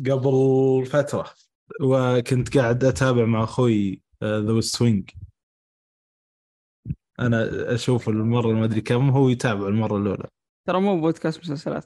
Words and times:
قبل 0.00 0.86
فترة 0.86 1.30
وكنت 1.82 2.58
قاعد 2.58 2.84
أتابع 2.84 3.24
مع 3.24 3.44
أخوي 3.44 4.02
The 4.24 4.52
West 4.52 4.82
Wing. 4.82 5.10
أنا 7.20 7.74
أشوف 7.74 8.08
المرة 8.08 8.52
ما 8.52 8.64
أدري 8.64 8.80
كم 8.80 9.10
هو 9.10 9.28
يتابع 9.28 9.68
المرة 9.68 9.96
الأولى. 9.96 10.28
ترى 10.66 10.80
مو 10.80 11.00
بودكاست 11.00 11.40
مسلسلات. 11.40 11.84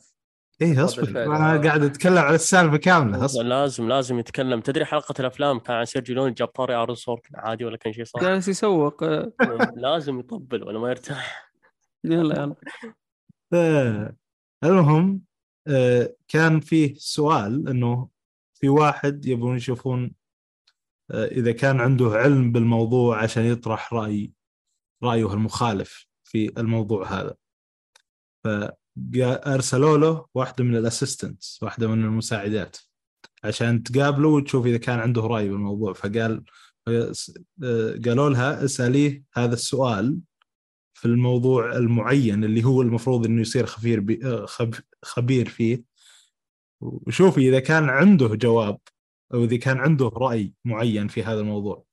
إيه 0.62 0.85
أصبر 0.85 1.09
أنا 1.09 1.62
قاعد 1.62 1.83
أتكلم 1.83 2.19
على 2.19 2.35
السالفة 2.35 2.77
كاملة 2.77 3.25
أصبر. 3.25 3.43
لازم 3.43 3.88
لازم 3.88 4.19
يتكلم. 4.19 4.61
تدري 4.61 4.85
حلقة 4.85 5.15
الأفلام 5.21 5.59
كان 5.59 5.77
عن 5.77 5.85
سيرجيو 5.84 6.14
ليون 6.14 6.34
جاب 6.35 6.49
طاري 6.49 6.75
ارون 6.75 6.97
سوركن 6.97 7.37
عادي 7.37 7.65
ولا 7.65 7.77
كان 7.77 7.93
شيء 7.93 8.05
صح. 8.05 8.21
جالس 8.21 8.49
يسوق. 8.49 9.05
لازم 9.85 10.21
يطبل 10.21 10.63
ولا 10.63 10.79
ما 10.79 10.89
يرتاح. 10.91 11.53
يلا 12.05 12.43
يلا. 12.43 12.55
آه، 13.53 14.17
المهم 14.65 15.11
آه، 15.11 15.32
كان 16.29 16.61
فيه 16.61 16.95
سؤال 16.97 17.69
إنه 17.69 18.09
في 18.55 18.69
واحد 18.69 19.27
يبون 19.27 19.57
يشوفون 19.57 20.15
آه، 21.11 21.27
إذا 21.27 21.53
كان 21.53 21.80
عنده 21.80 22.07
علم 22.07 22.53
بالموضوع 22.53 23.23
عشان 23.23 23.45
يطرح 23.45 23.93
رأي 23.93 24.33
رأيه 25.03 25.33
المخالف 25.33 26.06
في 26.25 26.53
الموضوع 26.59 27.20
هذا. 27.20 27.34
فارسلوا 28.45 29.98
له 29.98 30.27
واحدة 30.34 30.65
من 30.65 30.77
الأسيستنتس 30.77 31.62
واحدة 31.62 31.89
من 31.89 32.05
المساعدات 32.05 32.77
عشان 33.45 33.83
تقابله 33.83 34.29
وتشوف 34.29 34.67
إذا 34.67 34.77
كان 34.77 34.98
عنده 34.98 35.23
رأي 35.23 35.48
بالموضوع. 35.48 35.92
فقال 35.92 36.45
قالوا 38.05 38.31
لها 38.31 38.65
اسأليه 38.65 39.25
هذا 39.34 39.55
السؤال 39.55 40.19
في 40.95 41.05
الموضوع 41.05 41.77
المعين 41.77 42.45
اللي 42.45 42.65
هو 42.65 42.83
المفروض 42.83 43.27
إنه 43.27 43.41
يصير 43.41 43.67
خبير 43.67 44.01
بي 44.01 44.20
خبير 45.05 45.48
فيه. 45.48 45.84
وشوفي 46.80 47.48
إذا 47.48 47.61
كان 47.61 47.88
عنده 47.88 48.27
جواب 48.27 48.79
أو 49.34 49.45
إذا 49.45 49.56
كان 49.56 49.78
عنده 49.78 50.09
رأي 50.09 50.55
معين 50.65 51.09
في 51.09 51.23
هذا 51.23 51.41
الموضوع. 51.41 51.84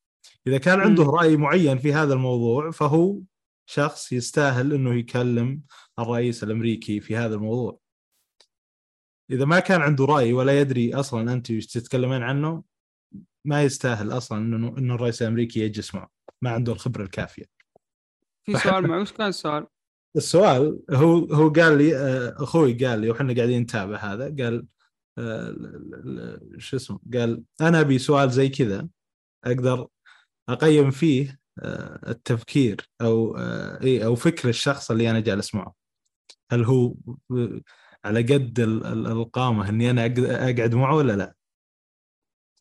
إذا 0.47 0.57
كان 0.57 0.79
عنده 0.79 1.03
رأي 1.03 1.37
معين 1.37 1.77
في 1.77 1.93
هذا 1.93 2.13
الموضوع 2.13 2.71
فهو 2.71 3.19
شخص 3.65 4.11
يستاهل 4.11 4.73
إنه 4.73 4.95
يكلم 4.95 5.61
الرئيس 5.99 6.43
الأمريكي 6.43 6.99
في 6.99 7.15
هذا 7.15 7.35
الموضوع. 7.35 7.79
إذا 9.31 9.45
ما 9.45 9.59
كان 9.59 9.81
عنده 9.81 10.05
رأي 10.05 10.33
ولا 10.33 10.59
يدري 10.59 10.93
أصلا 10.95 11.33
أنت 11.33 11.51
إيش 11.51 11.67
تتكلمين 11.67 12.23
عنه 12.23 12.63
ما 13.45 13.63
يستاهل 13.63 14.11
أصلا 14.11 14.37
انه 14.37 14.77
إنه 14.77 14.95
الرئيس 14.95 15.21
الأمريكي 15.21 15.59
يجلس 15.59 15.95
معه. 15.95 16.09
ما 16.41 16.51
عنده 16.51 16.73
الخبرة 16.73 17.03
الكافية. 17.03 17.45
في 18.43 18.57
سؤال 18.57 18.87
معه 18.87 19.01
وش 19.01 19.11
كان 19.11 19.27
السؤال؟ 19.27 19.67
السؤال 20.15 20.79
هو 20.91 21.17
هو 21.17 21.49
قال 21.49 21.77
لي 21.77 21.97
آه، 21.97 22.35
أخوي 22.43 22.73
قال 22.85 22.99
لي 22.99 23.09
وحنا 23.09 23.33
قاعدين 23.33 23.61
نتابع 23.61 23.97
هذا 23.97 24.35
قال 24.43 24.65
آه، 25.17 26.39
شو 26.57 26.77
اسمه؟ 26.77 26.99
قال 27.13 27.43
أنا 27.61 27.79
أبي 27.79 27.99
سؤال 27.99 28.31
زي 28.31 28.49
كذا 28.49 28.87
أقدر 29.45 29.87
أقيم 30.49 30.91
فيه 30.91 31.39
آه، 31.59 32.11
التفكير 32.11 32.89
أو 33.01 33.37
إي 33.83 34.05
أو 34.05 34.15
فكر 34.15 34.49
الشخص 34.49 34.91
اللي 34.91 35.11
أنا 35.11 35.19
جالس 35.19 35.55
معه. 35.55 35.73
هل 36.51 36.63
هو 36.63 36.95
على 38.05 38.21
قد 38.21 38.59
القامه 38.59 39.69
إني 39.69 39.89
أنا 39.89 40.05
أقعد 40.05 40.75
معه 40.75 40.95
ولا 40.95 41.13
لا؟ 41.13 41.33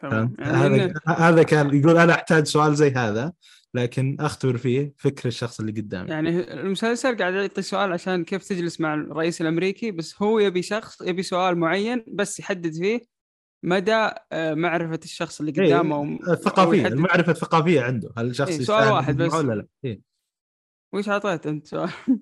يعني 0.02 0.34
هذا 0.40 0.94
هذا 1.06 1.42
كان 1.42 1.74
يقول 1.74 1.98
أنا 1.98 2.14
أحتاج 2.14 2.46
سؤال 2.46 2.74
زي 2.74 2.90
هذا. 2.90 3.32
لكن 3.74 4.16
أختبر 4.20 4.56
فيه 4.56 4.94
فكر 4.96 5.28
الشخص 5.28 5.60
اللي 5.60 5.72
قدامي 5.72 6.10
يعني 6.10 6.52
المسلسل 6.52 7.16
قاعد 7.16 7.34
يعطي 7.34 7.62
سؤال 7.62 7.92
عشان 7.92 8.24
كيف 8.24 8.48
تجلس 8.48 8.80
مع 8.80 8.94
الرئيس 8.94 9.40
الأمريكي 9.40 9.90
بس 9.90 10.22
هو 10.22 10.38
يبي 10.38 10.62
شخص 10.62 11.00
يبي 11.02 11.22
سؤال 11.22 11.58
معين 11.58 12.04
بس 12.08 12.40
يحدد 12.40 12.72
فيه 12.74 13.18
مدى 13.62 14.10
آه، 14.32 14.54
معرفة 14.54 15.00
الشخص 15.04 15.40
اللي 15.40 15.52
إيه، 15.62 15.74
قدامه 15.74 16.18
الثقافيه 16.28 16.86
المعرفه 16.86 17.32
الثقافيه 17.32 17.80
عنده. 17.80 18.10
هل 18.16 18.26
الشخص 18.26 18.48
إيه 18.48 18.60
سؤال 18.60 18.92
واحد 18.92 19.16
بس. 19.16 19.34
ولا 19.34 19.54
لا؟ 19.54 19.66
إيه؟ 19.84 20.00
وش 20.94 21.08
أعطيت 21.08 21.46
أنت 21.46 21.66
سؤال؟ 21.66 21.90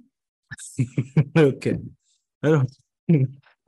أوكي. 1.38 1.80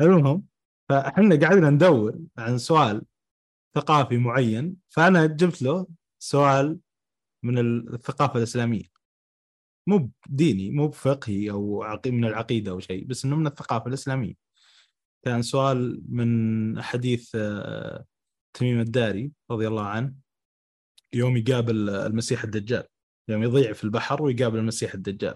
المهم 0.00 0.44
فإحنا 0.88 1.40
قاعدين 1.40 1.64
ندور 1.64 2.18
عن 2.38 2.58
سؤال 2.58 3.02
ثقافي 3.74 4.16
معين 4.16 4.76
فأنا 4.88 5.26
جبت 5.26 5.62
له 5.62 5.86
سؤال 6.18 6.78
من 7.42 7.58
الثقافة 7.94 8.38
الإسلامية. 8.38 8.84
مو 9.86 10.10
ديني 10.28 10.70
مو 10.70 10.88
بفقهي 10.88 11.50
أو 11.50 11.84
من 12.06 12.24
العقيدة 12.24 12.70
أو 12.70 12.80
شيء 12.80 13.04
بس 13.04 13.24
إنه 13.24 13.36
من 13.36 13.46
الثقافة 13.46 13.88
الإسلامية. 13.88 14.34
كان 15.24 15.42
سؤال 15.42 16.02
من 16.08 16.82
حديث 16.82 17.32
آه، 17.34 18.04
تميم 18.54 18.80
الداري 18.80 19.32
رضي 19.50 19.68
الله 19.68 19.86
عنه 19.86 20.14
يوم 21.12 21.36
يقابل 21.36 21.90
المسيح 21.90 22.44
الدجال. 22.44 22.84
يوم 23.28 23.42
يضيع 23.42 23.72
في 23.72 23.84
البحر 23.84 24.22
ويقابل 24.22 24.58
المسيح 24.58 24.94
الدجال. 24.94 25.34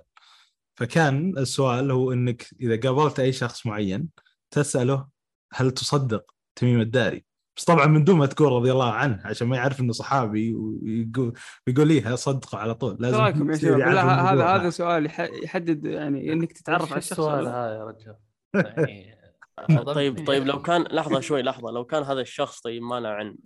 فكان 0.75 1.39
السؤال 1.39 1.91
هو 1.91 2.13
إنك 2.13 2.47
إذا 2.61 2.81
قابلت 2.81 3.21
أي 3.21 3.33
شخص 3.33 3.67
معين 3.67 4.09
تسأله 4.51 5.09
هل 5.53 5.71
تصدق 5.71 6.35
تميم 6.57 6.81
الداري؟ 6.81 7.25
بس 7.57 7.65
طبعا 7.65 7.87
من 7.87 8.05
دون 8.05 8.19
ما 8.19 8.27
تقول 8.27 8.53
رضي 8.53 8.73
الله 8.73 8.93
عنه 8.93 9.21
عشان 9.25 9.49
ما 9.49 9.57
يعرف 9.57 9.81
إنه 9.81 9.93
صحابي 9.93 10.55
ويقول 10.55 11.33
يقول 11.67 11.89
ليه 11.89 12.15
صدقه 12.15 12.59
على 12.59 12.75
طول 12.75 12.97
لازم 13.01 13.17
رايكم 13.17 13.51
يا 13.51 13.57
شباب؟ 13.57 13.81
هذا 13.81 14.45
هذا 14.45 14.71
سؤال 14.71 15.07
يحدد 15.45 15.85
يعني 15.85 16.33
إنك 16.33 16.53
تتعرف 16.53 16.93
على 16.93 16.99
الشخص 16.99 17.13
السؤال 17.13 17.47
هذا. 17.47 17.75
يا 17.75 17.85
رجال 17.85 18.17
يعني 18.89 19.85
طيب 19.85 20.27
طيب 20.27 20.47
لو 20.47 20.63
كان 20.63 20.83
لحظة 20.83 21.21
شوي 21.21 21.43
لحظة 21.43 21.71
لو 21.71 21.85
كان 21.85 22.03
هذا 22.03 22.21
الشخص 22.21 22.61
طيب 22.61 22.83
ما 22.83 23.01
له 23.01 23.09
علم 23.09 23.39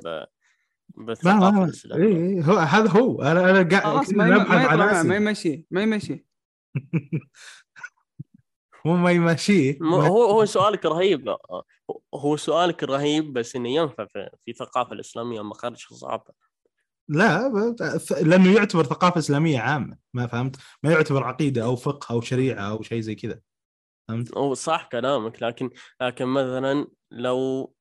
بالثقافه 0.97 1.73
إيه 1.97 2.43
هو 2.43 2.57
هذا 2.57 2.91
هو. 2.91 3.23
أنا 3.23 3.51
أنا 3.51 3.69
قاعد 3.69 4.15
ما 4.15 5.03
ما 5.03 5.17
يمشي 5.17 5.65
ما 5.71 5.83
يمشي. 5.83 6.27
مو 8.85 8.97
ما 8.97 9.11
يمشيه 9.11 9.79
هو 9.83 10.25
هو 10.25 10.45
سؤالك 10.45 10.85
رهيب. 10.85 11.37
هو 12.15 12.37
سؤالك 12.37 12.83
رهيب 12.83 13.33
بس 13.33 13.57
إنه 13.57 13.69
ينفع 13.69 14.07
في, 14.07 14.31
الثقافه 14.49 14.93
الإسلامية 14.93 15.43
مخارج 15.43 15.77
صعبه 15.77 16.35
لا 17.09 17.49
لأنه 18.23 18.55
يعتبر 18.55 18.85
ثقافة 18.85 19.19
إسلامية 19.19 19.59
عامة 19.59 19.99
ما 20.15 20.27
فهمت؟ 20.27 20.57
ما 20.83 20.93
يعتبر 20.93 21.25
عقيدة 21.25 21.65
أو 21.65 21.77
فقه 21.77 22.13
أو 22.13 22.21
شريعة 22.21 22.71
أو 22.71 22.83
شيء 22.83 23.01
زي 23.01 23.15
كذا 23.15 23.41
فهمت؟ 24.09 24.39
هو 24.39 24.55
صح 24.55 24.89
كلامك 24.93 25.43
لكن 25.43 25.71
لكن 26.01 26.27
مثلا 26.27 26.87
لو 27.11 27.73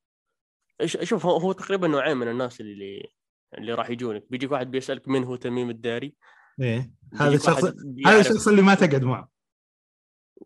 شوف 0.85 1.25
هو, 1.25 1.38
هو 1.38 1.51
تقريبا 1.51 1.88
نوعين 1.88 2.17
من 2.17 2.27
الناس 2.27 2.61
اللي 2.61 3.11
اللي 3.57 3.73
راح 3.73 3.89
يجونك 3.89 4.25
بيجيك 4.29 4.51
واحد 4.51 4.71
بيسألك 4.71 5.07
من 5.07 5.23
هو 5.23 5.35
تميم 5.35 5.69
الداري 5.69 6.15
إيه 6.61 6.91
هذا 7.13 7.35
الشخص 7.35 7.63
هذا 8.05 8.19
الشخص 8.19 8.47
اللي 8.47 8.61
ما 8.61 8.75
تقعد 8.75 9.03
معه 9.03 9.34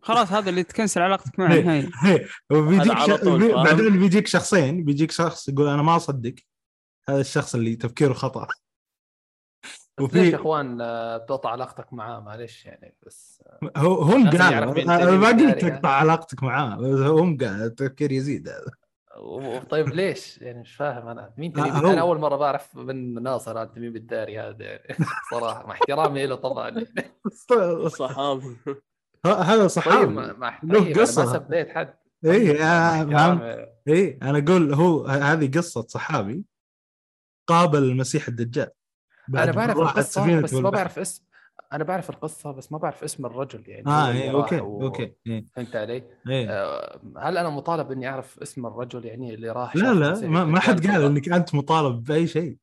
خلاص 0.01 0.31
هذا 0.31 0.49
اللي 0.49 0.63
تكنسل 0.63 1.01
علاقتك 1.01 1.39
معه 1.39 1.47
نهائي. 1.47 1.89
وبيجيك 2.51 2.99
ش... 2.99 3.09
بعدين 3.53 3.99
بيجيك 3.99 4.27
شخصين 4.27 4.83
بيجيك 4.83 5.11
شخص 5.11 5.49
يقول 5.49 5.67
أنا 5.67 5.81
ما 5.81 5.95
أصدق. 5.95 6.35
هذا 7.09 7.21
الشخص 7.21 7.55
اللي 7.55 7.75
تفكيره 7.75 8.13
خطأ. 8.13 8.47
وفي 9.99 10.19
ليش 10.19 10.33
يا 10.33 10.35
إخوان 10.37 10.81
آه، 10.81 11.17
تقطع 11.17 11.49
علاقتك 11.49 11.93
معاه؟ 11.93 12.19
معلش 12.19 12.65
يعني 12.65 12.95
بس 13.05 13.43
آه، 13.63 13.79
هو 13.79 14.01
هم 14.01 14.29
قال 14.29 14.41
أنا 14.41 15.11
ما 15.11 15.27
قلت 15.27 15.65
تقطع 15.65 15.89
علاقتك 15.89 16.43
معاه 16.43 16.75
هم 17.11 17.37
قال 17.37 17.63
التفكير 17.63 18.11
يزيد 18.11 18.49
هذا. 18.49 18.71
طيب 19.69 19.87
ليش؟ 19.87 20.37
يعني 20.37 20.59
مش 20.59 20.75
فاهم 20.75 21.07
أنا. 21.07 21.33
مين 21.37 21.59
هو... 21.59 21.91
أنا 21.91 22.01
أول 22.01 22.19
مرة 22.19 22.35
بعرف 22.35 22.75
من 22.75 23.23
ناصر 23.23 23.57
عن 23.57 23.73
تميم 23.73 23.95
الداري 23.95 24.39
هذا 24.39 24.63
يعني. 24.65 25.05
صراحة 25.31 25.67
مع 25.67 25.73
احترامي 25.73 26.25
له 26.25 26.35
طبعا. 26.35 26.85
صحابي. 27.87 28.57
هذا 29.25 29.67
صحابي. 29.67 30.05
طيب 30.05 30.39
ما 30.39 30.59
له 30.63 30.93
قصه 30.93 31.25
ما 31.25 31.33
سبيت 31.33 31.69
حد. 31.69 31.93
اي 32.25 32.63
أنا 32.63 33.69
اي 33.87 34.19
أنا 34.21 34.37
أقول 34.37 34.73
هو 34.73 35.05
هذه 35.05 35.51
قصة 35.51 35.81
صحابي 35.81 36.43
قابل 37.47 37.83
المسيح 37.83 38.27
الدجال. 38.27 38.69
أنا 39.29 39.51
بعرف 39.51 39.77
القصة 39.77 40.41
بس 40.41 40.53
ما 40.53 40.69
بعرف 40.69 40.99
اسم. 40.99 41.23
أنا 41.73 41.83
بعرف 41.83 42.09
القصة 42.09 42.51
بس 42.51 42.71
ما 42.71 42.77
بعرف 42.77 43.03
اسم 43.03 43.25
الرجل 43.25 43.63
يعني. 43.67 43.87
آه 43.87 44.11
إيه 44.11 44.31
okay 44.31 44.59
و... 44.59 44.81
okay 44.83 45.13
إيه. 45.27 45.45
فهمت 45.55 45.75
علي؟ 45.75 46.03
إيه. 46.29 46.49
آه 46.49 46.99
هل 47.17 47.37
أنا 47.37 47.49
مطالب 47.49 47.91
إني 47.91 48.09
أعرف 48.09 48.39
اسم 48.39 48.65
الرجل 48.65 49.05
يعني 49.05 49.33
اللي 49.33 49.49
راح 49.49 49.75
لا 49.75 49.93
لا 49.93 50.27
ما, 50.27 50.45
ما 50.45 50.59
حد 50.59 50.87
قال 50.87 51.03
إنك 51.03 51.29
أنت 51.29 51.55
مطالب 51.55 52.03
بأي 52.03 52.27
شيء. 52.27 52.57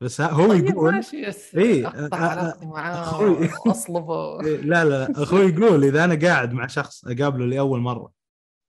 بس 0.00 0.20
هو 0.20 0.48
طيب 0.48 0.66
يقول 0.66 0.94
ماشي 0.94 1.28
اقطع 1.28 2.16
علاقتي 2.16 2.66
معاه 2.66 3.48
اصلبه 3.70 4.40
إيه 4.40 4.56
لا 4.56 4.84
لا 4.84 5.22
أخوي 5.22 5.40
يقول 5.40 5.84
إذا 5.84 6.04
أنا 6.04 6.28
قاعد 6.28 6.52
مع 6.52 6.66
شخص 6.66 7.04
أقابله 7.04 7.46
لأول 7.46 7.80
مرة 7.80 8.12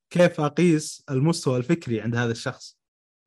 كيف 0.09 0.41
أقيس 0.41 1.03
المستوى 1.11 1.57
الفكري 1.57 2.01
عند 2.01 2.15
هذا 2.15 2.31
الشخص؟ 2.31 2.79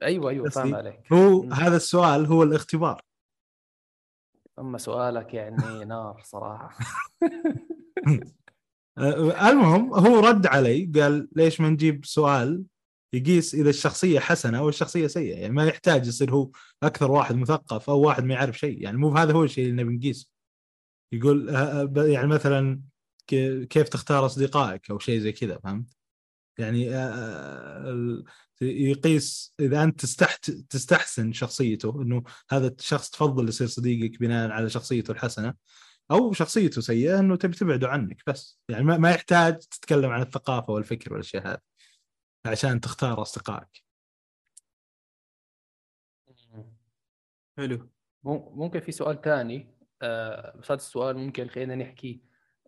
أيوه 0.02 0.30
أيوه 0.30 0.48
فاهم 0.48 0.74
عليك 0.74 1.12
هو 1.12 1.42
م. 1.42 1.52
هذا 1.52 1.76
السؤال 1.76 2.26
هو 2.26 2.42
الاختبار 2.42 3.02
أما 4.58 4.78
سؤالك 4.78 5.34
يعني 5.34 5.84
نار 5.84 6.22
صراحة 6.24 6.78
المهم 9.48 9.94
هو 9.94 10.20
رد 10.20 10.46
علي 10.46 10.92
قال 10.94 11.28
ليش 11.36 11.60
ما 11.60 11.68
نجيب 11.68 12.04
سؤال 12.04 12.64
يقيس 13.12 13.54
إذا 13.54 13.70
الشخصية 13.70 14.20
حسنة 14.20 14.58
أو 14.58 14.68
الشخصية 14.68 15.06
سيئة. 15.06 15.36
يعني 15.38 15.54
ما 15.54 15.64
يحتاج 15.66 16.06
يصير 16.06 16.30
هو 16.30 16.50
أكثر 16.82 17.10
واحد 17.10 17.36
مثقف 17.36 17.90
أو 17.90 18.00
واحد 18.00 18.24
ما 18.24 18.34
يعرف 18.34 18.58
شيء. 18.58 18.82
يعني 18.82 18.96
مو 18.96 19.16
هذا 19.16 19.32
هو 19.32 19.44
الشيء 19.44 19.70
اللي 19.70 19.82
نبي 19.82 19.96
نقيسه. 19.96 20.30
يقول 21.12 21.50
آه، 21.50 21.82
آه، 21.96 22.06
يعني 22.06 22.26
مثلا 22.26 22.80
كيف 23.70 23.88
تختار 23.88 24.26
أصدقائك 24.26 24.90
أو 24.90 24.98
شيء 24.98 25.20
زي 25.20 25.32
كذا 25.32 25.58
فهمت؟ 25.64 25.96
يعني 26.58 26.94
آه، 26.94 28.22
يقيس 28.60 29.54
إذا 29.60 29.82
أنت 29.84 30.00
تستحت 30.00 30.50
تستحسن 30.50 31.32
شخصيته 31.32 32.02
إنه 32.02 32.22
هذا 32.50 32.68
الشخص 32.68 33.10
تفضل 33.10 33.48
يصير 33.48 33.66
صديقك 33.66 34.20
بناء 34.20 34.50
على 34.50 34.70
شخصيته 34.70 35.12
الحسنة 35.12 35.54
أو 36.10 36.32
شخصيته 36.32 36.80
سيئة 36.80 37.18
إنه 37.20 37.36
تبي 37.36 37.56
تبعده 37.56 37.88
عنك 37.88 38.22
بس. 38.26 38.60
يعني 38.68 38.84
ما 38.84 39.10
يحتاج 39.10 39.58
تتكلم 39.58 40.10
عن 40.10 40.22
الثقافة 40.22 40.72
والفكر 40.72 41.12
والأشياء 41.12 41.48
هذه. 41.48 41.58
عشان 42.46 42.80
تختار 42.80 43.22
أصدقائك. 43.22 43.84
حلو. 47.56 47.88
ممكن 48.24 48.80
في 48.80 48.92
سؤال 48.92 49.20
ثاني 49.20 49.74
آه 50.02 50.56
بس 50.56 50.70
هذا 50.70 50.74
السؤال 50.74 51.16
ممكن 51.16 51.48
خلينا 51.48 51.74
نحكي 51.74 52.22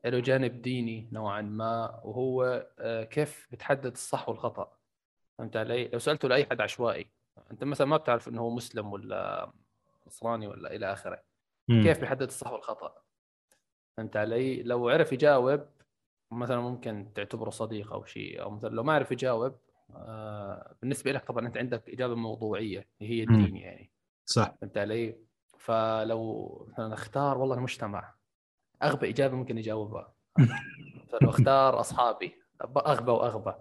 له 0.05 0.21
جانب 0.21 0.63
ديني 0.63 1.09
نوعا 1.13 1.41
ما 1.41 2.01
وهو 2.05 2.67
آه 2.79 3.05
كيف 3.05 3.49
بتحدد 3.53 3.93
الصح 3.93 4.29
والخطأ؟ 4.29 4.79
فهمت 5.39 5.57
علي؟ 5.57 5.89
لو 5.89 5.99
سألته 5.99 6.29
لأي 6.29 6.47
حد 6.47 6.61
عشوائي. 6.61 7.13
أنت 7.51 7.65
مثلا 7.65 7.87
ما 7.87 7.97
بتعرف 7.97 8.29
إنه 8.29 8.41
هو 8.41 8.51
مسلم 8.51 8.93
ولا 8.93 9.53
نصراني 10.07 10.47
ولا 10.47 10.75
إلى 10.77 10.93
آخره. 10.93 11.23
كيف 11.69 12.01
بيحدد 12.01 12.23
الصح 12.23 12.53
والخطأ؟ 12.53 13.03
فهمت 13.97 14.17
علي؟ 14.17 14.63
لو 14.63 14.89
عرف 14.89 15.13
يجاوب 15.13 15.69
مثلا 16.31 16.61
ممكن 16.61 17.13
تعتبره 17.15 17.51
صديق 17.51 17.93
أو 17.93 18.05
شيء 18.05 18.43
أو 18.43 18.51
مثلا 18.51 18.69
لو 18.69 18.83
ما 18.83 18.93
عرف 18.93 19.13
يجاوب 19.13 19.57
آه 19.97 20.75
بالنسبة 20.81 21.13
لك 21.13 21.25
طبعا 21.25 21.47
أنت 21.47 21.57
عندك 21.57 21.89
إجابة 21.89 22.15
موضوعية 22.15 22.89
هي 23.01 23.23
الدين 23.23 23.57
يعني. 23.57 23.91
صح. 24.27 24.55
فهمت 24.61 24.79
علي؟ 24.79 25.17
فلو 25.59 26.67
مثلا 26.73 26.95
أختار 26.95 27.39
والله 27.39 27.55
المجتمع 27.57 28.15
أغبى 28.83 29.09
إجابة 29.11 29.37
ممكن 29.37 29.59
يجاوبها. 29.59 30.15
فلو 31.13 31.31
أختار 31.31 31.81
أصحابي 31.81 32.35
أغبى 32.77 33.11
وأغبى. 33.11 33.55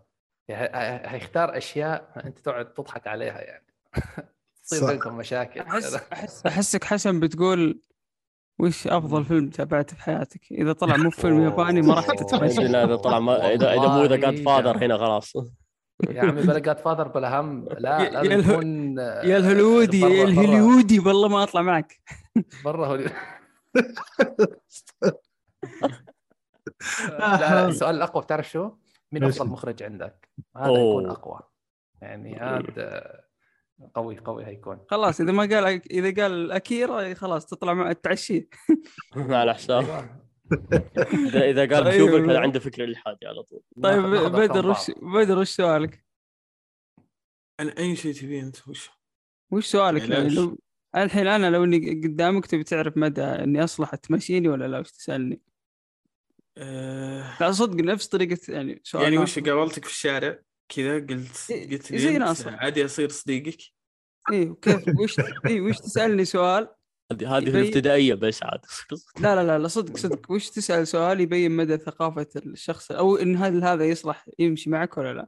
هيختار 0.50 1.58
أشياء 1.58 2.22
أنت 2.26 2.40
تقعد 2.40 2.74
تضحك 2.74 3.08
عليها 3.08 3.42
يعني. 3.42 3.66
تصير 4.64 4.88
بينكم 4.88 5.18
مشاكل. 5.18 5.60
أحس 5.60 5.94
أحس 6.14 6.46
أحسك 6.46 6.84
حسن 6.84 7.20
بتقول 7.20 7.82
وش 8.60 8.88
أفضل 8.88 9.26
فيلم 9.26 9.50
تابعته 9.50 9.96
في 9.96 10.04
حياتك؟ 10.04 10.52
إذا 10.52 10.74
طلع 10.74 10.98
مو 10.98 11.10
فيلم 11.10 11.42
ياباني 11.42 11.82
ما 11.82 11.94
راح 11.94 12.08
لا 12.60 12.84
إذا 12.84 12.96
طلع 12.96 13.20
ما 13.20 13.54
اذا 13.54 13.74
إذا 13.74 13.88
مو 13.88 14.04
ذا 14.04 14.16
جاد 14.16 14.36
فاذر 14.36 14.86
هنا 14.86 14.98
خلاص. 14.98 15.34
يا 16.10 16.22
عمي 16.22 16.42
بلا 16.42 16.60
جاد 16.60 16.78
فاذر 16.78 17.08
بلا 17.08 17.40
هم. 17.40 17.66
لا 17.78 18.10
لازم 18.10 18.52
يكون 18.52 18.98
يا 18.98 19.38
الهوليودي 19.38 20.00
يا 20.00 20.24
الهوليودي 20.24 21.00
والله 21.00 21.28
ما 21.28 21.44
أطلع 21.44 21.62
معك. 21.62 22.00
برا 22.66 22.88
هوليودي 22.88 23.14
لا 27.20 27.66
السؤال 27.68 27.96
الأقوى 27.96 28.24
بتعرف 28.24 28.50
شو؟ 28.50 28.72
مين 29.12 29.24
أفضل 29.24 29.48
مخرج 29.48 29.84
عندك؟ 29.84 30.30
هذا 30.58 30.72
يكون 30.72 31.10
أقوى. 31.10 31.40
يعني 32.02 32.40
هذا 32.40 33.29
قوي 33.94 34.18
قوي 34.18 34.46
هيكون 34.46 34.80
خلاص 34.90 35.22
إذا 35.22 35.32
ما 35.32 35.44
قال 35.44 35.82
إذا 35.92 36.24
قال 36.24 36.52
اكيرا 36.52 37.14
خلاص 37.14 37.46
تطلع 37.46 37.74
مع 37.74 37.92
التعشي. 37.92 38.50
مع 39.16 39.44
الحساب 39.44 39.84
اذا 41.28 41.50
إذا 41.50 41.76
قال 41.76 41.84
طيب. 41.84 42.00
شوفك 42.00 42.30
هذا 42.30 42.40
عنده 42.40 42.60
فكرة 42.60 42.84
الحادي 42.84 43.28
على 43.28 43.44
طول. 43.44 43.62
طيب 43.84 44.04
بدر 44.32 44.68
وش 44.68 44.92
بدر 45.02 45.40
وش 45.40 45.50
سؤالك؟ 45.50 46.06
أنا 47.60 47.78
أي 47.78 47.96
شيء 47.96 48.14
تبيه 48.14 48.42
أنت 48.42 48.68
وش؟ 48.68 48.90
وش 49.52 49.66
سؤالك؟ 49.66 50.10
يعني 50.10 50.30
لو 50.30 50.58
الحين 50.96 51.28
أنا 51.28 51.50
لو 51.50 51.64
إني 51.64 52.02
قدامك 52.04 52.46
تبي 52.46 52.64
تعرف 52.64 52.98
مدى 52.98 53.22
إني 53.22 53.64
أصلح 53.64 53.96
تمشيني 53.96 54.48
ولا 54.48 54.68
لا؟ 54.68 54.80
وش 54.80 54.92
تسألني؟ 54.92 55.42
أه... 56.58 57.38
لا 57.42 57.52
صدق 57.52 57.84
نفس 57.84 58.08
طريقة 58.08 58.40
يعني 58.50 58.82
سؤال 58.84 59.04
يعني 59.04 59.18
وش 59.18 59.40
قابلتك 59.40 59.86
في 59.86 59.92
الشارع؟ 59.92 60.40
كذا 60.70 61.00
قلت 61.00 61.52
إيه، 61.52 61.70
قلت 61.72 61.92
لي 61.92 62.00
زي 62.00 62.18
ناصر. 62.18 62.56
عادي 62.56 62.86
أصير 62.86 63.10
صديقك. 63.10 63.62
إيه 64.32 64.50
وكيف؟ 64.50 64.84
وش 65.00 65.20
إيه 65.46 65.62
وش 65.62 65.78
تسألني 65.78 66.26
سؤال؟ 66.26 66.68
هذه 67.12 67.38
هذه 67.38 67.44
في 67.44 67.50
الابتدائية 67.50 68.14
بس 68.14 68.44
عاد. 68.44 68.60
لا 69.20 69.36
لا 69.36 69.44
لا 69.44 69.60
لا 69.60 69.68
صدق 69.68 69.98
صدق. 69.98 70.32
وش 70.32 70.50
تسأل 70.50 70.88
سؤال 70.88 71.22
يبين 71.22 71.52
مدى 71.52 71.78
ثقافة 71.78 72.28
الشخص؟ 72.36 72.92
أو 72.92 73.16
إن 73.16 73.36
هل 73.36 73.64
هذا 73.64 73.86
يصلح 73.86 74.26
يمشي 74.40 74.70
معك 74.70 74.98
ولا 74.98 75.14
لا؟ 75.14 75.28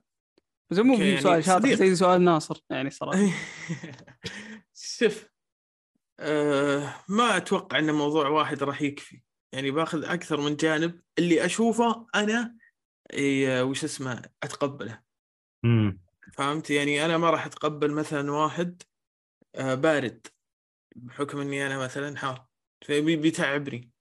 بس 0.72 0.78
مو 0.78 0.94
يعني 0.94 1.22
سؤال 1.22 1.44
شاطر 1.44 1.76
زي 1.76 1.96
سؤال 1.96 2.22
ناصر 2.22 2.64
يعني 2.70 2.90
صراحة. 2.90 3.20
شوف 4.74 5.26
أه 6.20 6.96
ما 7.10 7.38
أتوقع 7.38 7.80
إن 7.80 7.92
موضوع 7.92 8.28
واحد 8.28 8.64
راح 8.64 8.82
يكفي. 8.82 9.22
يعني 9.54 9.72
باخذ 9.72 10.04
أكثر 10.06 10.42
من 10.42 10.56
جانب 10.56 11.02
اللي 11.20 11.46
أشوفه 11.46 12.08
أنا 12.16 12.56
إيه 13.14 13.64
وش 13.64 13.84
اسمه 13.84 14.22
أتقبله. 14.44 15.02
فهمت؟ 16.34 16.70
يعني 16.70 17.06
أنا 17.06 17.18
ما 17.18 17.30
راح 17.30 17.46
أتقبل 17.46 17.92
مثلا 17.92 18.32
واحد 18.32 18.82
آه 19.56 19.76
بارد 19.76 20.28
بحكم 20.96 21.40
إني 21.40 21.68
أنا 21.68 21.78
مثلا 21.78 22.18
حار. 22.18 22.46
فبيتعبني 22.86 23.92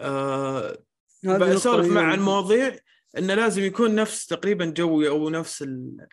أه 0.00 0.84
بسولف 1.24 1.86
مع 1.86 2.14
المواضيع 2.14 2.76
إنه 3.18 3.34
لازم 3.34 3.62
يكون 3.62 3.94
نفس 3.94 4.26
تقريبا 4.26 4.64
جوي 4.64 5.08
أو 5.08 5.30
نفس 5.30 5.64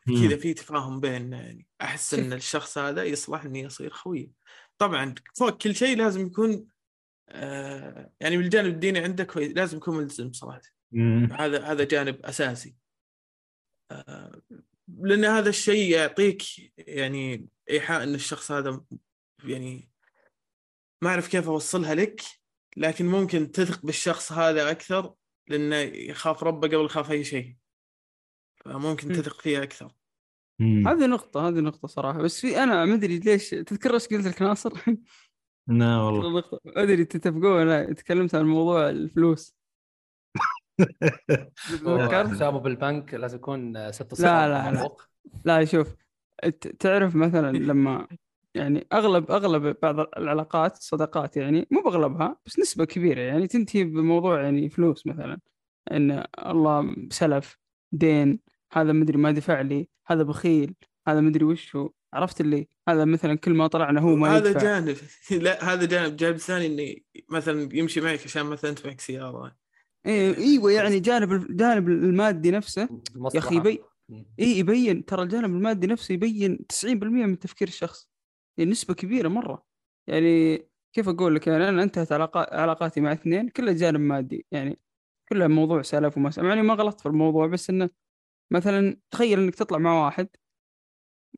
كذا 0.07 0.37
في 0.37 0.53
تفاهم 0.53 0.99
بيننا 0.99 1.41
يعني. 1.41 1.67
أحس 1.81 2.13
إن 2.13 2.33
الشخص 2.33 2.77
هذا 2.77 3.03
يصلح 3.03 3.43
إني 3.43 3.67
أصير 3.67 3.93
خوي. 3.93 4.31
طبعا 4.77 5.15
فوق 5.35 5.57
كل 5.57 5.75
شيء 5.75 5.97
لازم 5.97 6.25
يكون 6.25 6.67
آه 7.29 8.11
يعني 8.19 8.37
بالجانب 8.37 8.67
الديني 8.67 8.99
عندك 8.99 9.37
لازم 9.37 9.77
يكون 9.77 9.97
ملزم 9.97 10.31
صراحة. 10.31 10.61
هذا 11.31 11.63
هذا 11.63 11.83
جانب 11.83 12.25
أساسي. 12.25 12.75
لأن 14.87 15.25
هذا 15.25 15.49
الشيء 15.49 15.91
يعطيك 15.91 16.43
يعني 16.77 17.47
إيحاء 17.69 18.03
إن 18.03 18.15
الشخص 18.15 18.51
هذا 18.51 18.81
يعني 19.43 19.89
ما 21.01 21.09
أعرف 21.09 21.27
كيف 21.27 21.47
أوصلها 21.47 21.95
لك 21.95 22.21
لكن 22.77 23.05
ممكن 23.05 23.51
تثق 23.51 23.85
بالشخص 23.85 24.31
هذا 24.31 24.71
أكثر 24.71 25.13
لأنه 25.47 25.75
يخاف 25.75 26.43
ربه 26.43 26.67
قبل 26.67 26.85
يخاف 26.85 27.11
أي 27.11 27.23
شيء. 27.23 27.55
فممكن 28.65 29.07
تثق 29.07 29.41
فيه 29.41 29.63
أكثر. 29.63 29.91
هذه 30.61 31.05
نقطة 31.05 31.47
هذه 31.47 31.59
نقطة 31.59 31.87
صراحة. 31.87 32.21
بس 32.21 32.41
في 32.41 32.63
أنا 32.63 32.85
ما 32.85 32.93
أدري 32.93 33.19
ليش 33.19 33.49
تذكر 33.49 33.93
إيش 33.93 34.07
قلت 34.07 34.27
لك 34.27 34.41
ناصر؟ 34.41 34.73
لا 35.67 35.97
والله. 35.97 36.43
ما 36.65 36.83
أدري 36.83 37.05
تتفقون 37.05 37.67
لا 37.67 37.93
تكلمت 37.93 38.35
عن 38.35 38.45
موضوع 38.45 38.89
الفلوس. 38.89 39.56
حسابه 42.31 42.59
بالبنك 42.59 43.13
لازم 43.13 43.37
يكون 43.37 43.91
ست 43.91 44.19
لا 44.21 44.47
لا 44.47 44.71
لا. 44.71 44.89
لا 45.45 45.65
شوف 45.65 45.95
تعرف 46.79 47.15
مثلا 47.15 47.57
لما 47.57 48.07
يعني 48.55 48.87
أغلب 48.93 49.31
أغلب 49.31 49.77
بعض 49.81 49.99
العلاقات 49.99 50.77
الصداقات 50.77 51.37
يعني 51.37 51.67
مو 51.71 51.81
بأغلبها 51.81 52.37
بس 52.45 52.59
نسبة 52.59 52.85
كبيرة 52.85 53.21
يعني 53.21 53.47
تنتهي 53.47 53.83
بموضوع 53.83 54.41
يعني 54.41 54.69
فلوس 54.69 55.07
مثلا. 55.07 55.39
إن 55.91 56.23
الله 56.39 56.95
سلف 57.09 57.57
دين 57.91 58.39
هذا 58.71 58.91
مدري 58.91 59.17
ما 59.17 59.31
دفع 59.31 59.61
لي 59.61 59.89
هذا 60.07 60.23
بخيل 60.23 60.75
هذا 61.07 61.21
مدري 61.21 61.45
وش 61.45 61.75
هو 61.75 61.91
عرفت 62.13 62.41
اللي؟ 62.41 62.67
هذا 62.89 63.05
مثلا 63.05 63.35
كل 63.35 63.53
ما 63.53 63.67
طلعنا 63.67 64.01
هو 64.01 64.15
ما 64.15 64.37
هذا 64.37 64.59
جانب. 64.59 64.97
لا 65.43 65.73
هذا 65.73 65.85
جانب. 65.85 66.15
جانب 66.15 66.37
ثاني 66.37 66.65
انه 66.65 66.95
مثلا 67.29 67.69
يمشي 67.73 68.01
معك 68.01 68.19
عشان 68.25 68.45
مثلا 68.45 68.69
أنت 68.71 68.85
معك 68.87 69.01
سيارة. 69.01 69.55
إيوه 70.07 70.71
يعني 70.71 70.99
جانب 70.99 71.31
الجانب 71.31 71.89
المادي 71.89 72.51
نفسه. 72.51 72.89
يا 73.33 73.39
أخي 73.39 73.55
يبين 73.55 73.77
اي 74.39 74.57
يبين 74.57 75.05
ترى 75.05 75.23
الجانب 75.23 75.45
المادي 75.55 75.87
نفسه 75.87 76.13
يبين 76.13 76.59
90% 76.83 76.85
من 77.03 77.39
تفكير 77.39 77.67
الشخص. 77.67 78.09
يعني 78.57 78.71
نسبة 78.71 78.93
كبيرة 78.93 79.27
مرة. 79.27 79.65
يعني 80.07 80.57
كيف 80.95 81.09
أقول 81.09 81.35
لك؟ 81.35 81.47
يعني 81.47 81.69
أنا 81.69 81.83
انتهت 81.83 82.11
علاقاتي 82.35 83.01
مع 83.01 83.13
اثنين 83.13 83.49
كلها 83.49 83.73
جانب 83.73 83.99
مادي. 83.99 84.45
يعني 84.51 84.79
كلها 85.29 85.47
موضوع 85.47 85.81
سلف 85.81 86.17
وما 86.17 86.31
يعني 86.37 86.61
ما 86.61 86.73
غلطت 86.73 87.01
في 87.01 87.05
الموضوع 87.05 87.47
بس 87.47 87.69
إنه 87.69 87.89
مثلا 88.51 88.97
تخيل 89.11 89.39
إنك 89.39 89.55
تطلع 89.55 89.77
مع 89.77 90.05
واحد 90.05 90.27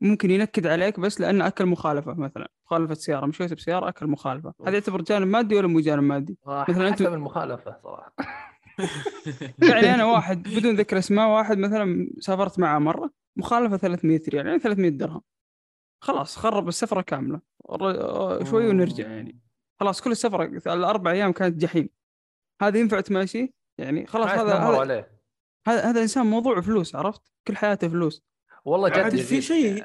ممكن 0.02 0.30
ينكد 0.30 0.66
عليك 0.66 1.00
بس 1.00 1.20
لأنه 1.20 1.46
أكل 1.46 1.66
مخالفة 1.66 2.14
مثلا. 2.14 2.50
مخالفة 2.66 2.94
سيارة 2.94 3.26
مشيت 3.26 3.54
بسيارة 3.54 3.88
أكل 3.88 4.06
مخالفة. 4.06 4.54
هذا 4.66 4.74
يعتبر 4.74 5.02
جانب 5.02 5.26
مادي 5.26 5.56
ولا 5.56 5.66
مو 5.66 5.80
جانب 5.80 6.02
مادي؟ 6.02 6.38
مثلا 6.46 6.88
أنت 6.88 7.00
المخالفة 7.00 7.76
صراحة. 7.82 8.14
يعني 9.62 9.94
أنا 9.94 10.04
واحد 10.04 10.42
بدون 10.42 10.76
ذكر 10.76 10.98
أسماء 10.98 11.28
واحد 11.28 11.58
مثلا 11.58 12.10
سافرت 12.18 12.58
معه 12.58 12.78
مرة 12.78 13.10
مخالفة 13.36 13.76
300 13.76 14.20
ريال 14.28 14.46
يعني 14.46 14.58
300 14.58 14.90
درهم. 14.90 15.22
خلاص 16.02 16.36
خرب 16.36 16.68
السفرة 16.68 17.00
كاملة. 17.00 17.40
شوي 18.50 18.68
ونرجع 18.68 19.08
يعني. 19.08 19.40
خلاص 19.80 20.00
كل 20.00 20.10
السفرة 20.10 20.44
الأربع 20.74 21.10
أيام 21.10 21.32
كانت 21.32 21.56
جحيم. 21.56 21.88
هذا 22.62 22.78
ينفع 22.78 23.00
تماشي 23.00 23.54
يعني 23.78 24.06
خلاص 24.06 24.28
هذا 24.28 24.54
هذا 24.54 25.06
هذا 25.68 25.80
هذا 25.90 26.02
إنسان 26.02 26.26
موضوع 26.26 26.60
فلوس 26.60 26.94
عرفت؟ 26.94 27.22
كل 27.46 27.56
حياته 27.56 27.88
فلوس. 27.88 28.22
والله 28.64 28.90
عاد 28.90 29.14
جد 29.14 29.22
في. 29.22 29.42
شيء. 29.42 29.84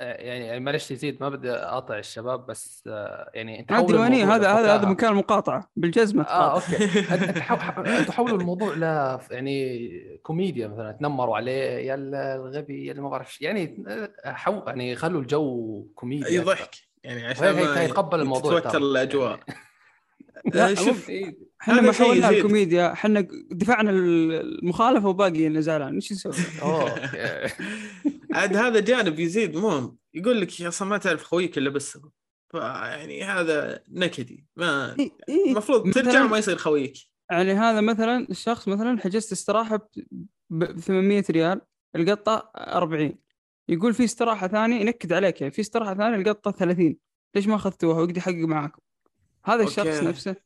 يعني 0.00 0.60
معلش 0.60 0.90
يزيد 0.90 1.16
ما 1.20 1.28
بدي 1.28 1.50
أقاطع 1.50 1.98
الشباب 1.98 2.46
بس 2.46 2.84
آه، 2.88 3.30
يعني 3.34 3.60
أنت 3.60 3.72
حول 3.72 3.86
ديوانيه 3.86 4.22
الموضوع 4.22 4.36
هذا 4.36 4.60
هذا 4.60 4.74
هذا. 4.74 4.88
مكان 4.88 5.10
المقاطعة 5.12 5.70
بالجزمة 5.76 6.22
آه. 6.24 6.54
okay 6.54 6.84
أنت 7.14 7.38
حو- 7.38 7.56
حو- 7.56 7.82
تحولوا 8.06 8.38
الموضوع 8.38 8.74
ل 8.74 8.82
يعني 9.30 10.18
كوميديا 10.22 10.68
مثلا 10.68 10.92
تنمروا 10.92 11.36
عليه 11.36 11.52
يا 11.62 11.94
الغبي 11.94 12.86
يا 12.86 12.90
اللي 12.90 13.02
ما 13.02 13.08
بعرف. 13.08 13.42
يعني 13.42 13.84
آه، 13.88 14.32
حو 14.32 14.62
يعني 14.66 14.96
خلوا 14.96 15.20
الجو 15.20 15.82
كوميديا 15.94 16.28
أي. 16.28 16.38
ضحك 16.38 16.70
يعني 17.04 17.26
عشان 17.26 17.58
يتقبل 17.58 18.20
الموضوع 18.20 18.58
تتوتر 18.60 18.70
ترى. 18.78 18.82
الأجواء 18.82 19.40
لا 20.54 20.70
آه، 20.70 20.74
شوف 20.74 21.10
إيه، 21.10 21.36
إحنا 21.62 21.80
ما 21.80 21.92
حولناها 21.92 22.30
يزيد. 22.30 22.44
الكوميديا 22.44 22.92
إحنا 22.92 23.26
دفعنا 23.50 23.90
المخالفة 23.90 25.08
وباقي 25.08 25.62
زعلان 25.62 25.94
إيش 25.94 26.12
نسوي؟ 26.12 26.32
عاد 28.34 28.56
هذا 28.56 28.80
جانب 28.80 29.18
يزيد 29.18 29.56
مهم. 29.56 29.96
يقول 30.14 30.40
لك 30.40 30.60
يا 30.60 30.68
أصلا 30.68 30.88
ما 30.88 30.98
تعرف 30.98 31.24
خويك 31.24 31.58
إلا 31.58 31.70
بالسبب 31.70 32.10
فيعني 32.52 33.24
هذا 33.24 33.82
نكدي. 33.88 34.46
ما. 34.56 34.96
المفروض 35.28 35.90
ترجع 35.90 36.24
وما 36.24 36.38
يصير 36.38 36.56
خويك. 36.56 36.96
يعني 37.30 37.52
هذا 37.52 37.80
مثلا 37.80 38.26
الشخص 38.30 38.68
مثلا 38.68 39.00
حجزت 39.00 39.32
استراحة 39.32 39.88
ب 40.50 40.80
800 40.80 41.24
ريال 41.30 41.60
القطة 41.96 42.50
40 42.56 43.14
يقول 43.68 43.94
في 43.94 44.04
استراحة 44.04 44.48
ثانية 44.48 44.80
ينكد 44.80 45.12
عليك 45.12 45.40
يعني 45.40 45.52
في 45.52 45.60
استراحة 45.60 45.94
ثانية 45.94 46.16
القطة 46.16 46.50
30 46.50 46.96
ليش 47.34 47.46
ما 47.46 47.54
أخذتوها؟ 47.54 48.00
ويقدر 48.00 48.18
يحقق 48.18 48.34
معاكم. 48.34 48.82
هذا 49.44 49.62
الشخص 49.62 49.86
okay. 49.86 50.06
نفسه 50.06 50.36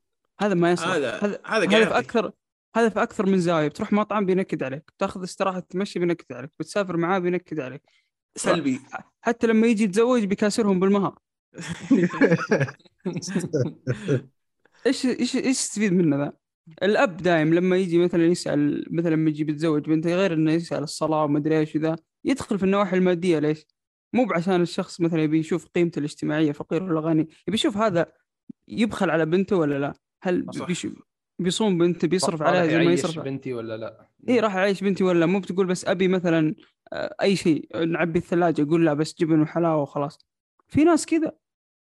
هذا 0.40 0.54
ما 0.54 0.72
يصلح. 0.72 0.88
هذا 0.88 1.18
هذا 1.22 1.40
هذا 1.46 1.84
في 1.84 1.98
أكثر 1.98 2.32
هذا 2.78 2.88
في 2.88 3.02
أكثر 3.02 3.26
من 3.26 3.40
زاوية 3.40 3.68
بتروح 3.68 3.92
مطعم 3.92 4.26
بينكد 4.26 4.62
عليك 4.62 4.82
بتاخذ 4.96 5.24
استراحة 5.24 5.60
تمشي 5.60 5.98
بينكد 5.98 6.32
عليك 6.32 6.50
بتسافر 6.58 6.96
معاه 6.96 7.18
بينكد 7.18 7.60
عليك 7.60 7.82
سلبي 8.36 8.80
حتى 9.20 9.46
لما 9.46 9.66
يجي 9.66 9.84
يتزوج 9.84 10.24
بيكاسرهم 10.24 10.80
بالمهر 10.80 11.18
إيش 14.86 15.06
إيش 15.06 15.36
إيش 15.36 15.56
تستفيد 15.56 15.92
منه 15.92 16.16
ذا؟ 16.16 16.32
الأب 16.82 17.16
دايم 17.16 17.54
لما 17.54 17.76
يجي 17.76 17.98
مثلا 17.98 18.24
يسأل 18.24 18.86
مثلا 18.90 19.10
لما 19.10 19.30
يجي 19.30 19.44
بيتزوج 19.44 19.84
بنته 19.84 20.14
غير 20.14 20.32
إنه 20.32 20.52
يسأل 20.52 20.82
الصلاة 20.82 21.24
وما 21.24 21.38
أدري 21.38 21.58
إيش 21.58 21.76
وذا 21.76 21.96
يدخل 22.24 22.58
في 22.58 22.64
النواحي 22.64 22.96
المادية 22.96 23.38
ليش؟ 23.38 23.66
مو 24.12 24.24
بعشان 24.24 24.60
الشخص 24.62 25.00
مثلا 25.00 25.22
يبي 25.22 25.38
يشوف 25.38 25.66
قيمته 25.66 25.98
الاجتماعية 25.98 26.52
فقير 26.52 26.82
ولا 26.82 27.00
غني 27.00 27.28
يبي 27.48 27.54
يشوف 27.54 27.76
هذا 27.76 28.12
يبخل 28.68 29.10
على 29.10 29.26
بنته 29.26 29.56
ولا 29.56 29.78
لا؟ 29.78 29.94
هل 30.22 30.46
صح. 30.54 30.66
بيصوم 31.38 31.78
بنته 31.78 32.08
بيصرف 32.08 32.42
عليها 32.42 32.66
زي 32.66 32.78
ما 32.78 32.92
يصرف 32.92 33.24
بنتي 33.24 33.54
ولا 33.54 33.76
لا؟ 33.76 34.08
اي 34.28 34.40
راح 34.40 34.56
اعيش 34.56 34.84
بنتي 34.84 35.04
ولا 35.04 35.26
مو 35.26 35.40
بتقول 35.40 35.66
بس 35.66 35.84
أبي 35.88 36.08
مثلا 36.08 36.54
آه، 36.92 37.14
أي 37.22 37.36
شيء 37.36 37.84
نعبي 37.86 38.18
الثلاجة 38.18 38.62
أقول 38.62 38.86
لا 38.86 38.94
بس 38.94 39.14
جبن 39.18 39.40
وحلاوة 39.40 39.82
وخلاص. 39.82 40.18
في 40.68 40.84
ناس 40.84 41.06
كذا 41.06 41.32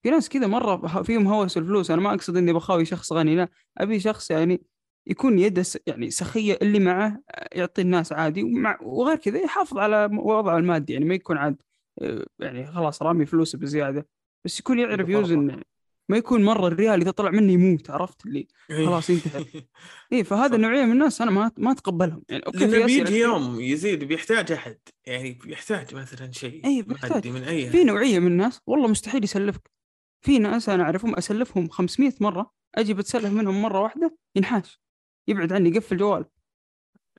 في 0.04 0.10
ناس 0.10 0.30
كذا 0.30 0.48
مرة 0.48 1.04
فيهم 1.04 1.28
هوس 1.28 1.58
الفلوس. 1.58 1.92
أنا 1.92 2.02
ما 2.02 2.14
أقصد 2.14 2.38
إني 2.38 2.54
بخاوي 2.54 2.86
شخص 2.86 3.14
غني 3.14 3.36
لا. 3.36 3.48
أبي 3.78 4.00
شخص 4.00 4.32
يعني 4.32 4.62
يكون 5.08 5.40
يده 5.40 5.64
يعني 5.88 6.10
سخية 6.10 6.58
اللي 6.62 6.80
معه 6.80 7.22
آه، 7.30 7.50
يعطي 7.52 7.82
الناس 7.82 8.14
عادي. 8.14 8.44
ومع 8.44 8.80
وغير 8.82 9.18
كذا 9.18 9.40
يحافظ 9.40 9.78
على 9.78 10.10
وضعه 10.14 10.58
المادي. 10.58 10.94
يعني 10.94 11.06
ما 11.06 11.14
يكون 11.16 11.38
عاد 11.38 11.56
آه، 12.02 12.26
يعني 12.40 12.68
خلاص 12.68 13.02
رامي 13.02 13.26
فلوسه 13.26 13.58
بزيادة. 13.58 14.08
بس 14.46 14.60
يكون 14.60 14.80
يعرف. 14.80 15.10
يوزن 15.10 15.62
ما 16.10 16.18
يكون 16.18 16.44
مرة 16.44 16.68
الريال 16.68 17.02
إذا 17.02 17.12
طلع 17.12 17.30
منه 17.32 17.54
يموت 17.54 17.90
عرفت 17.90 18.26
اللي 18.26 18.48
خلاص 18.70 19.10
ينتهي 19.10 19.46
اي 20.14 20.24
فهذا. 20.24 20.56
النوعيه 20.56 20.86
من 20.86 20.92
الناس 20.92 21.22
أنا 21.22 21.32
ما 21.32 21.52
ما 21.58 21.72
أتقبلهم 21.72 22.24
يعني 22.30 22.44
okay 22.48 22.58
لأنه 22.58 22.86
بيجي. 22.86 23.20
يوم 23.20 23.60
يزيد 23.62 24.04
بيحتاج 24.04 24.52
أحد 24.52 24.78
يعني 25.06 25.32
بيحتاج 25.32 25.96
مثلا 25.96 26.32
شيء 26.32 26.66
أي 26.66 26.82
بيحتاج. 26.82 27.28
من 27.28 27.44
أي 27.44 27.70
في. 27.70 27.84
نوعية 27.84 28.20
من 28.20 28.28
الناس 28.28 28.60
والله 28.68 28.88
مستحيل 28.88 29.24
يسلفك 29.24 29.72
في 30.22 30.40
ناس 30.40 30.70
أنا 30.70 30.84
أعرفهم 30.84 31.16
أسلفهم 31.16 31.70
500 31.70 32.14
مرة 32.22 32.52
أجي 32.76 32.94
بتسلف 32.94 33.26
منهم 33.34 33.62
مرة 33.62 33.80
واحدة 33.80 34.18
ينحاش 34.36 34.82
يبعد 35.28 35.54
عني 35.54 35.70
يقفل 35.70 35.98
جوال 35.98 36.26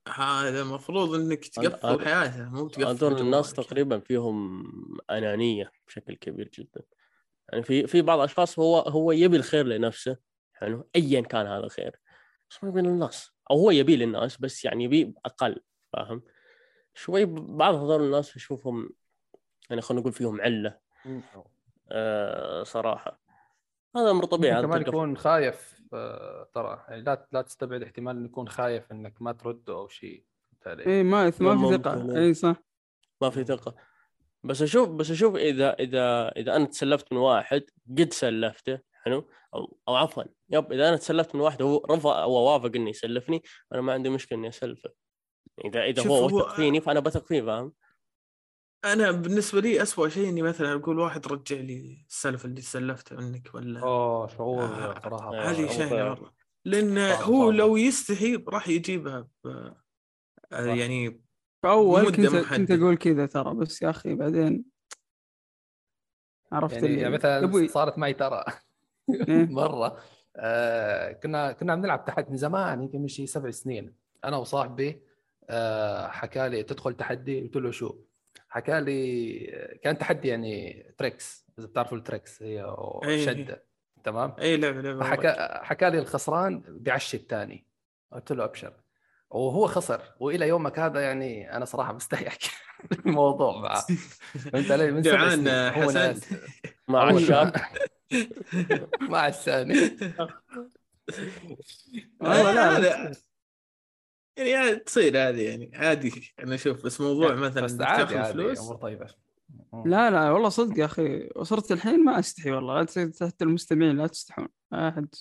هذا 0.09 0.63
المفروض 0.63 1.15
إنك 1.15 1.45
تقفل 1.47 2.05
حياته 2.05 2.49
مو 2.51 2.69
تقفل 2.69 2.85
هذول 3.07 3.21
الناس. 3.21 3.53
تقريبا 3.53 3.99
فيهم 4.01 4.63
أنانية 5.11 5.73
بشكل 5.89 6.15
كبير 6.15 6.51
جدا 6.59 6.83
يعني 7.53 7.65
في 7.65 7.87
في 7.87 8.03
بعض 8.03 8.19
الأشخاص 8.19 8.59
هو 8.59 8.79
هو 8.79 9.13
يبي 9.13 9.37
الخير 9.37 9.67
لنفسه 9.67 10.17
حلو 10.53 10.89
ايا 10.97 11.21
كان 11.21 11.47
هذا 11.47 11.65
الخير 11.65 11.97
بس 12.51 12.65
ما 12.65 12.69
يبي 12.71 12.81
للناس 12.81 13.31
أو 13.51 13.57
هو 13.57 13.71
يبي 13.71 13.97
للناس 13.97 14.37
بس 14.37 14.65
يعني 14.65 14.85
يبي 14.85 15.15
أقل 15.25 15.61
فاهم؟ 15.93 16.23
شوي 16.95 17.25
بعض 17.25 17.75
هذول 17.75 18.03
الناس 18.05 18.37
أشوفهم 18.37 18.91
يعني 19.71 19.83
خلينا 19.83 20.01
نقول 20.01 20.13
فيهم 20.13 20.41
علة 20.41 20.79
آه 21.91 22.63
صراحة. 22.63 23.21
هذا 23.97 24.11
أمر 24.11 24.25
طبيعي 24.25 24.63
كمان 24.63 24.85
تلقى- 24.85 24.89
يكون 24.89 25.17
خايف 25.17 25.83
آه، 25.95 26.49
ترى 26.55 26.85
يعني 26.89 27.03
لا 27.03 27.29
لا 27.33 27.43
تستبعد 27.43 27.83
احتمال 27.83 28.17
إنه 28.17 28.25
يكون 28.25 28.49
خايف 28.49 28.93
إنك 28.93 29.23
ما 29.23 29.33
ترده 29.33 29.73
أو 29.75 29.89
شيء 29.89 30.25
فهمت 30.51 30.67
علي؟ 30.67 30.87
اي 30.87 31.03
ما 31.03 31.25
ما 31.25 31.31
في 31.71 31.77
ثقة. 31.79 32.17
إيه. 32.17 32.25
اي 32.27 32.35
صح. 32.35 32.57
ما 33.23 33.31
في 33.31 33.45
ثقة. 33.45 33.75
بس 34.45 34.63
أشوف 34.63 34.89
بس 34.89 35.11
أشوف 35.11 35.37
إذا 35.37 35.73
إذا 35.73 36.29
إذا 36.29 36.57
أنا 36.57 36.65
تسلفت 36.65 37.13
من 37.13 37.19
واحد 37.19 37.63
قد 37.99 38.13
سلفته 38.13 38.79
حلو؟ 39.05 39.29
أو 39.55 39.79
أو 39.89 39.95
عفوا 39.95 40.25
يب 40.51 40.73
إذا 40.73 40.89
أنا 40.89 40.97
تسلفت 40.97 41.35
من 41.35 41.41
واحد 41.41 41.63
وهو 41.63 41.87
رفض 41.91 42.07
أو 42.11 42.33
وافق 42.33 42.71
إنه 42.77 42.91
يسلفني 42.91 43.43
أنا 43.73 43.81
ما 43.81 43.93
عندي 43.93 44.09
مشكلة 44.09 44.39
إني 44.39 44.49
أسلفه. 44.49 44.91
إذا 45.65 45.85
إذا 45.85 46.07
هو 46.07 46.17
هو- 46.17 46.27
وثق 46.27 46.55
فيني 46.55 46.81
فأنا 46.81 47.01
بثق 47.01 47.27
فيه 47.27 47.43
فاهم؟ 47.43 47.73
أنا 48.85 49.11
بالنسبة 49.11 49.61
لي 49.61 49.83
أسوأ 49.83 50.09
شيء 50.09 50.29
إني 50.29 50.43
مثلا 50.43 50.73
أقول 50.75 50.99
واحد 50.99 51.27
رجع 51.27 51.57
لي 51.57 52.05
السلف 52.09 52.45
اللي 52.45 52.61
سلفته 52.61 53.17
منك 53.17 53.55
ولا 53.55 53.81
أوه 53.81 54.27
شعور 54.27 54.65
آه، 54.65 55.01
صراحة 55.05 55.35
آه، 55.35 55.51
هذه. 55.51 56.05
مرة. 56.05 56.35
لأن 56.65 56.99
هو. 56.99 57.51
لو 57.51 57.77
يستحي 57.77 58.37
راح 58.49 58.69
يجيبها 58.69 59.29
ب... 59.45 59.73
يعني 60.53 61.22
فأول 61.63 62.03
مدة 62.03 62.11
كنت 62.11 62.27
كنت 62.27 62.35
محددة. 62.35 62.75
أقول 62.75 62.97
كذا 62.97 63.27
ترى 63.27 63.55
بس 63.55 63.83
يا 63.83 63.91
أخي 63.91 64.15
بعدين 64.15 64.65
عرفت 66.53 66.75
يعني, 66.75 66.87
اللي 66.87 67.01
يعني 67.01 67.15
مثلا 67.15 67.45
أبوي. 67.45 67.69
صارت 67.69 67.99
معي 67.99 68.15
ترى 68.15 68.45
إيه؟ 69.29 69.47
مرة 69.61 69.99
آه 70.37 71.13
كنا 71.13 71.53
كنا 71.53 71.73
عم 71.73 71.81
نلعب 71.81 72.05
تحدي 72.05 72.31
من 72.31 72.37
زمان 72.37 72.83
يمكن 72.83 73.01
من 73.01 73.09
شي 73.09 73.27
سبع 73.27 73.51
سنين 73.51 73.95
أنا 74.25 74.37
وصاحبي 74.37 75.03
آه 75.51 76.09
حكى 76.09 76.49
لي 76.49 76.63
تدخل 76.63 76.95
تحدي 76.95 77.41
قلت 77.41 77.57
له 77.57 77.71
شو 77.71 77.99
حكى 78.49 78.81
لي 78.81 79.79
كان 79.83 79.99
تحدي 79.99 80.29
يعني 80.29 80.87
تريكس 80.99 81.47
إذا 81.59 81.67
بتعرفوا 81.67 81.99
التريكس 81.99 82.43
هي 82.43 82.77
إيه. 83.05 83.27
شدة 83.27 83.65
تمام 84.05 84.35
اي 84.39 84.57
لعبة 84.57 84.81
لعبة 84.81 85.05
حكى 85.05 85.35
حكى 85.63 85.91
لي 85.91 85.99
الخسران 85.99 86.63
بعشي 86.69 87.17
الثاني 87.17 87.67
قلت 88.13 88.33
له 88.33 88.45
أبشر 88.45 88.82
وهو 89.33 89.67
خسر 89.67 90.03
وإلى 90.21 90.49
يومك 90.49 90.79
هذا 90.79 91.01
يعني 91.01 91.57
أنا 91.57 91.65
صراحة 91.65 91.93
مستحي 91.93 92.27
احكي 92.29 92.51
الموضوع 93.07 93.59
معه 93.63 93.81
فهمت 94.53 94.71
علي 94.71 94.91
من 94.91 95.03
سبع 95.03 95.13
جوعان، 95.17 95.37
سنين 95.37 95.49
هو 95.49 95.89
حسن. 95.89 95.95
ناس. 95.95 96.35
مع 96.89 97.11
الشاب 97.11 97.53
مع 99.01 99.27
الثاني 99.33 99.99
والله 102.21 102.53
لا 102.53 102.79
هذا 102.79 103.13
يعني 104.37 104.77
تصير 104.77 105.29
هذه 105.29 105.49
يعني 105.49 105.71
عادي. 105.75 106.35
أنا 106.39 106.55
أشوف 106.55 106.85
بس 106.85 107.01
موضوع 107.01 107.35
مثلا 107.35 107.63
بس 107.65 107.81
عادي 107.81 108.19
عادي 108.19 108.33
فلوس. 108.33 108.61
أمور 108.61 108.77
طيبة. 108.77 109.07
لا 109.85 110.11
لا 110.11 110.31
والله 110.31 110.49
صدق 110.49 110.79
يا 110.79 110.85
أخي 110.85 111.31
وصلت 111.37 111.73
الحين 111.73 112.05
ما 112.05 112.19
أستحي 112.19 112.51
والله. 112.51 112.87
لا 112.97 113.33
المستمعين 113.43 113.97
لا 113.97 114.07
تستحون. 114.07 114.49
أحد 114.73 115.15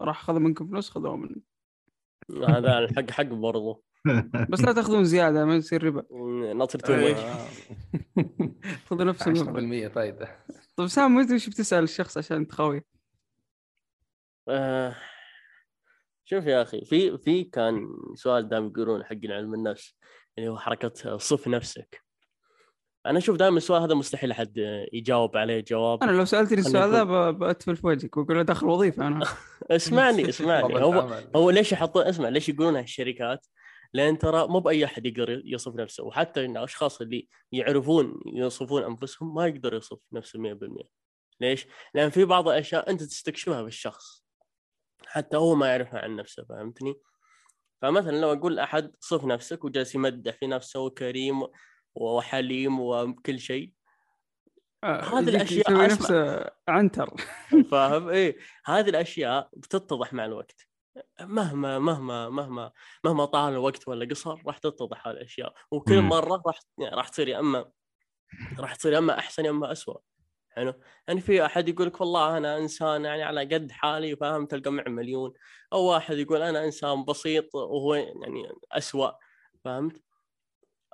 راح 0.00 0.20
اخذ 0.20 0.38
منكم 0.38 0.68
فلوس 0.68 0.90
خذوها 0.90 1.16
مني. 1.16 1.42
هذا 2.30 2.78
الحق 2.78 3.10
حق 3.10 3.22
برضو. 3.22 3.84
بس 4.50 4.60
لا 4.60 4.72
تاخذون 4.72 5.04
زيادة 5.04 5.44
ما 5.44 5.54
يصير 5.56 5.84
ربا. 5.84 6.04
ناطر 6.54 6.78
تو 6.78 7.14
خذوا 8.86 9.04
نفس 9.04 9.28
المبلغ 9.28 9.88
10% 9.88 9.92
فايده 9.92 10.44
طيب. 10.76 10.88
سام 10.88 11.18
انت 11.18 11.32
وش 11.32 11.48
بتسأل 11.48 11.84
الشخص 11.84 12.18
عشان 12.18 12.48
تخوي؟ 12.48 12.82
آه، 14.48 14.96
شوف 16.24 16.46
يا 16.46 16.62
أخي 16.62 16.84
في 16.84 17.18
في 17.18 17.44
كان 17.44 17.86
سؤال 18.14 18.48
دائما 18.48 18.66
يقولون 18.66 19.04
حق 19.04 19.16
علم 19.24 19.54
النفس 19.54 19.96
اللي 20.38 20.48
هو 20.48 20.58
حركة 20.58 21.16
صف 21.16 21.48
نفسك. 21.48 22.05
أنا 23.06 23.18
أشوف 23.18 23.36
دائما 23.36 23.56
السؤال 23.56 23.82
هذا 23.82 23.94
مستحيل 23.94 24.30
احد 24.30 24.58
يجاوب 24.92 25.36
عليه 25.36 25.64
جواب 25.68 26.02
أنا 26.02 26.10
لو 26.10 26.24
سألتني 26.24 26.58
السؤال 26.58 26.90
ذا 26.90 27.30
بأتفل 27.30 27.76
في 27.76 27.86
وجهك 27.86 28.16
وأقول 28.16 28.36
له 28.36 28.42
داخل 28.42 28.66
وظيفة 28.66 29.06
أنا 29.06 29.26
اسمعني 29.70 30.28
اسمعني 30.28 30.74
هو. 30.74 31.20
هو 31.36 31.50
ليش 31.50 31.72
يحطون 31.72 32.02
اسمع 32.02 32.28
ليش 32.28 32.48
يقولونها 32.48 32.80
الشركات؟ 32.80 33.46
لأن 33.92 34.18
ترى 34.18 34.46
مو 34.46 34.60
بأي 34.60 34.84
أحد 34.84 35.06
يقدر 35.06 35.42
يصف 35.44 35.74
نفسه 35.74 36.04
وحتى 36.04 36.44
إن 36.44 36.56
الأشخاص 36.56 37.00
اللي 37.00 37.28
يعرفون 37.52 38.20
يوصفون 38.26 38.82
أنفسهم 38.82 39.34
ما 39.34 39.46
يقدر 39.46 39.74
يوصف 39.74 39.98
نفسه 40.12 40.54
100% 40.54 40.86
ليش؟ 41.40 41.66
لأن 41.94 42.10
في 42.10 42.24
بعض 42.24 42.48
الأشياء 42.48 42.90
أنت 42.90 43.02
تستكشفها 43.02 43.62
في 43.62 43.68
الشخص 43.68 44.24
حتى 45.06 45.36
هو 45.36 45.54
ما 45.54 45.66
يعرفها 45.66 46.00
عن 46.00 46.16
نفسه 46.16 46.44
فهمتني؟ 46.44 46.94
فمثلا 47.82 48.20
لو 48.20 48.32
أقول 48.32 48.58
أحد 48.58 48.92
صف 49.00 49.24
نفسك 49.24 49.64
وجالس 49.64 49.94
يمدح 49.94 50.36
في 50.36 50.46
نفسه 50.46 50.80
وكريم 50.80 51.46
وحليم 51.96 52.80
وكل 52.80 53.40
شيء. 53.40 53.72
آه، 54.84 55.00
هذه 55.00 55.42
أسمع. 55.42 55.84
نفسه 55.86 56.50
عنتر. 56.68 57.14
فاهم؟ 57.70 58.08
إيه. 58.08 58.36
هذه 58.64 58.88
الأشياء 58.88 59.50
بتتضح 59.56 60.12
مع 60.12 60.24
الوقت. 60.24 60.68
مهما 61.20 61.78
مهما 61.78 62.28
مهما 62.28 62.72
مهما 63.04 63.24
طال 63.24 63.52
الوقت 63.52 63.88
ولا 63.88 64.08
قصر 64.10 64.42
راح 64.46 64.58
تتضح 64.58 65.06
هذه 65.08 65.14
الأشياء. 65.14 65.54
وكل. 65.70 66.02
مرة 66.02 66.42
راح 66.46 66.58
يعني 66.78 66.96
راح 66.96 67.08
تصير 67.08 67.28
يا 67.28 67.40
اما 67.40 67.70
راح 68.58 68.74
تصير 68.74 68.92
يا 68.92 68.98
أما 68.98 69.18
أحسن 69.18 69.44
يا 69.44 69.50
أما 69.50 69.72
اسوء 69.72 70.00
حلو؟ 70.48 70.74
يعني 71.08 71.20
في 71.20 71.44
أحد 71.44 71.68
يقول 71.68 71.86
لك 71.86 72.00
والله 72.00 72.36
أنا 72.36 72.58
إنسان 72.58 73.04
يعني 73.04 73.22
على 73.22 73.40
قد 73.40 73.70
حالي 73.72 74.16
فاهم؟ 74.16 74.46
تلقى 74.46 74.70
معي 74.72 74.90
مليون. 74.90 75.32
أو 75.72 75.84
واحد 75.84 76.16
يقول 76.18 76.42
أنا 76.42 76.64
إنسان 76.64 77.04
بسيط 77.04 77.54
وهو 77.54 77.94
يعني 77.94 78.52
اسوء 78.72 79.12
فهمت؟ 79.64 80.05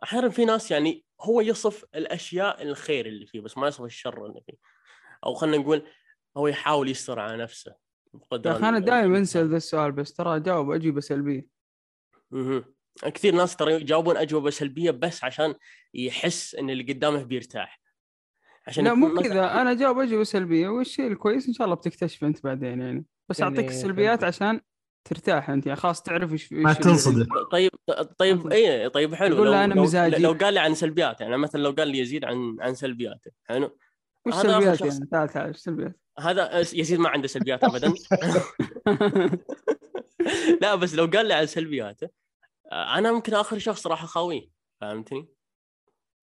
أحيانا 0.03 0.29
في 0.29 0.45
ناس 0.45 0.71
يعني 0.71 1.05
هو 1.21 1.41
يصف 1.41 1.85
الأشياء 1.95 2.63
الخير 2.63 3.07
اللي 3.07 3.27
فيه 3.27 3.41
بس 3.41 3.59
ما 3.59 3.69
يصف 3.69 3.85
الشر 3.85 4.27
اللي 4.27 4.41
فيه. 4.47 4.57
أو 5.27 5.35
خلينا 5.35 5.57
نقول 5.57 5.87
هو 6.37 6.49
يحاول 6.49 6.89
يستر 6.89 7.21
على 7.21 7.43
نفسه 7.43 7.75
بقدر 8.15 8.51
يا 8.51 8.57
أخي 8.57 8.69
أنا 8.69 8.79
دائما. 8.79 9.19
انسال 9.19 9.49
ذا 9.49 9.57
السؤال 9.57 9.93
بس 9.93 10.15
ترى 10.15 10.37
أجاوب 10.37 10.71
أجوبة 10.71 11.01
سلبية. 11.01 11.47
مهم. 12.31 12.65
كثير 13.05 13.35
ناس 13.35 13.57
ترى 13.57 13.73
يجاوبون 13.75 14.17
أجوبة 14.17 14.51
سلبية 14.51 14.91
بس 14.91 15.25
عشان 15.25 15.55
يحس 15.95 16.55
إن 16.55 16.71
اللي 16.71 16.93
قدامه 16.93 17.23
بيرتاح. 17.23 17.81
عشان 18.67 18.85
لا 18.85 18.95
مو 18.95 19.21
كذا. 19.21 19.61
أنا 19.61 19.71
أجاوب 19.71 19.99
أجوبة 19.99 20.25
سلبية. 20.25 20.69
والشيء 20.69 21.07
الكويس؟ 21.07 21.49
إن 21.49 21.55
شاء 21.55 21.65
الله 21.65 21.77
بتكتشفه 21.77 22.27
أنت 22.27 22.45
بعدين 22.45 22.81
يعني. 22.81 23.05
بس 23.29 23.41
يعني 23.41 23.53
أعطيك 23.53 23.71
السلبيات. 23.71 24.25
عشان 24.25 24.61
ترتاح 25.05 25.51
أنت 25.51 25.67
يعني 25.67 25.81
خلاص 25.81 26.03
تعرف 26.03 26.33
إيش 26.33 26.53
ما 26.53 26.71
إيش 26.71 26.79
اللي- 26.79 26.91
تنصدم. 26.93 27.27
طيب 27.53 27.71
طيب 28.19 28.53
اي 28.53 28.89
طيب 28.89 29.15
حلو. 29.15 29.35
تقول 29.35 29.47
لو, 29.47 29.53
له 29.53 29.65
أنا 29.65 29.75
لو, 29.75 29.83
مزاجي. 29.83 30.23
لو 30.23 30.33
قال 30.33 30.55
لي 30.55 30.61
عن 30.61 30.75
سلبياته 30.75 31.23
يعني 31.23 31.37
مثلا 31.37 31.61
لو 31.61 31.71
قال 31.71 31.89
لي 31.89 31.99
يزيد 31.99 32.25
عن 32.25 32.57
عن 32.61 32.75
سلبياته 32.75 33.31
حلو. 33.45 33.79
وش 34.27 34.35
هذا 34.35 34.51
آخر 34.51 34.61
سلبيات 34.61 34.79
شخص. 34.79 34.93
يعني 34.95 35.07
تعال 35.11 35.29
تعال 35.29 35.51
وش 35.51 35.57
سلبيات 35.57 35.97
هذا 36.19 36.59
يزيد 36.59 36.99
ما 36.99 37.09
عنده 37.09 37.29
سلبيات 37.29 37.65
ابدا. 37.65 37.95
لا 40.63 40.75
بس 40.75 40.95
لو 40.95 41.07
قال 41.07 41.27
لي 41.27 41.35
عن 41.35 41.47
سلبياته 41.47 42.09
أنا 42.73 43.13
ممكن 43.13 43.35
آخر 43.35 43.59
شخص 43.59 43.87
راح 43.87 44.03
أخاويه 44.03 44.49
فهمتني؟ 44.81 45.29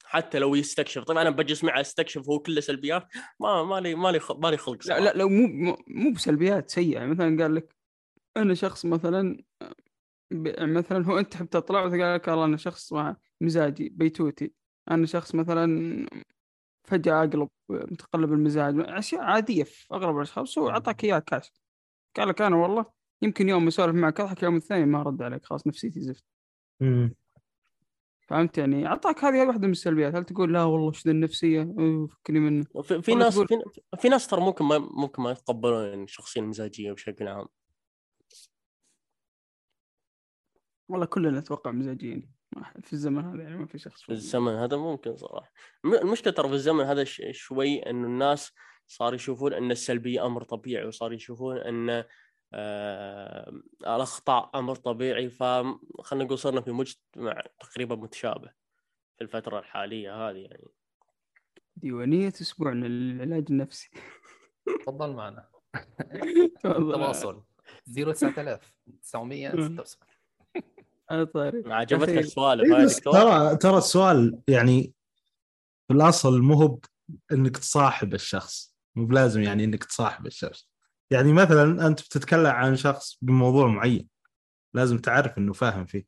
حتى 0.05 0.39
لو 0.39 0.55
يستكشف. 0.55 1.03
طبعا 1.03 1.21
أنا 1.21 1.29
بجلس 1.29 1.63
معه 1.63 1.81
أستكشف 1.81 2.29
هو 2.29 2.39
كله 2.39 2.61
سلبيات 2.61 3.07
ما 3.39 3.63
ما 3.63 3.79
لي 3.79 3.95
ما 3.95 4.11
لي 4.11 4.19
خ- 4.19 4.31
ما 4.39 4.47
لي 4.47 4.57
خلق 4.57 4.75
لا 4.75 4.81
صراحة. 4.81 4.99
لا 5.01 5.13
لو 5.15 5.29
مو 5.29 5.47
مو- 5.47 5.77
مو 5.87 6.11
بسلبيات 6.13 6.69
سيئة. 6.69 6.93
يعني 6.93 7.11
مثلا 7.11 7.41
قال 7.43 7.55
لك 7.55 7.75
أنا 8.37 8.53
شخص 8.53 8.85
مثلا 8.85 9.43
ب- 10.31 10.61
مثلا 10.63 11.05
هو 11.05 11.19
أنت 11.19 11.31
تحب 11.33 11.49
تطلع 11.49 11.79
وقال 11.85 12.15
لك 12.15 12.27
والله 12.27 12.45
أنا 12.45 12.57
شخص 12.57 12.93
مزاجي 13.41 13.89
بيتوتي. 13.89 14.53
أنا 14.91 15.05
شخص 15.05 15.35
مثلا 15.35 16.05
فجأة 16.83 17.23
أقلب 17.23 17.49
متقلب 17.69 18.33
المزاج. 18.33 18.75
أشياء 18.79 19.21
عادية 19.21 19.63
في 19.63 19.93
أغلب 19.93 20.15
الأشخاص 20.17 20.57
هو 20.57 20.69
أعطاك 20.69 21.03
إياها 21.03 21.19
كاش. 21.19 21.51
قال 22.17 22.27
لك 22.27 22.41
أنا 22.41 22.55
والله 22.55 22.85
يمكن 23.21 23.49
يوم 23.49 23.67
أسولف 23.67 23.95
معك 23.95 24.19
أضحك 24.19 24.43
يوم 24.43 24.55
الثاني 24.55 24.85
ما 24.85 25.01
أرد 25.01 25.21
عليك 25.21 25.45
خلاص 25.45 25.67
نفسيتي 25.67 26.01
زفت. 26.01 26.23
فهمت 28.27 28.57
يعني؟ 28.57 28.87
أعطاك 28.87 29.23
هذه 29.23 29.47
واحدة 29.47 29.67
من 29.67 29.71
السلبيات. 29.71 30.15
هل 30.15 30.23
تقول 30.23 30.53
لا 30.53 30.63
والله 30.63 30.91
شذا 30.91 31.11
النفسية؟ 31.11 31.63
فكني 32.11 32.39
منه. 32.39 32.65
في, 32.83 33.01
في 33.01 33.15
ناس 33.15 33.35
تقول- 33.35 33.47
في, 33.47 33.81
في 33.97 34.09
ناس 34.09 34.27
ترى 34.27 34.41
ممكن 34.41 34.65
ما 34.65 34.77
ممكن 34.77 35.23
ما 35.23 35.31
يتقبلون 35.31 36.03
الشخصيه 36.03 36.41
المزاجيه 36.41 36.91
بشكل 36.91 37.27
عام. 37.27 37.45
والله 40.89 41.05
كلنا 41.05 41.39
أتوقع 41.39 41.71
مزاجيين 41.71 42.31
في 42.81 42.93
الزمن 42.93 43.25
هذا 43.25 43.43
يعني 43.43 43.57
ما 43.57 43.65
في 43.65 43.77
شخص 43.77 44.01
في 44.01 44.11
الزمن 44.11 44.51
هذا 44.53 44.77
ممكن 44.77 45.15
صراحة. 45.17 45.51
المشكلة 45.85 46.33
ترى 46.33 46.47
في 46.47 46.53
الزمن 46.53 46.83
هذا 46.85 47.03
ش- 47.03 47.21
شوي 47.31 47.77
إنه 47.89 48.07
الناس 48.07 48.51
صار 48.87 49.13
يشوفون 49.13 49.53
إن 49.53 49.71
السلبية 49.71 50.25
أمر 50.25 50.43
طبيعي 50.43 50.85
وصار 50.85 51.13
يشوفون 51.13 51.57
إن 51.57 52.03
آه 52.53 53.51
الأخطاء 53.81 54.59
أمر 54.59 54.75
طبيعي. 54.75 55.29
فخلنا 55.29 56.23
نقول 56.23 56.37
صرنا 56.39 56.61
في 56.61 56.71
مجتمع 56.71 57.41
تقريبا 57.59 57.95
متشابه 57.95 58.51
في 59.17 59.23
الفترة 59.23 59.59
الحالية 59.59 60.29
هذه 60.29 60.37
يعني. 60.37 60.63
ديوانيه 61.75 62.27
اسبوعنا 62.27 62.85
للعلاج 62.85 63.45
النفسي. 63.49 63.89
تفضل 64.85 65.13
معنا. 65.13 65.49
تواصل. 66.63 67.43
09000 67.95 68.73
976 69.01 69.45
على 69.45 70.18
طاري. 71.33 71.61
ما 71.61 71.75
عجبتك. 71.75 72.17
السوالف 72.17 72.73
هاي 72.73 72.85
ترى 72.85 73.55
ترى 73.57 73.77
السؤال 73.77 74.39
يعني 74.47 74.93
في 75.87 75.93
الأصل 75.93 76.41
مو 76.41 76.53
هو 76.53 76.79
إنك 77.31 77.57
تصاحب 77.57 78.13
الشخص. 78.13 78.75
مو 78.95 79.05
بلازم 79.05 79.41
يعني 79.41 79.63
إنك 79.63 79.83
تصاحب 79.83 80.25
الشخص. 80.25 80.69
يعني 81.11 81.33
مثلا 81.33 81.87
أنت 81.87 82.01
بتتكلم 82.01 82.45
عن 82.47 82.75
شخص 82.75 83.17
بموضوع 83.21 83.67
معين 83.67 84.07
لازم 84.73 84.97
تعرف 84.97 85.37
إنه 85.37 85.53
فاهم 85.53 85.85
فيه. 85.85 86.05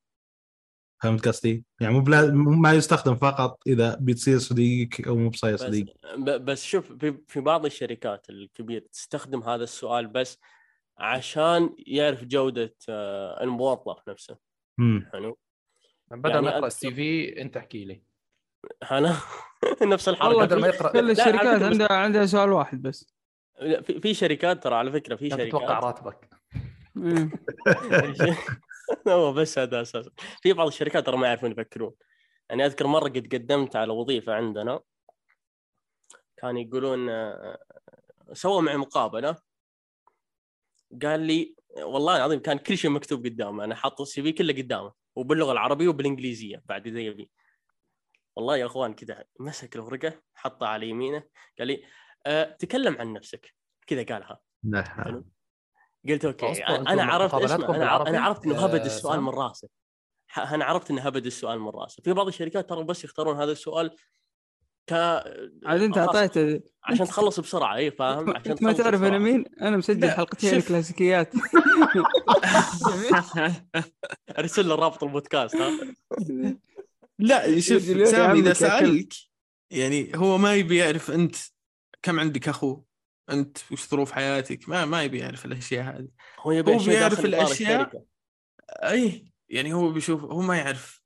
فهمت 1.03 1.27
قصدي؟ 1.27 1.65
يعني 1.81 1.93
مو 1.93 2.01
بلا... 2.01 2.31
مو- 2.31 2.51
ما 2.51 2.73
يستخدم 2.73 3.15
فقط 3.15 3.59
إذا 3.67 3.97
بتصير 4.01 4.37
صديقك 4.39 5.07
أو 5.07 5.15
مو 5.15 5.29
بصير 5.29 5.53
بس 5.53 5.59
صديق. 5.61 5.85
ب- 6.17 6.45
بس 6.45 6.63
شوف 6.63 6.91
في 6.91 7.17
في 7.27 7.39
بعض 7.39 7.65
الشركات 7.65 8.29
الكبيرة 8.29 8.83
تستخدم 8.91 9.43
هذا 9.43 9.63
السؤال 9.63 10.07
بس 10.07 10.37
عشان 10.97 11.75
يعرف 11.79 12.23
جودة 12.23 12.75
آه، 12.89 13.43
الموظف 13.43 14.09
نفسه. 14.09 14.50
امم 14.79 15.09
حلو 15.13 15.37
بدل 16.11 16.29
يعني 16.33 16.41
ما 16.45 16.59
أذكر- 16.59 16.63
السي 16.63 16.91
في 16.91 17.41
أنت 17.41 17.57
احكي 17.57 17.85
لي. 17.85 18.03
أنا 18.91 19.15
نفس 19.93 20.09
الحركة. 20.09 20.27
والله 20.29 20.45
بدل 20.45 20.61
ما 20.61 20.67
يقرا 20.67 20.91
كل 20.91 21.11
الشركات 21.11 21.61
عندها 21.63 21.93
عندها 21.93 22.25
سؤال 22.25 22.51
واحد 22.51 22.81
بس. 22.81 23.13
لا، 23.59 23.81
في 23.81 23.99
في 24.01 24.13
شركات 24.13 24.63
ترى 24.63 24.75
على 24.75 24.91
فكرة 24.91 25.15
في 25.15 25.29
كم 25.29 25.35
تتوقع 25.37 25.65
شركات. 25.67 25.83
راتبك. 25.83 26.29
إيه. 26.97 27.29
هو 29.07 29.33
بس 29.33 29.59
هذا 29.59 29.81
أساس. 29.81 30.09
في 30.41 30.53
بعض 30.53 30.67
الشركات 30.67 31.05
ترى 31.05 31.17
ما 31.17 31.27
يعرفون 31.27 31.51
يفكرون. 31.51 31.93
يعني 32.49 32.65
أذكر 32.65 32.87
مرة 32.87 33.09
قد 33.09 33.27
قدمت 33.35 33.75
على 33.75 33.93
وظيفة 33.93 34.33
عندنا. 34.33 34.79
كان 36.37 36.57
يقولون 36.57 37.09
آه، 37.09 37.57
سووا 38.33 38.61
معي 38.61 38.77
مقابلة. 38.77 39.35
قال 41.01 41.19
لي 41.19 41.55
والله 41.77 42.17
العظيم 42.17 42.39
كان 42.39 42.57
كل 42.57 42.77
شيء 42.77 42.91
مكتوب 42.91 43.25
قدامه. 43.25 43.63
أنا 43.63 43.75
حاط 43.75 44.01
السي 44.01 44.23
في 44.23 44.31
كله 44.31 44.53
قدامه 44.53 44.93
وباللغة 45.15 45.51
العربية 45.51 45.87
وبالإنجليزية 45.87 46.63
بعد 46.65 46.87
اذا 46.87 46.99
يبي 46.99 47.31
والله 48.35 48.57
يا 48.57 48.65
أخوان 48.65 48.93
كذا 48.93 49.23
مسك 49.39 49.75
الورقة 49.75 50.21
حطها 50.35 50.67
على 50.67 50.89
يمينه 50.89 51.23
قال 51.59 51.67
لي 51.67 51.83
أه 52.25 52.43
تكلم 52.59 52.97
عن 52.97 53.13
نفسك. 53.13 53.55
كذا 53.87 54.03
قالها. 54.03 54.39
حلو. 54.83 55.25
قلت 56.09 56.25
okay 56.25 56.63
أنا 56.65 57.03
عرفت 57.03 57.35
اسمع 57.35 57.75
أنا 57.75 57.89
عرفت, 57.89 58.15
عرفت 58.15 58.45
إنه 58.45 58.55
آه، 58.55 58.65
هبد 58.65 58.85
السؤال 58.85 59.15
سام؟ 59.15 59.25
من 59.25 59.29
راسه. 59.29 59.69
أنا 60.37 60.65
عرفت 60.65 60.91
إنه 60.91 61.01
هبد 61.01 61.25
السؤال 61.25 61.59
من 61.59 61.69
راسه. 61.69 62.03
في 62.03 62.13
بعض 62.13 62.27
الشركات 62.27 62.69
ترى 62.69 62.83
بس 62.83 63.03
يختارون 63.03 63.37
هذا 63.37 63.51
السؤال 63.51 63.95
ك 64.91 64.93
عاد 65.65 65.81
انت 65.81 65.95
خلاص، 65.95 66.15
اعطيته 66.15 66.61
عشان 66.83 67.05
تخلص 67.05 67.39
بسرعة 67.39 67.75
اي 67.75 67.91
فاهم؟ 67.91 68.29
عشان 68.35 68.51
أنت 68.51 68.63
ما 68.63 68.73
تعرف 68.73 69.03
أنا. 69.03 69.17
مين؟ 69.17 69.45
أنا 69.61 69.77
مسجل 69.77 70.09
حلقتين 70.11 70.49
شوف. 70.49 70.59
الكلاسيكيات. 70.59 71.33
أرسل 74.39 74.69
له 74.69 74.75
رابط 74.75 75.03
البودكاست 75.03 75.55
ها؟ 75.55 75.71
لا 77.19 77.59
شوف 77.59 78.07
سامي 78.07 78.39
إذا 78.39 78.53
سألك 78.53 79.13
يعني 79.71 80.11
هو 80.15 80.37
ما 80.37 80.55
يبي 80.55 80.77
يعرف 80.77 81.11
أنت 81.11 81.35
كم 82.01 82.19
عندك 82.19 82.49
أخو 82.49 82.81
أنت 83.29 83.57
وش 83.71 83.87
ظروف 83.87 84.11
حياتك؟ 84.11 84.69
ما 84.69 84.85
ما 84.85 85.03
يبي 85.03 85.19
يعرف 85.19 85.45
الأشياء 85.45 85.83
هذه. 85.83 86.07
هو 86.39 86.51
يبي 86.51 86.73
هو 86.73 86.77
بيعرف 86.77 87.25
الأشياء. 87.25 87.81
الشركة. 87.81 88.03
أي 88.69 89.31
يعني 89.49 89.73
هو 89.73 89.91
بيشوف 89.91 90.23
هو 90.23 90.41
ما 90.41 90.57
يعرف. 90.57 91.00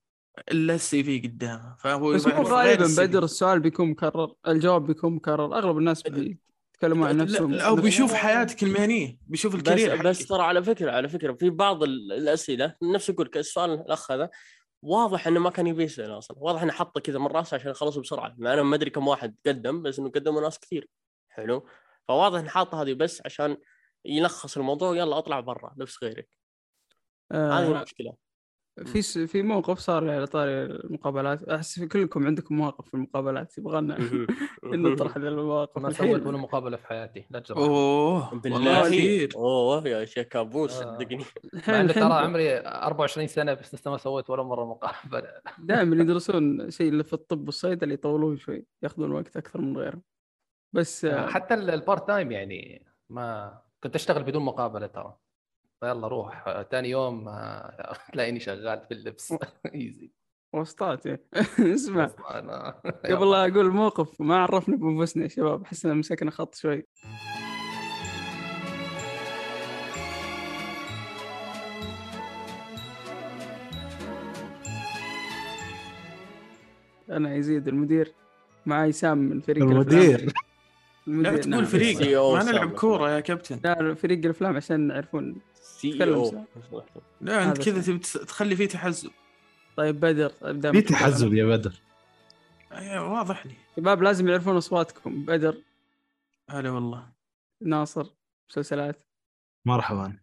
إلا 0.51 0.75
السي 0.75 1.03
في 1.03 1.19
قدامه. 1.19 1.75
فهو 1.79 2.13
بس 2.13 2.27
مو 2.27 2.41
غالبا. 2.43 2.85
بدر 2.97 3.23
السؤال 3.23 3.59
بيكون 3.59 3.89
مكرر 3.89 4.33
الجواب 4.47 4.87
بيكون 4.87 5.13
مكرر. 5.15 5.57
أغلب 5.57 5.77
الناس 5.77 6.01
بيتكلمون 6.03 7.07
عن 7.07 7.17
نفسهم 7.17 7.51
لا 7.53 7.71
نفس- 7.71 7.81
بيشوف 7.81 8.13
حياتك 8.13 8.63
المهنية 8.63 9.17
بيشوف 9.27 9.53
بس 9.53 9.59
الكارير 9.59 10.01
بس 10.03 10.19
حقك. 10.19 10.29
ترى 10.29 10.41
على 10.43 10.63
فكرة 10.63 10.91
على 10.91 11.09
فكرة 11.09 11.33
في 11.33 11.49
بعض 11.49 11.83
ال- 11.83 12.11
الأسئلة 12.13 12.75
نفس 12.83 13.09
يقول 13.09 13.25
لك 13.25 13.37
السؤال 13.37 13.69
الأخ 13.71 14.11
هذا 14.11 14.29
واضح 14.81 15.27
إنه 15.27 15.39
ما 15.39 15.49
كان 15.49 15.67
يبي 15.67 15.83
يسأل 15.83 16.17
أصلا. 16.17 16.37
واضح 16.39 16.61
إنه 16.61 16.71
حطه 16.71 17.01
كذا 17.01 17.19
من 17.19 17.27
راسه 17.27 17.55
عشان 17.55 17.71
يخلص 17.71 17.97
بسرعة. 17.97 18.35
مع 18.37 18.53
أنا 18.53 18.63
ما 18.63 18.75
أدري 18.75 18.89
كم 18.89 19.07
واحد 19.07 19.35
قدم 19.45 19.81
بس 19.81 19.99
إنه 19.99 20.09
قدموا 20.09 20.41
ناس 20.41 20.59
كثير. 20.59 20.89
حلو. 21.29 21.67
فواضح 22.07 22.39
إنه 22.39 22.49
حاطه 22.49 22.81
هذه 22.81 22.93
بس 22.93 23.21
عشان 23.25 23.57
يلخص 24.05 24.57
الموضوع 24.57 24.95
يلا 24.97 25.17
أطلع 25.17 25.39
برا 25.39 25.73
نفس 25.77 26.03
غيرك. 26.03 26.29
هذه 27.31 27.39
آه 27.41 27.67
المشكلة. 27.77 28.13
في 28.83 29.01
س... 29.01 29.17
في 29.17 29.41
موقف 29.41 29.79
صار 29.79 30.09
على 30.11 30.27
طاري 30.27 30.51
المقابلات. 30.65 31.43
أحس 31.43 31.79
في 31.79 31.87
كلكم 31.87 32.25
عندكم 32.25 32.55
مواقف 32.55 32.87
في 32.87 32.93
المقابلات 32.93 33.57
يبغى 33.57 33.81
لنا 33.81 33.97
نطرح 34.63 35.15
المواقف. 35.15 35.81
ما. 35.81 35.91
سويت 35.91 36.25
ولا 36.25 36.37
مقابلة 36.37 36.77
في 36.77 36.87
حياتي 36.87 37.25
لا 37.29 37.39
تجرح. 37.39 37.57
أوه 37.57 37.69
والله 38.29 38.41
بالله 38.41 38.85
كثير 38.87 39.29
أوه 39.35 39.87
يا 39.87 40.05
شيخ 40.05 40.27
كابوس 40.27 40.81
آه. 40.81 40.97
صدقني. 40.97 41.23
إنه 41.79 41.93
ترى 41.93 42.13
عمري 42.13 42.57
24 42.59 43.27
سنة 43.27 43.53
بس 43.53 43.75
لسه 43.75 43.91
ما 43.91 43.97
سويت 43.97 44.29
ولا 44.29 44.43
مرة 44.43 44.65
مقابلة. 44.65 45.29
دائما 45.59 45.95
يدرسون 46.03 46.69
شيء 46.71 46.89
اللي 46.89 47.03
في 47.03 47.13
الطب 47.13 47.45
والصيدله 47.45 47.93
يطولون 47.93 48.37
شوي 48.37 48.65
ياخذون 48.83 49.11
وقت 49.11 49.37
أكثر 49.37 49.61
من 49.61 49.77
غيرهم. 49.77 50.01
بس 50.73 51.05
آه، 51.05 51.27
حتى 51.27 51.53
ال- 51.53 51.69
ال 51.69 51.77
part 51.77 52.07
time 52.07 52.31
يعني 52.31 52.85
ما 53.09 53.57
كنت 53.83 53.95
أشتغل 53.95 54.23
بدون 54.23 54.41
مقابلة 54.43 54.87
ترى. 54.87 55.17
يلا 55.83 56.07
روح 56.07 56.61
ثاني 56.71 56.89
يوم 56.89 57.27
آه، 57.27 57.97
تلاقيني 58.13 58.39
شغال 58.39 58.81
في 58.87 58.93
اللبس 58.93 59.33
ايزي 59.75 60.11
وسطات 60.53 61.07
إيه. 61.07 61.25
اسمع. 61.59 62.05
قبل 63.11 63.31
لا 63.31 63.47
أقول 63.47 63.71
موقف 63.71 64.21
ما 64.21 64.37
عرفنا 64.37 64.75
بأنفسنا 64.75 65.23
يا 65.23 65.27
شباب 65.27 65.61
أحس 65.61 65.85
ان 65.85 65.97
مسكنا 65.97 66.31
خط 66.31 66.55
شوي 66.55 66.85
أنا 77.09 77.35
يزيد 77.35 77.67
المدير 77.67 78.13
معي 78.65 78.91
سام 78.91 79.17
من 79.17 79.41
فريق 79.41 79.63
المدير. 79.63 80.33
لا 81.07 81.37
تقول 81.37 81.49
نعم. 81.49 81.65
فريق 81.65 81.97
CEO 81.97 82.35
ما 82.35 82.43
نلعب. 82.51 82.71
كورة 82.71 83.09
يا 83.09 83.19
كابتن 83.19 83.59
لا 83.63 83.93
فريق 83.93 84.25
الأفلام 84.25 84.55
عشان 84.55 84.89
يعرفون 84.89 85.35
سي 85.91 86.13
أو 86.13 86.25
سام. 86.25 86.45
لا 87.21 87.43
انت 87.43 87.61
كذا. 87.65 87.81
تبي 87.81 87.97
تخلي 87.99 88.55
فيه 88.55 88.67
تحزب. 88.67 89.11
طيب 89.77 89.99
بدر 89.99 90.31
ابدا 90.41 90.71
في. 90.71 90.81
تحزب 90.81 91.33
يا 91.33 91.45
بدر. 91.45 91.73
أيوة، 92.71 93.11
واضح 93.13 93.45
لي. 93.45 93.53
شباب 93.75 94.03
لازم 94.03 94.27
يعرفون 94.27 94.55
أصواتكم. 94.55 95.25
بدر 95.25 95.57
هلا 96.49 96.69
والله. 96.69 97.11
ناصر 97.61 98.07
مسلسلات. 98.49 99.03
مرحبا. 99.67 100.17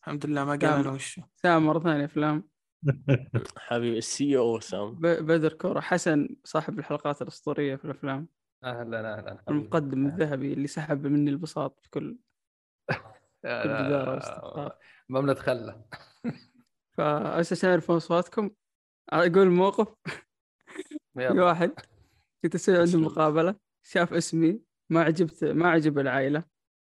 الحمد 0.00 0.26
لله 0.26 0.44
ما. 0.44 0.50
قال 0.50 0.64
أنا 0.64 0.90
وشه 0.90 1.22
سام 1.36 1.66
مره 1.66 1.78
ثانية 1.78 2.04
أفلام. 2.04 2.48
حبيبي 3.56 3.98
السي 3.98 4.38
أو 4.38 4.60
سام 4.60 4.94
ب- 4.94 5.06
بدر 5.06 5.52
كورة. 5.52 5.80
حسن 5.80 6.28
صاحب 6.44 6.78
الحلقات 6.78 7.22
الأسطورية 7.22 7.76
في 7.76 7.84
الأفلام. 7.84 8.28
أهلا 8.64 9.18
أهلا 9.18 9.42
المقدم 9.48 10.06
الذهبي 10.06 10.52
اللي 10.52 10.66
سحب 10.66 11.06
مني 11.06 11.30
البساط 11.30 11.80
في 11.80 11.90
كل. 11.90 12.18
واستقرار. 13.44 14.76
ما 15.08 15.20
بنتخلى. 15.20 15.84
فأساس 16.96 17.64
أعرف 17.64 17.90
أصواتكم 17.90 18.50
أقول 19.10 19.50
موقف. 19.50 19.94
في 21.14 21.28
واحد. 21.40 21.72
كنت 22.42 22.54
أسوي 22.54 22.78
عنده. 22.78 22.98
مقابلة. 22.98 23.54
شاف 23.82 24.12
اسمي. 24.12 24.60
ما 24.90 25.02
عجبت 25.02 25.44
ما 25.44 25.70
عجب 25.70 25.98
العائلة. 25.98 26.44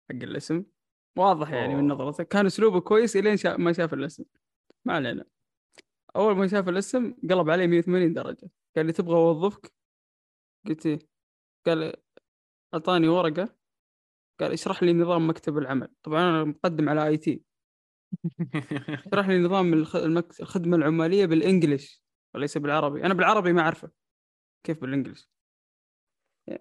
حق 0.09 0.15
الاسم. 0.15 0.63
واضح 1.17 1.49
يعني 1.49 1.75
من 1.75 1.91
أوه. 1.91 2.01
نظرته. 2.01 2.23
كان 2.23 2.45
أسلوبه 2.45 2.79
كويس 2.81 3.15
إلين 3.15 3.37
شا... 3.37 3.57
ما 3.57 3.73
شاف 3.73 3.93
الاسم. 3.93 4.23
ما 4.85 4.93
علينا. 4.93 5.25
أول 6.15 6.35
ما 6.35 6.47
شاف 6.47 6.69
الاسم 6.69 7.13
قلب 7.29 7.49
علي 7.49 7.67
180 7.67 8.13
درجة. 8.13 8.49
قال 8.75 8.85
لي 8.85 8.91
تبغى 8.91 9.15
أوظفك؟ 9.15 9.73
قلت 10.67 10.85
إيه. 10.85 10.99
قال 11.65 11.93
أعطاني 12.73 13.07
ورقة. 13.07 13.55
قال 14.39 14.51
اشرح 14.51 14.83
لي 14.83 14.93
نظام 14.93 15.29
مكتب 15.29 15.57
العمل. 15.57 15.87
طبعا 16.03 16.21
أنا 16.29 16.43
مقدم 16.43 16.89
على 16.89 17.07
آي 17.07 17.17
تي. 17.17 17.43
اشرح 19.07 19.27
لي 19.29 19.37
نظام 19.39 19.73
الخ- 19.73 19.95
المكت... 19.95 20.41
الخدمة 20.41 20.77
العمالية 20.77 21.25
بالإنجليش 21.25 22.03
وليس 22.35 22.57
بالعربي. 22.57 23.05
أنا 23.05 23.13
بالعربي 23.13 23.53
ما 23.53 23.61
أعرفه. 23.61 23.91
كيف 24.63 24.81
بالإنجليش؟ 24.81 25.29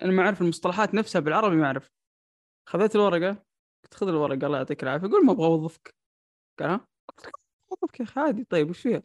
أنا 0.02 0.12
ما 0.12 0.22
أعرف 0.22 0.40
المصطلحات 0.42 0.94
نفسها 0.94 1.20
بالعربي 1.20 1.56
ما 1.56 1.66
أعرف. 1.66 1.90
خذيت 2.66 2.94
الورقة 2.96 3.44
قلت 3.84 3.94
خذ 3.94 4.08
الورقة 4.08 4.46
الله 4.46 4.58
يعطيك 4.58 4.82
العافية. 4.82 5.06
قول 5.08 5.26
ما 5.26 5.32
أبغى 5.32 5.46
أوظفك. 5.46 5.94
قال 6.58 6.70
ها؟ 6.70 6.86
أوظفك 7.72 8.00
يا 8.00 8.04
أخي 8.04 8.20
عادي 8.20 8.44
طيب 8.44 8.70
وش 8.70 8.80
فيها؟ 8.80 9.02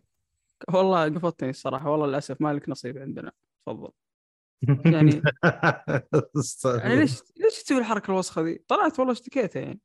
والله 0.73 1.06
قفطتني 1.10 1.49
الصراحة. 1.49 1.89
والله 1.89 2.08
للأسف 2.08 2.41
ما 2.41 2.54
لك 2.54 2.69
نصيب 2.69 2.97
عندنا. 2.97 3.32
تفضل. 3.65 3.91
يعني 4.62 5.22
يعني 6.65 6.96
ليش 6.96 7.22
ليش 7.38 7.63
تسوي 7.63 7.78
الحركة 7.78 8.12
الوسخة 8.12 8.41
ذي؟ 8.41 8.63
طلعت 8.68 9.00
والله 9.00 9.13
اشتكيتها 9.13 9.60
يعني 9.62 9.80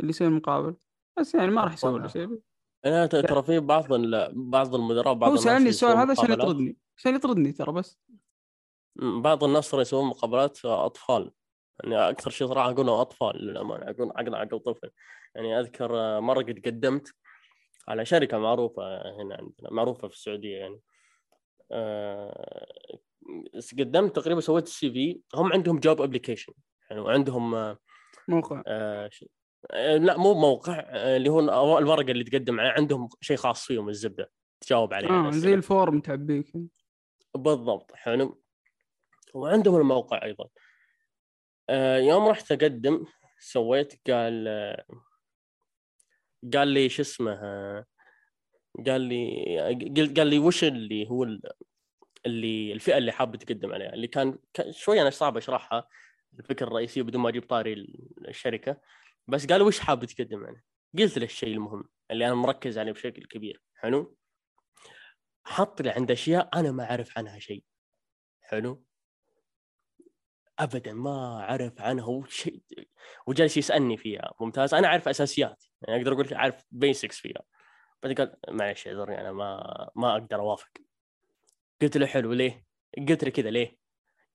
اللي 0.00 0.10
يسوي 0.10 0.28
المقابل. 0.28 0.76
بس 1.18 1.34
يعني 1.34 1.50
ما 1.50 1.64
راح 1.64 1.72
يسوي 1.72 2.00
له 2.00 2.08
شيء. 2.08 2.40
أنا 2.84 3.06
ترى 3.06 3.42
في 3.42 3.60
بعض 3.60 3.92
ال- 3.92 4.32
بعض 4.50 4.74
المدراء 4.74 5.14
بعض 5.14 5.30
هو 5.30 5.56
اللي 5.56 5.68
السؤال 5.68 5.96
هذا 5.96 6.10
عشان 6.10 6.32
يطردني. 6.32 6.76
عشان 6.96 7.14
يطردني 7.14 7.52
ترى 7.52 7.72
بس. 7.72 7.98
بعض 8.96 9.44
الناس 9.44 9.70
ترى 9.70 9.80
يسوون 9.80 10.08
مقابلات 10.08 10.64
أطفال. 10.64 11.32
يعني 11.84 12.08
أكثر 12.10 12.30
شيء 12.30 12.46
صراحة 12.46 12.70
اقوله 12.70 13.00
أطفال 13.00 13.36
للأمانة. 13.44 13.90
أقول 13.90 14.10
عقل 14.16 14.34
عقل 14.34 14.60
طفل. 14.60 14.90
يعني 15.34 15.60
أذكر 15.60 15.98
آه، 16.00 16.20
مرة 16.20 16.42
قد 16.42 16.62
قدمت 16.66 17.14
على 17.88 18.04
شركة 18.04 18.38
معروفة 18.38 18.82
هنا 19.22 19.34
عندنا 19.34 19.70
معروفة 19.70 20.08
في 20.08 20.14
السعودية 20.14 20.56
يعني. 20.56 20.80
آه، 21.72 22.98
قدمت 23.78 24.16
تقريبا 24.16 24.40
سويت 24.40 24.64
ال 24.66 24.90
CV 24.92 25.20
هم 25.34 25.52
عندهم 25.52 25.78
job 25.78 26.00
application 26.02 26.52
يعني 26.90 27.02
وعندهم 27.02 27.54
آه، 27.54 27.78
موقع. 28.28 28.62
آه، 28.66 29.08
ش- 29.12 29.24
آه، 29.70 29.96
لا 29.96 30.16
مو 30.16 30.34
موقع 30.34 30.78
آه، 30.86 31.16
اللي 31.16 31.28
هو 31.30 31.78
الورقة 31.78 32.10
اللي 32.10 32.24
تقدم 32.24 32.60
عليه 32.60 32.70
عندهم 32.70 33.08
شيء 33.20 33.36
خاص 33.36 33.64
فيهم 33.66 33.88
الزبدة. 33.88 34.30
تجاوب 34.60 34.94
عليه 34.94 35.08
آه 35.08 35.30
زي 35.30 35.54
ال 35.54 35.63
form 35.63 36.00
تعبيك. 36.00 36.52
بالضبط 37.34 37.92
حلو. 37.94 38.42
وعندهم 39.34 39.76
الموقع 39.80 40.22
أيضا. 40.24 40.48
آه، 41.70 41.98
يوم 41.98 42.28
رحت 42.28 42.52
أقدم 42.52 43.04
سويت 43.38 44.10
قال 44.10 44.48
آه، 44.48 44.84
قال 46.54 46.68
لي 46.68 46.88
شو 46.88 47.02
اسمه 47.02 47.32
آه، 47.32 47.84
قال 48.86 49.00
لي 49.00 49.58
قال 49.96 50.14
قال 50.14 50.26
لي 50.26 50.38
وش 50.38 50.64
اللي 50.64 51.10
هو 51.10 51.26
اللي 52.26 52.72
الفئة 52.72 52.98
اللي 52.98 53.12
حاب 53.12 53.36
تقدم 53.36 53.72
عليها 53.72 53.94
اللي 53.94 54.06
كان 54.06 54.38
كان 54.54 54.72
شوي 54.72 55.02
أنا 55.02 55.10
صعب 55.10 55.36
أشرحها 55.36 55.88
الفكرة 56.38 56.66
الرئيسية 56.66 57.02
بدون 57.02 57.22
ما 57.22 57.28
أجيب 57.28 57.42
طاري 57.46 57.72
الشركة 58.28 58.80
بس 59.28 59.46
قال 59.46 59.62
وش 59.62 59.78
حاب 59.80 60.04
تقدم 60.04 60.46
عليه؟ 60.46 60.64
قلت 60.98 61.18
له 61.18 61.24
الشيء 61.24 61.54
المهم 61.54 61.84
اللي 62.10 62.26
أنا 62.26 62.34
مركز 62.34 62.78
عليه 62.78 62.92
بشكل 62.92 63.24
كبير. 63.26 63.62
حلو؟ 63.74 64.16
حط 65.44 65.82
لي 65.82 65.90
عند 65.90 66.10
أشياء 66.10 66.50
أنا 66.54 66.72
ما 66.72 66.90
أعرف 66.90 67.18
عنها 67.18 67.38
شيء. 67.38 67.64
حلو؟ 68.40 68.84
ابدا 70.58 70.92
ما 70.92 71.40
أعرف 71.40 71.80
عنها 71.80 72.24
شيء 72.28 72.62
وجالس 73.26 73.56
يسألني 73.56 73.96
فيها. 73.96 74.34
ممتاز؟ 74.40 74.74
أنا 74.74 74.88
أعرف 74.88 75.08
أساسيات 75.08 75.64
يعني 75.82 76.00
أقدر 76.00 76.12
أقول 76.12 76.26
لك 76.26 76.32
أعرف 76.32 76.64
بيسكس 76.70 77.18
فيها. 77.18 77.42
بعدين 78.02 78.16
قال 78.16 78.36
معلش 78.48 78.88
اعذرني 78.88 79.20
أنا 79.20 79.32
ما 79.32 79.90
ما 79.96 80.12
أقدر 80.12 80.40
أوافق. 80.40 80.85
قلت 81.82 81.96
له 81.96 82.06
حلو 82.06 82.32
ليه؟ 82.32 82.66
قلت 83.08 83.24
له 83.24 83.30
كذا 83.30 83.50
ليه؟ 83.50 83.78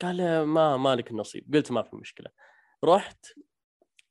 قال 0.01 0.43
ما 0.43 0.77
مالك 0.77 1.11
النصيب. 1.11 1.55
قلت 1.55 1.71
ما 1.71 1.81
في 1.81 1.95
مشكلة. 1.95 2.31
رحت 2.83 3.25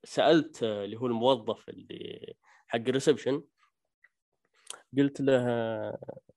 سألت 0.03 0.63
اللي 0.63 0.97
هو 0.97 1.05
الموظف 1.05 1.69
اللي 1.69 2.33
حق 2.67 2.79
ال 2.79 2.85
reception. 2.85 3.43
قلت 4.97 5.21
له 5.21 5.37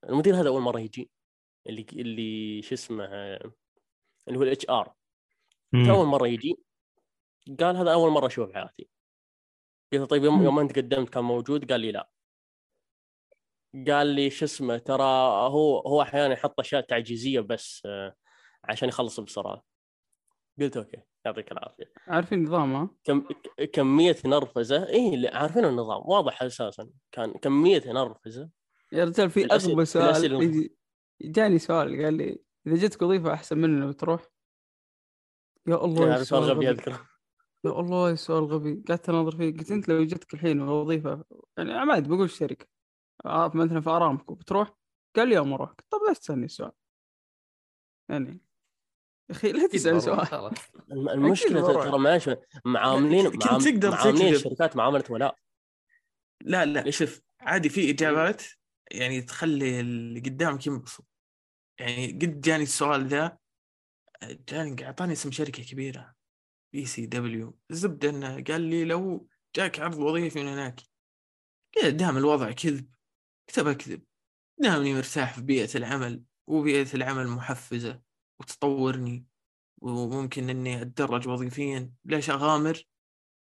المدير 0.04 0.40
هذا 0.40 0.48
أول 0.48 0.62
مرة 0.62 0.80
يجي 0.80 1.11
اللي 1.66 1.87
اللي 1.92 2.62
شو 2.62 2.74
اسمه 2.74 3.04
اللي 4.28 4.38
هو 4.38 4.42
ال 4.42 4.66
HR 4.70 4.94
أول 5.74 6.07
مرة 6.07 6.28
يجي 6.28 6.59
قال 7.61 7.76
هذا 7.76 7.92
أول 7.92 8.11
مرة 8.11 8.26
أشوفه 8.26 8.52
في 8.52 8.54
حياتي. 8.54 8.88
قلت 9.92 10.00
له 10.00 10.07
طيب 10.07 10.24
يوم. 10.24 10.42
يوم 10.42 10.59
أنت 10.59 10.76
قدمت 10.78 11.09
كان 11.09 11.24
موجود؟ 11.24 11.72
قال 11.72 11.80
لي 11.80 11.92
لا. 11.92 12.11
قال 13.88 14.06
لي 14.06 14.30
شو 14.30 14.44
اسمه 14.44 14.78
ترى 14.78 15.02
هو 15.50 15.78
هو 15.78 16.02
أحيانا 16.02 16.34
يحط 16.34 16.60
أشياء 16.60 16.80
تعجيزية 16.80 17.40
بس 17.40 17.82
آه، 17.87 18.14
عشان 18.64 18.88
يخلص 18.88 19.20
بسرعة. 19.20 19.62
قلت 20.60 20.76
أوكي 20.76 21.02
يعطيك 21.24 21.52
العافية. 21.52 21.92
عارفين 22.06 22.38
النظام 22.38 22.74
ها؟ 22.74 22.90
كم 23.04 23.28
كمية 23.72 24.16
نرفزة 24.24 24.88
اي 24.88 25.28
عارفين 25.28 25.64
النظام 25.64 26.02
واضح 26.04 26.42
أساسا. 26.42 26.88
كان 27.12 27.32
كمية 27.32 27.82
نرفزة. 27.87 28.50
يا 28.92 29.04
رجال 29.04 29.30
في 29.30 29.44
أغبى 29.52 29.84
سؤال 29.84 30.70
جاني 31.20 31.58
سؤال 31.58 32.04
قال 32.04 32.14
لي 32.14 32.38
إذا 32.66 32.76
جتك 32.76 33.02
وظيفة 33.02 33.32
أحسن 33.32 33.58
مننا 33.58 33.87
بتروح 33.87 34.22
يا 35.66 35.84
الله 35.84 36.22
سؤال 36.22 36.42
غبي 36.42 36.70
أذكره. 36.70 37.08
يا 37.64 37.70
الله 37.70 38.14
سؤال 38.14 38.44
غبي. 38.44 38.84
قعدت 38.88 39.08
اناظر 39.08 39.37
فيه 39.37 39.56
قلت 39.56 39.70
أنت 39.70 39.88
لو 39.88 40.04
جتك 40.04 40.34
الحين 40.34 40.60
وظيفة 40.60 41.24
يعني 41.58 41.84
ما 41.84 41.92
عاد 41.92 42.08
بقول 42.08 42.24
الشركة 42.24 42.73
مثلا 43.26 43.80
في 43.80 43.90
أرامكو. 43.90 44.34
بتروح؟ 44.34 44.72
قال 45.16 45.28
لي 45.28 45.34
يوم 45.34 45.52
أروح. 45.52 45.70
قلت 45.70 45.80
طب 45.90 45.98
ليش 46.08 46.18
تسألني 46.18 46.44
السؤال 46.44 46.72
يعني 48.10 48.40
يا 49.30 49.34
أخي 49.34 49.52
لا 49.52 49.66
تسال 49.66 50.02
سؤال. 50.02 50.54
المشكلة. 50.90 51.66
ترى 51.66 51.98
معلش 51.98 52.30
معاملين 52.64 53.38
تقدر 53.38 53.90
معاملين. 53.90 54.34
الشركات 54.34 54.76
معاملة 54.76 55.04
ولاء. 55.10 55.38
لا 56.42 56.64
لا؟ 56.64 56.90
شوف 56.90 57.20
عادي 57.40 57.68
في 57.68 57.90
إجابات 57.90 58.42
يعني 58.90 59.22
تخلي 59.22 59.80
اللي 59.80 60.20
قدامك 60.20 60.66
ينبسط. 60.66 61.06
يعني 61.80 62.06
قد 62.06 62.40
جاني 62.40 62.62
السؤال 62.62 63.06
ذا 63.06 63.38
جاني 64.22 64.87
أعطاني 64.87 65.12
اسم 65.12 65.30
شركة 65.30 65.62
كبيرة 65.62 66.14
PCW. 66.72 67.58
الزبده 67.70 68.10
إنه 68.10 68.44
قال 68.44 68.60
لي 68.60 68.84
لو 68.84 69.28
جاك 69.56 69.80
عرض 69.80 69.98
وظيفي 69.98 70.42
من 70.42 70.48
هناك. 70.48 70.80
دام 71.84 72.16
الوضع 72.16 72.50
كذب 72.50 72.93
كتب 73.46 73.66
أكذب. 73.66 74.02
دامني 74.59 74.94
مرتاح 74.94 75.35
في 75.35 75.42
بيئة 75.42 75.76
العمل 75.76 76.22
وبيئة 76.46 76.94
العمل 76.94 77.28
محفزة 77.28 78.00
وتطورني 78.40 79.26
وممكن 79.80 80.50
إني 80.50 80.83
أتدرج 80.83 81.28
وظيفيا. 81.28 81.92
ليش 82.04 82.30
اغامر 82.30 82.87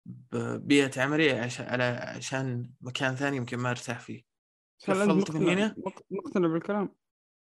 ببيئه 0.06 1.02
عملي 1.02 1.32
عشان 1.32 1.66
على 1.66 1.84
عشان 1.84 2.72
مكان 2.82 3.16
ثاني 3.16 3.38
يمكن 3.38 3.58
ما 3.58 3.70
أرتاح 3.70 4.00
فيه. 4.00 4.24
هنا؟ 5.54 5.76
مقتنع 6.12 6.48
بالكلام؟ 6.48 6.96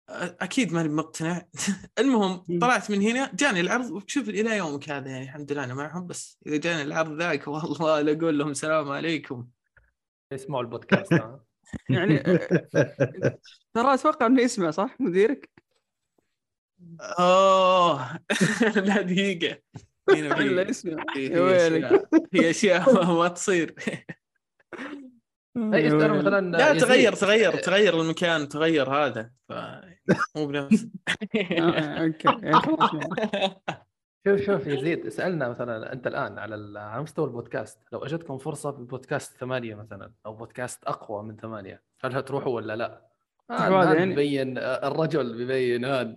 أكيد 0.08 0.72
ماني 0.72 0.88
مقتنع. 0.88 1.42
المهم 1.98 2.44
طلعت 2.60 2.90
من 2.90 3.02
هنا 3.02 3.32
جاني 3.34 3.60
العرض. 3.60 3.90
وشوف 3.90 4.28
إلى 4.28 4.56
يومك 4.56 4.90
هذا 4.90 5.10
يعني 5.10 5.24
الحمد 5.24 5.52
لله 5.52 5.64
أنا 5.64 5.74
معهم 5.74 6.06
بس 6.06 6.38
إذا 6.46 6.56
جاني 6.56 6.82
العرض 6.82 7.12
ذاك 7.12 7.48
والله 7.48 8.00
لا 8.00 8.12
أقول 8.12 8.38
لهم 8.38 8.50
السلام 8.50 8.88
عليكم. 8.88 9.48
اسمعوا 10.32 10.62
البودكاست 10.62 11.12
يعني 11.88 12.18
ترى 13.74 13.94
أتوقع 13.94 14.26
إنه 14.26 14.42
يسمع 14.42 14.70
صح؟ 14.70 14.96
مديرك؟ 15.00 15.50
أوه 17.18 18.20
لا 18.86 19.02
دقيقة. 19.02 19.58
لا 20.08 20.68
يسمع؟ 20.68 21.04
في 22.30 22.50
أشياء. 22.50 23.04
ما 23.18 23.28
تصير. 23.28 23.74
أي 25.56 25.90
مثلا 25.90 26.50
لا 26.50 26.78
تغير 26.78 27.12
تغير 27.12 27.56
تغير 27.56 28.00
المكان 28.00 28.48
تغير 28.48 28.90
هذا. 28.90 29.30
ف... 29.48 29.52
مو 30.36 30.46
بنفس. 30.46 30.86
آه، 31.36 32.04
أوكي 32.04 32.52
خلاص 32.52 32.90
شوف 34.26 34.40
شوف 34.40 34.66
يزيد 34.66 35.06
اسألنا 35.06 35.48
مثلا 35.48 35.92
أنت 35.92 36.06
الآن 36.06 36.38
على 36.38 36.78
على 36.78 37.02
مستوى 37.02 37.26
البودكاست. 37.26 37.78
لو 37.92 38.04
أجتكم 38.04 38.38
فرصة 38.38 38.70
ببودكاست 38.70 39.36
ثمانية 39.36 39.74
مثلا 39.74 40.12
أو 40.26 40.34
بودكاست 40.34 40.84
أقوى 40.84 41.22
من 41.22 41.36
ثمانية 41.36 41.82
هل 42.04 42.16
هتروحوا 42.16 42.52
ولا 42.54 42.76
لا؟ 42.76 43.06
آه 43.50 43.94
يعني. 43.94 44.06
بيبين 44.06 44.58
الرجل 44.58 45.36
بيبين 45.36 45.84
هذا 45.84 46.16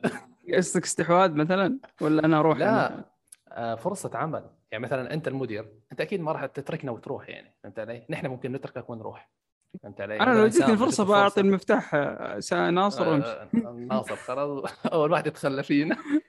قصدك 0.55 0.83
استحواذ 0.83 1.33
مثلا؟ 1.33 1.79
ولا 2.01 2.25
أنا 2.25 2.39
أروح 2.39 2.57
لا 2.57 3.05
آه 3.51 3.75
فرصة 3.75 4.11
عمل. 4.13 4.49
يعني 4.71 4.83
مثلا 4.83 5.13
أنت 5.13 5.27
المدير 5.27 5.73
أنت 5.91 6.01
أكيد 6.01 6.21
ما 6.21 6.31
راح 6.31 6.45
تتركنا 6.45 6.91
وتروح 6.91 7.29
يعني 7.29 7.55
فهمت 7.63 7.79
علي؟ 7.79 8.05
نحن 8.09 8.27
ممكن 8.27 8.51
نتركك 8.51 8.89
ونروح 8.89 9.29
فهمت 9.83 10.01
علي؟ 10.01 10.19
أنا 10.19 10.33
لو 10.33 10.47
جتني 10.47 10.77
فرصة 10.77 11.05
بعطي 11.05 11.41
المفتاح 11.41 11.95
آه، 11.95 12.69
ناصر 12.69 13.09
وأمشي. 13.09 13.27
آه 13.27 13.49
ناصر 13.89 14.15
خلاص 14.15 14.85
أول 14.85 15.11
واحد 15.11 15.27
يتخلى 15.27 15.63
فينا. 15.63 15.97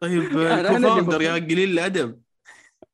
طيب 0.00 0.22
co-founder 0.32 1.22
يا 1.22 1.34
قليل 1.34 1.70
الأدب. 1.70 2.22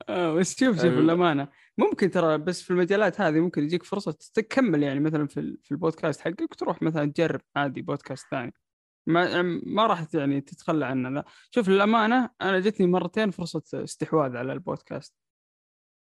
آه 0.09 0.35
بس 0.35 0.59
شوف 0.61 0.77
شوف 0.77 0.85
الامانه 0.85 1.49
ممكن 1.79 2.11
ترى 2.11 2.38
بس 2.38 2.62
في 2.62 2.71
المجالات 2.71 3.21
هذه 3.21 3.41
ممكن 3.41 3.65
يجيك 3.65 3.83
فرصة 3.83 4.17
تكمل 4.35 4.83
يعني 4.83 5.01
مثلا 5.01 5.27
في 5.27 5.59
في 5.62 5.73
البودكاست 5.73 6.21
حقك 6.21 6.41
وتروح 6.53 6.83
مثلا 6.83 7.12
تجرب 7.12 7.41
عادي 7.57 7.83
بودكاست 7.83 8.27
ثاني. 8.31 8.55
ما 9.07 9.43
ما 9.43 9.87
راح 9.87 10.07
يعني 10.15 10.41
تتخلى 10.41 10.87
عنه 10.87 11.09
لا. 11.09 11.25
شوف 11.51 11.69
للأمانة 11.69 12.31
أنا 12.41 12.61
جتني 12.61 12.87
مرتين 12.87 13.31
فرصة 13.31 13.62
استحواذ 13.75 14.37
على 14.37 14.53
البودكاست. 14.53 15.15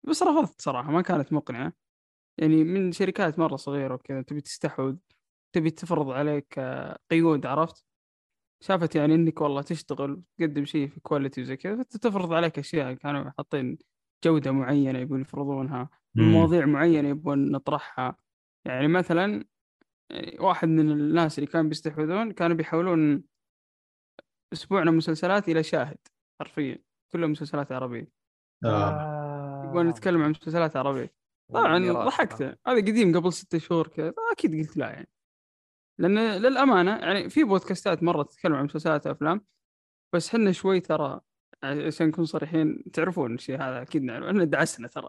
بس 0.04 0.22
رفضت 0.22 0.60
صراحة 0.60 0.90
ما 0.90 1.02
كانت 1.02 1.32
مقنعة. 1.32 1.72
يعني 2.38 2.64
من 2.64 2.92
شركات 2.92 3.38
مرة 3.38 3.56
صغيرة 3.56 3.94
وكذا 3.94 4.22
تبي 4.22 4.40
تستحوذ 4.40 4.96
تبي 5.52 5.70
تفرض 5.70 6.10
عليك 6.10 6.58
آه، 6.58 6.98
قيود 7.10 7.46
عرفت؟ 7.46 7.84
شافت 8.60 8.96
يعني 8.96 9.14
إنك 9.14 9.40
والله 9.40 9.62
تشتغل 9.62 10.22
تقدم 10.38 10.64
شيء 10.64 10.88
في 10.88 11.00
كواليتي 11.00 11.42
وزي 11.42 11.56
كذا 11.56 11.82
فتفرض 11.82 12.32
عليك 12.32 12.58
أشياء 12.58 12.92
كانوا 12.92 13.30
حاطين 13.30 13.78
جودة 14.24 14.52
معينة 14.52 14.98
يبون 14.98 15.20
يفرضونها 15.20 15.90
مواضيع 16.14 16.66
معينة 16.66 17.08
يبون 17.08 17.50
نطرحها. 17.50 18.16
يعني 18.64 18.88
مثلا 18.88 19.44
يعني 20.10 20.36
واحد 20.40 20.68
من 20.68 20.90
الناس 20.90 21.38
اللي 21.38 21.50
كانوا 21.50 21.68
بيستحوذون 21.68 22.32
كانوا 22.32 22.56
بيحولون 22.56 23.24
أسبوعنا 24.52 24.90
مسلسلات 24.90 25.48
إلى 25.48 25.62
شاهد 25.62 25.98
حرفيا. 26.40 26.78
كلها 27.12 27.28
مسلسلات 27.28 27.72
عربية. 27.72 28.08
آه. 28.64 29.64
يبغون 29.64 29.88
نتكلم 29.88 30.22
عن 30.22 30.30
مسلسلات 30.30 30.76
عربية. 30.76 31.14
طبعا 31.52 31.92
ضحكت. 31.92 32.42
هذا. 32.42 32.56
قديم 32.66 33.16
قبل 33.16 33.32
ستة 33.32 33.58
شهور 33.58 33.88
كذا 33.88 34.14
أكيد 34.32 34.54
قلت 34.54 34.76
لا 34.76 34.90
يعني. 34.90 35.08
لأن 35.98 36.18
للأمانة 36.18 36.96
يعني 36.96 37.30
في 37.30 37.44
بودكاستات 37.44 38.02
مرة 38.02 38.22
تتكلم 38.22 38.54
عن 38.54 38.64
مسلسلات 38.64 39.06
وافلام 39.06 39.44
بس 40.14 40.28
إحنا 40.28 40.52
شوي 40.52 40.80
ترى 40.80 41.20
عشان 41.62 42.06
نكون 42.06 42.24
صريحين 42.24 42.84
تعرفون 42.92 43.34
الشيء 43.34 43.56
هذا 43.56 43.82
أكيد 43.82 44.02
نعرف 44.02 44.26
إحنا 44.26 44.44
دعسنا 44.44 44.88
ترى. 44.88 45.08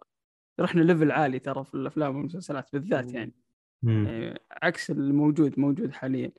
رحنا 0.59 0.81
ليفل 0.81 1.11
عالي 1.11 1.39
ترى 1.39 1.63
في 1.63 1.73
الأفلام 1.73 2.15
والمسلسلات 2.15 2.69
بالذات 2.73 3.13
يعني. 3.13 3.35
يعني 3.83 4.39
عكس 4.63 4.91
الموجود 4.91 5.59
موجود 5.59 5.91
حاليا. 5.91 6.31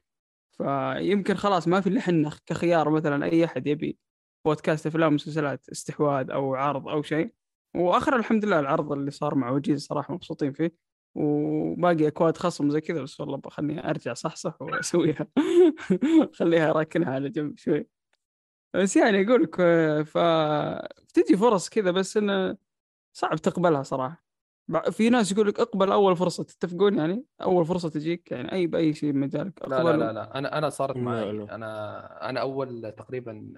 فيمكن 0.51 1.35
خلاص 1.35 1.69
ما 1.69 1.81
في 1.81 1.89
الا 1.89 2.01
إحنا 2.01 2.31
كخيار 2.47 2.91
مثلا 2.91 3.25
أي 3.25 3.45
أحد 3.45 3.67
يبي 3.67 3.99
بودكاست 4.45 4.87
أفلام 4.87 5.13
ومسلسلات 5.13 5.69
استحواذ 5.69 6.31
أو 6.31 6.55
عرض 6.55 6.89
أو 6.89 7.03
شيء. 7.03 7.33
وآخر 7.77 8.17
الحمد 8.17 8.45
لله 8.45 8.61
العرض 8.61 8.93
اللي 8.93 9.11
صار 9.11 9.35
مع 9.35 9.51
وجيز 9.51 9.87
صراحة 9.87 10.15
مبسوطين 10.15 10.53
فيه. 10.53 10.86
وباقي 11.17 12.07
أكواد 12.07 12.37
خصم 12.37 12.71
زي 12.71 12.81
كذا 12.81 13.03
بس 13.03 13.21
والله 13.21 13.41
خليني 13.47 13.91
أرجع 13.91 14.15
صحصح 14.15 14.63
وأسويها. 14.63 15.27
خليها 16.39 16.73
راكنها 16.73 17.15
على 17.15 17.29
جنب 17.29 17.59
شوي. 17.59 17.87
بس 18.75 18.97
يعني 18.97 19.27
أقول 19.27 19.43
لك 19.43 19.57
فتجي 20.07 21.37
فرص 21.37 21.69
كذا 21.69 21.91
بس 21.91 22.17
إنه 22.17 22.57
صعب 23.13 23.37
تقبلها 23.37 23.83
صراحة. 23.83 24.27
في 24.91 25.11
ناس 25.11 25.33
يقول 25.33 25.49
لك 25.49 25.61
اقبل 25.61 25.93
أول 25.93 26.17
فرصة 26.17 26.45
تتفقون 26.45 26.99
يعني؟ 26.99 27.25
أول 27.43 27.67
فرصة 27.67 27.89
تجيك 27.89 28.31
يعني 28.31 28.53
أي 28.53 28.67
بأي 28.67 28.93
شيء 28.93 29.13
بمجالك 29.13 29.69
لا 29.69 29.83
لا 29.83 29.97
لا 29.97 30.13
لا. 30.13 30.39
أنا 30.39 30.59
أنا 30.59 30.69
صارت 30.69 30.97
معي. 30.97 31.31
أنا 31.31 32.31
أنا 32.31 32.41
أول 32.41 32.93
تقريبا 32.93 33.55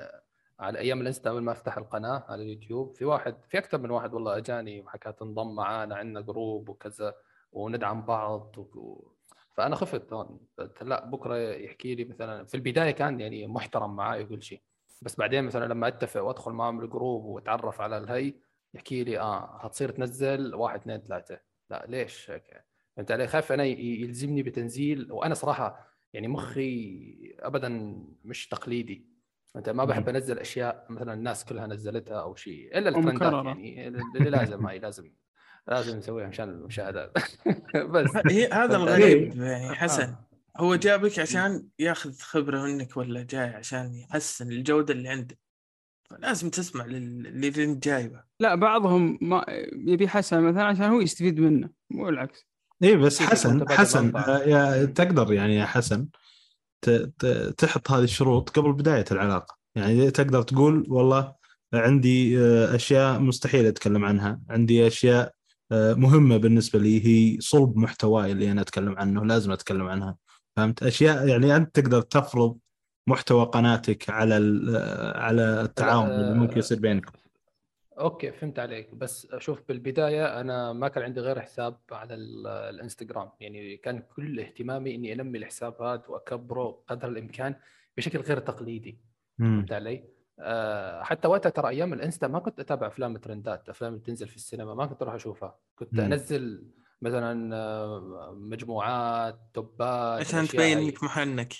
على 0.60 0.78
أيام 0.78 1.00
الإنستا 1.00 1.30
أول 1.30 1.42
ما 1.42 1.52
أفتح 1.52 1.78
القناة 1.78 2.24
على 2.28 2.42
اليوتيوب 2.42 2.94
في 2.94 3.04
واحد 3.04 3.36
في 3.48 3.58
أكثر 3.58 3.78
من 3.78 3.90
واحد 3.90 4.14
والله 4.14 4.36
أجاني 4.36 4.80
وحكى 4.80 5.12
تنضم 5.12 5.54
معانا 5.54 5.96
عندنا 5.96 6.20
group 6.20 6.68
وكذا. 6.68 7.14
وندعم 7.52 8.02
بعض 8.02 8.58
و... 8.58 9.12
فأنا 9.54 9.76
خفت. 9.76 10.12
هون 10.12 10.40
لا 10.82 11.04
بكرة 11.04 11.36
يحكي 11.36 11.94
لي 11.94 12.04
مثلا 12.04 12.44
في 12.44 12.54
البداية 12.54 12.90
كان 12.90 13.20
يعني 13.20 13.46
محترم 13.46 13.96
معاي 13.96 14.22
وكل 14.22 14.42
شيء 14.42 14.62
بس 15.02 15.16
بعدين 15.16 15.44
مثلا 15.44 15.64
لما 15.64 15.88
أتفق 15.88 16.22
وأدخل 16.22 16.52
معهم 16.52 16.80
ال 16.80 16.88
group 16.88 17.24
وأتعرف 17.24 17.80
على 17.80 17.98
الهي 17.98 18.34
يحكي 18.74 19.04
لي 19.04 19.18
آه 19.18 19.58
هتصير 19.60 19.90
تنزل 19.90 20.54
واحد 20.54 20.80
اثنين 20.80 21.00
ثلاثة. 21.00 21.40
لا 21.70 21.86
ليش 21.88 22.30
هيك؟ 22.30 22.64
فهمت 22.96 23.10
علي 23.10 23.26
خايف؟ 23.26 23.52
أنا 23.52 23.64
يلزمني 23.64 24.42
بتنزيل 24.42 25.12
وأنا 25.12 25.34
صراحة 25.34 25.88
يعني 26.12 26.28
مخي 26.28 27.36
ابدا 27.38 27.68
مش 28.24 28.48
تقليدي. 28.48 29.08
أنت 29.56 29.68
ما 29.68 29.84
بحب 29.84 30.08
أنزل 30.08 30.38
أشياء 30.38 30.86
مثلا 30.88 31.12
الناس 31.14 31.44
كلها 31.44 31.66
نزلتها 31.66 32.22
أو 32.22 32.34
شيء 32.34 32.78
إلا 32.78 32.88
الترندات 32.88 33.46
يعني 33.46 33.88
اللي 33.88 34.30
لازم 34.30 34.66
هاي 34.66 34.78
لازم. 34.78 35.12
لازم 35.68 35.98
نسويها 35.98 36.28
مشان 36.28 36.48
المشاهدات. 36.48 37.12
بس. 37.92 38.10
هي 38.30 38.48
هذا 38.52 38.76
الغريب 38.76 39.36
يعني 39.36 39.74
حسن. 39.74 40.02
آه. 40.02 40.28
هو 40.56 40.74
جابك 40.74 41.18
عشان 41.18 41.68
ياخذ 41.78 42.18
خبرة 42.18 42.62
منك 42.62 42.96
ولا 42.96 43.22
جاي 43.22 43.48
عشان 43.48 43.94
يحسن 43.94 44.52
الجودة 44.52 44.94
اللي 44.94 45.08
عنده؟ 45.08 45.38
لازم 46.18 46.50
تسمع 46.50 46.84
للي 46.84 47.64
انت 47.64 47.84
جايبه. 47.84 48.22
لا 48.40 48.54
بعضهم 48.54 49.18
ما 49.20 49.44
يبي 49.72 50.08
حسن 50.08 50.40
مثلا 50.40 50.64
عشان 50.64 50.84
هو 50.84 51.00
يستفيد 51.00 51.40
منه 51.40 51.70
مو 51.90 52.08
العكس. 52.08 52.46
اي 52.82 52.96
بس 52.96 53.22
حسن 53.22 53.68
حسن. 53.68 54.16
آه، 54.16 54.38
يا 54.38 54.84
تقدر 54.84 55.32
يعني 55.32 55.56
يا 55.56 55.64
حسن 55.64 56.08
تحط 57.58 57.90
هذه 57.90 58.04
الشروط 58.04 58.50
قبل 58.50 58.72
بداية 58.72 59.04
العلاقة. 59.10 59.58
يعني 59.74 60.10
تقدر 60.10 60.42
تقول 60.42 60.86
والله 60.88 61.34
عندي 61.74 62.38
آه، 62.38 62.74
أشياء 62.74 63.18
مستحيل 63.18 63.66
أتكلم 63.66 64.04
عنها. 64.04 64.40
عندي 64.50 64.86
أشياء 64.86 65.37
مهمة 65.72 66.36
بالنسبة 66.36 66.78
لي 66.78 67.06
هي 67.06 67.40
صلب 67.40 67.76
محتواي 67.76 68.32
اللي 68.32 68.52
أنا 68.52 68.60
أتكلم 68.60 68.98
عنه 68.98 69.24
لازم 69.24 69.52
أتكلم 69.52 69.88
عنها. 69.88 70.16
فهمت؟ 70.56 70.82
أشياء 70.82 71.28
يعني 71.28 71.56
أنت 71.56 71.80
تقدر 71.80 72.00
تفرض 72.00 72.58
محتوى 73.06 73.44
قناتك 73.44 74.10
على 74.10 74.34
على 75.14 75.60
التعاون 75.60 76.06
اللي 76.10 76.34
ممكن 76.34 76.58
يصير 76.58 76.78
بينكم. 76.80 77.12
أوكي 77.98 78.32
فهمت 78.32 78.58
عليك. 78.58 78.94
بس 78.94 79.28
شوف 79.38 79.62
بالبداية 79.68 80.40
أنا 80.40 80.72
ما 80.72 80.88
كان 80.88 81.04
عندي 81.04 81.20
غير 81.20 81.40
حساب 81.40 81.76
على 81.92 82.14
الإنستغرام. 82.70 83.30
يعني 83.40 83.76
كان 83.76 84.02
كل 84.16 84.40
اهتمامي 84.40 84.94
إني 84.94 85.12
أنمي 85.12 85.38
الحساب 85.38 85.82
هذا 85.82 86.02
وأكبره 86.08 86.82
قدر 86.88 87.08
الإمكان 87.08 87.54
بشكل 87.96 88.18
غير 88.18 88.38
تقليدي. 88.38 88.98
فهمت 89.38 89.72
علي؟ 89.72 90.04
أه 90.40 91.02
حتى 91.02 91.28
وقتها 91.28 91.50
ترى 91.50 91.68
أيام 91.68 91.92
الإنستا 91.92 92.28
ما 92.28 92.38
كنت 92.38 92.60
أتابع 92.60 92.86
أفلام 92.86 93.16
ترندات 93.16 93.68
أفلام 93.68 93.92
اللي 93.92 94.04
تنزل 94.04 94.28
في 94.28 94.36
السينما 94.36 94.74
ما 94.74 94.86
كنت 94.86 95.02
أروح 95.02 95.14
أشوفها 95.14 95.58
كنت 95.76 95.94
مم. 95.94 96.00
أنزل 96.00 96.64
مثلا 97.02 97.56
آه، 97.56 98.32
مجموعات 98.38 99.38
توبات 99.54 100.20
عشان 100.20 100.48
تبين. 100.48 100.78
إنك 100.78 101.02
محنك 101.02 101.54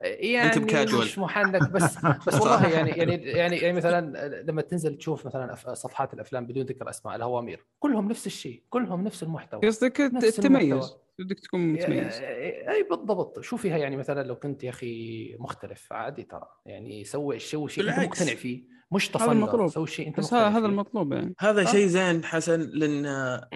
يعني 0.00 0.48
أنت 0.48 0.58
بكاجوال. 0.58 1.04
مش 1.04 1.18
محنك 1.18 1.70
بس 1.70 1.98
بس 2.26 2.34
والله 2.34 2.68
يعني 2.68 2.90
يعني 2.90 3.14
يعني 3.14 3.56
يعني 3.56 3.76
مثلا 3.76 4.28
لما 4.42 4.62
تنزل 4.62 4.98
تشوف 4.98 5.26
مثلا 5.26 5.54
صفحات 5.74 6.14
الأفلام 6.14 6.46
بدون 6.46 6.64
ذكر 6.64 6.90
أسماء 6.90 7.16
الهوامير 7.16 7.66
كلهم 7.78 8.08
نفس 8.08 8.26
الشيء 8.26 8.62
كلهم 8.70 9.04
نفس 9.04 9.22
المحتوى 9.22 9.60
قصدك 9.60 10.00
المحتوى. 10.00 11.03
بدك 11.18 11.40
تكون 11.40 11.60
متميز 11.60 12.14
اي 12.14 12.70
أي 12.70 12.82
بالضبط 12.82 13.40
شو 13.40 13.56
فيها 13.56 13.76
يعني 13.76 13.96
مثلا 13.96 14.22
لو 14.22 14.36
كنت 14.36 14.64
يا 14.64 14.70
أخي 14.70 15.36
مختلف 15.38 15.92
عادي 15.92 16.22
ترى 16.22 16.48
يعني 16.66 17.04
سوي 17.04 17.38
سوي 17.38 17.68
شيء 17.68 17.88
أنت. 17.88 17.98
مقتنع 17.98 18.34
فيه 18.34 18.64
مش 18.92 19.16
هذا 19.16 19.32
المطلوب. 19.32 19.68
تصنع 19.68 19.74
سوي 19.74 19.86
شيء 19.86 20.08
أنت 20.08 20.18
بس 20.18 20.24
مقتنع 20.24 20.48
هذا. 20.48 20.66
المطلوب 20.66 21.12
يعني 21.12 21.34
هذا 21.38 21.62
آه. 21.62 21.64
شيء 21.64 21.86
زين 21.86 22.24
حسن 22.24 22.60
لأن 22.60 23.06
آه، 23.06 23.48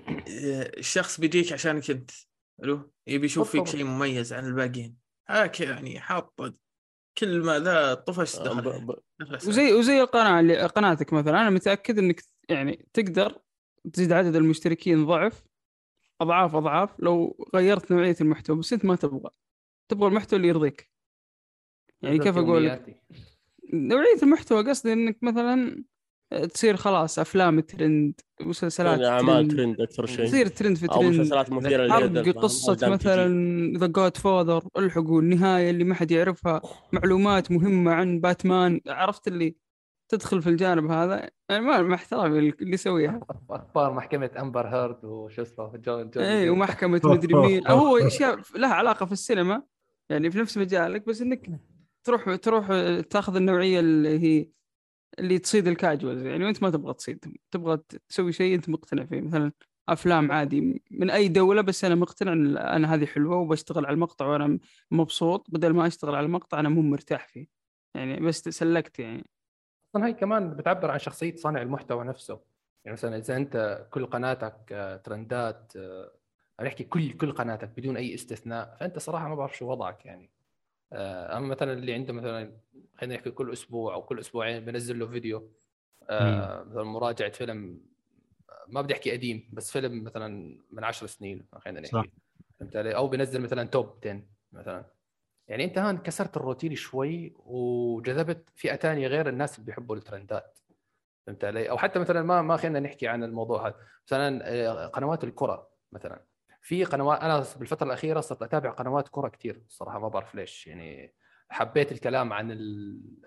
الشخص 0.79 1.21
بيجيك 1.21 1.53
عشانك 1.53 1.91
انت 1.91 2.11
حلو 2.63 2.91
يبي 3.07 3.27
يشوف 3.27 3.51
فيك. 3.51 3.67
شيء 3.67 3.85
مميز 3.85 4.33
عن 4.33 4.47
الباقيين 4.47 4.97
هاك 5.29 5.61
يعني 5.61 6.01
حاط 6.01 6.41
كل 7.19 7.41
ما 7.41 7.59
ذا 7.59 7.95
طفش 7.95 8.37
آه، 8.37 8.43
دخل. 8.43 8.97
وزي 9.35 9.73
وزي 9.73 10.01
القناة 10.01 10.41
اللي 10.41 10.67
قناتك 10.67 11.13
مثلا 11.13 11.41
أنا 11.41 11.51
متأكد 11.51 11.99
إنك 11.99 12.23
يعني 12.49 12.89
تقدر 12.93 13.39
تزيد 13.93 14.13
عدد 14.13 14.37
المشتركين 14.37 15.07
ضعف 15.07 15.48
أضعاف 16.21 16.57
أضعاف. 16.57 16.91
لو 16.99 17.47
غيرت 17.55 17.91
نوعية 17.91 18.17
المحتوى 18.21 18.57
بس 18.57 18.73
انت 18.73 18.85
ما 18.85 18.97
تبغى. 18.97 19.31
تبغى 19.89 20.09
المحتوى 20.09 20.37
اللي 20.37 20.49
يرضيك. 20.49 20.91
يعني 22.03 22.19
كيف 22.19 22.39
أقول 22.39 22.67
لك. 22.67 23.03
نوعية 23.73 24.23
المحتوى 24.23 24.69
قصدي 24.69 24.93
إنك 24.93 25.23
مثلا 25.23 25.85
تصير 26.55 26.77
خلاص 26.77 27.19
أفلام 27.19 27.61
ترند 27.61 28.21
مسلسلات 28.41 29.01
اعمال 29.01 29.49
trend. 29.49 29.57
trend 29.57 29.81
أكثر 29.81 30.07
شيء. 30.07 30.27
تصير 30.27 30.47
ترند 30.47 30.77
في 30.77 30.87
أو 30.87 31.01
ترند. 31.01 31.15
مسلسلات 31.15 31.51
مثيرة 31.51 31.83
للجدل 31.99 32.49
تجي. 32.77 32.91
مثلا 32.91 33.79
The 33.79 33.87
Godfather 33.87 34.69
الحقوا 34.77 35.21
النهاية 35.21 35.71
اللي 35.71 35.85
ما 35.85 35.95
حد 35.95 36.11
يعرفها 36.11 36.63
معلومات 36.93 37.53
مهمة 37.53 37.93
عن 37.93 38.21
باتمان. 38.21 38.81
عرفت 38.87 39.29
اللي 39.29 39.57
تدخل 40.09 40.43
في 40.43 40.49
الجانب 40.51 40.91
هذا 40.91 41.31
يعني 41.49 41.65
ما 41.65 41.83
مع 41.83 41.95
احترامي 41.95 42.39
اللي 42.39 42.75
يسويها. 42.75 43.21
أخبار 43.51 43.93
محكمة 43.93 44.31
أمبر 44.39 44.67
هيرد 44.69 45.05
وشو 45.05 45.43
اسمه 45.43 45.77
جون 45.77 46.11
جون 46.11 46.25
اي 46.25 46.51
ومحكمة 46.51 47.01
مدري 47.05 47.35
مين. 47.47 47.69
هو 47.69 47.97
أشياء 48.07 48.39
لها 48.57 48.75
علاقة 48.75 49.07
في 49.07 49.13
السينما 49.13 49.63
يعني 50.11 50.31
في 50.31 50.39
نفس 50.39 50.59
مجالك 50.59 51.07
بس 51.07 51.21
إنك 51.23 51.51
تروح 52.05 52.35
تروح 52.35 52.67
تاخذ 53.11 53.37
النوعية 53.37 53.81
اللي 53.81 54.19
هي 54.19 54.49
اللي 55.19 55.39
تصيد 55.39 55.69
الكاجوالز 55.69 56.23
يعني 56.27 56.45
وانت 56.45 56.63
ما 56.63 56.71
تبغى 56.71 56.95
تصيد 56.95 57.25
تبغى 57.51 57.79
تسوي 58.09 58.33
شيء 58.33 58.55
أنت 58.55 58.69
مقتنع 58.69 59.05
فيه. 59.05 59.21
مثلا 59.21 59.53
أفلام 59.89 60.33
عادي 60.33 60.83
من 60.91 61.11
أي 61.11 61.29
دولة 61.29 61.63
بس 61.63 61.85
أنا 61.85 61.95
مقتنع 61.95 62.33
إن 62.33 62.57
أنا 62.57 62.95
هذه 62.95 63.07
حلوة 63.07 63.37
وبشتغل 63.37 63.87
على 63.87 63.95
المقطع 63.95 64.27
وأنا 64.27 64.59
مبسوط. 64.91 65.47
بدل 65.51 65.71
ما 65.73 65.87
أشتغل 65.87 66.15
على 66.15 66.27
المقطع 66.27 66.61
أنا 66.61 66.69
مو 66.69 66.83
مرتاح 66.83 67.29
فيه. 67.29 67.47
يعني 67.95 68.21
بس 68.21 68.49
سلكت 68.49 68.99
يعني. 68.99 69.25
أصلا 69.91 70.07
هي 70.07 70.13
كمان 70.13 70.57
بتعبر 70.57 70.91
عن 70.91 70.99
شخصية 70.99 71.37
صانع 71.37 71.63
المحتوى 71.63 72.05
نفسه. 72.05 72.41
يعني 72.85 72.93
مثلا 72.93 73.17
إذا 73.17 73.37
أنت 73.37 73.87
كل 73.91 74.07
قناتك 74.07 74.73
آه، 74.73 74.97
ترندات 74.97 75.73
آه، 75.77 76.13
أنا 76.61 76.69
احكي 76.69 76.85
كل 76.85 77.13
كل 77.13 77.33
قناتك 77.33 77.69
بدون 77.77 77.97
أي 77.97 78.15
استثناء 78.15 78.77
فأنت 78.81 78.99
صراحة 78.99 79.29
ما 79.29 79.35
بعرف 79.35 79.57
شو 79.57 79.71
وضعك 79.71 80.07
يعني. 80.07 80.31
آه، 80.93 81.39
أما 81.39 81.47
مثلا 81.47 81.73
اللي 81.73 81.95
عنده 81.95 82.13
مثلا 82.13 82.53
خلينا 82.95 83.15
نحكي 83.15 83.31
كل 83.31 83.53
أسبوع 83.53 83.95
أو 83.95 84.03
كل 84.03 84.19
أسبوعين 84.19 84.65
بنزل 84.65 84.99
له 84.99 85.07
فيديو 85.07 85.51
آه، 86.11 86.63
مثلا 86.65 86.83
مراجعة 86.83 87.31
فيلم 87.31 87.81
آه، 88.51 88.65
ما 88.69 88.81
بدي 88.81 88.95
أحكي 88.95 89.11
قديم 89.13 89.51
بس 89.53 89.73
فيلم 89.73 90.05
مثلا 90.05 90.59
من 90.71 90.85
عشر 90.85 91.07
سنين 91.07 91.47
خلينا 91.53 91.87
صح. 91.87 91.99
نحكي. 91.99 92.11
فهمت 92.61 92.77
علي؟ 92.77 92.97
أو 92.97 93.09
بنزل 93.09 93.41
مثلا 93.41 93.65
توب 93.65 93.99
10 94.05 94.23
مثلا. 94.53 94.85
يعني 95.49 95.65
أنت 95.65 95.79
هان 95.79 95.99
كسرت 95.99 96.37
الروتين 96.37 96.75
شوي 96.75 97.35
وجذبت 97.39 98.51
فئة 98.55 98.77
ثانية 98.77 99.07
غير 99.07 99.29
الناس 99.29 99.55
اللي 99.55 99.67
بيحبوا 99.67 99.97
الترندات. 99.97 100.59
فهمت 101.27 101.45
علي؟ 101.45 101.71
أو 101.71 101.79
حتى 101.79 101.99
مثلا 101.99 102.23
ما 102.23 102.43
ما 102.43 102.57
خلينا 102.57 102.81
نحكي 102.81 103.09
عن 103.09 103.25
الموضوع 103.25 103.67
هذا. 103.69 103.77
مثلا 104.07 104.41
آه، 104.45 104.87
قنوات 104.87 105.25
الكرة 105.25 105.71
مثلا. 105.93 106.25
في 106.63 106.85
قنوات 106.85 107.21
أنا 107.21 107.45
بالفترة 107.57 107.87
الأخيرة 107.87 108.21
صرت 108.21 108.43
أتابع 108.43 108.71
قنوات 108.71 109.09
كرة 109.09 109.29
كثير 109.29 109.63
الصراحه 109.67 109.99
ما 109.99 110.09
بعرف 110.09 110.35
ليش. 110.35 110.67
يعني 110.67 111.15
حبيت 111.51 111.93
الكلام 111.93 112.33
عن 112.33 112.51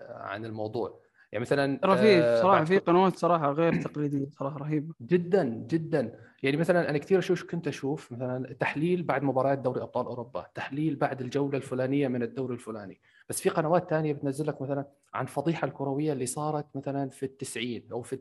عن 0.00 0.44
الموضوع. 0.44 1.00
يعني 1.32 1.42
مثلا 1.42 1.78
ترى 1.78 1.96
في 1.96 2.22
آه، 2.22 2.42
صراحة 2.42 2.64
في 2.64 2.78
قنوات 2.78 3.16
صراحة 3.16 3.52
غير 3.52 3.82
تقليدية 3.82 4.26
صراحة 4.38 4.56
رهيبة. 4.58 4.94
جدا 5.00 5.44
جدا. 5.44 6.18
يعني 6.42 6.56
مثلا 6.56 6.90
أنا 6.90 6.98
كثير 6.98 7.20
شو 7.20 7.46
كنت 7.46 7.68
أشوف؟ 7.68 8.12
مثلا 8.12 8.52
تحليل 8.60 9.02
بعد 9.02 9.22
مباريات 9.22 9.58
دوري 9.58 9.82
أبطال 9.82 10.06
أوروبا 10.06 10.46
تحليل 10.54 10.96
بعد 10.96 11.20
الجولة 11.20 11.56
الفلانية 11.56 12.08
من 12.08 12.22
الدوري 12.22 12.54
الفلاني. 12.54 13.00
بس 13.28 13.40
في 13.40 13.48
قنوات 13.48 13.90
تانية 13.90 14.12
بتنزل 14.12 14.46
لك 14.46 14.62
مثلا 14.62 14.86
عن 15.14 15.26
فضيحة 15.26 15.68
الكروية 15.68 16.12
اللي 16.12 16.26
صارت 16.26 16.66
مثلا 16.74 17.08
في 17.08 17.22
التسعين 17.22 17.88
أو 17.92 18.02
في 18.02 18.16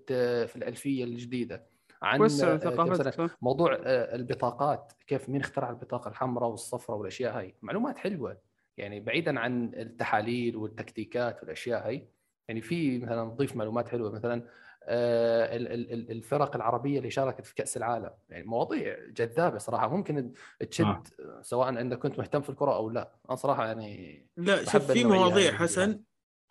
في 0.47 0.55
الألفية 0.55 1.03
الجديدة. 1.03 1.63
عن 2.01 2.19
آه، 2.19 2.23
مثلا؟ 2.23 3.29
موضوع 3.41 3.73
آه، 3.73 4.15
البطاقات 4.15 4.93
كيف 5.07 5.29
مين 5.29 5.41
اخترع 5.41 5.69
البطاقة 5.69 6.09
الحمراء 6.09 6.49
والصفراء 6.49 6.97
والأشياء 6.97 7.37
هاي. 7.37 7.55
معلومات 7.61 7.97
حلوة. 7.97 8.37
يعني 8.77 8.99
بعيدا 8.99 9.39
عن 9.39 9.71
التحاليل 9.75 10.55
والتكتيكات 10.55 11.41
والأشياء 11.41 11.87
هاي. 11.87 12.07
يعني 12.47 12.61
في 12.61 12.99
مثلا 12.99 13.23
نضيف 13.23 13.55
معلومات 13.55 13.89
حلوة 13.89 14.11
مثلا 14.11 14.47
آه، 14.83 15.55
ال- 15.57 15.67
ال- 15.67 15.93
ال- 15.93 16.11
الفرق 16.11 16.55
العربية 16.55 16.97
اللي 16.97 17.11
شاركت 17.11 17.45
في 17.45 17.55
كأس 17.55 17.77
العالم 17.77 18.09
يعني 18.29 18.43
مواضيع 18.45 18.97
جذابة 19.09 19.57
صراحة 19.57 19.87
ممكن 19.87 20.33
تشد 20.71 20.85
آه. 21.19 21.41
سواء 21.41 21.69
إنك 21.69 21.99
كنت 21.99 22.19
مهتم 22.19 22.41
في 22.41 22.49
الكرة 22.49 22.75
أو 22.75 22.89
لا 22.89 23.15
أنا 23.29 23.35
صراحة 23.35 23.65
يعني 23.65 24.25
لا 24.37 24.63
شوف 24.65 24.91
في 24.91 25.03
مواضيع 25.03 25.51
هذه. 25.51 25.55
حسن 25.55 26.01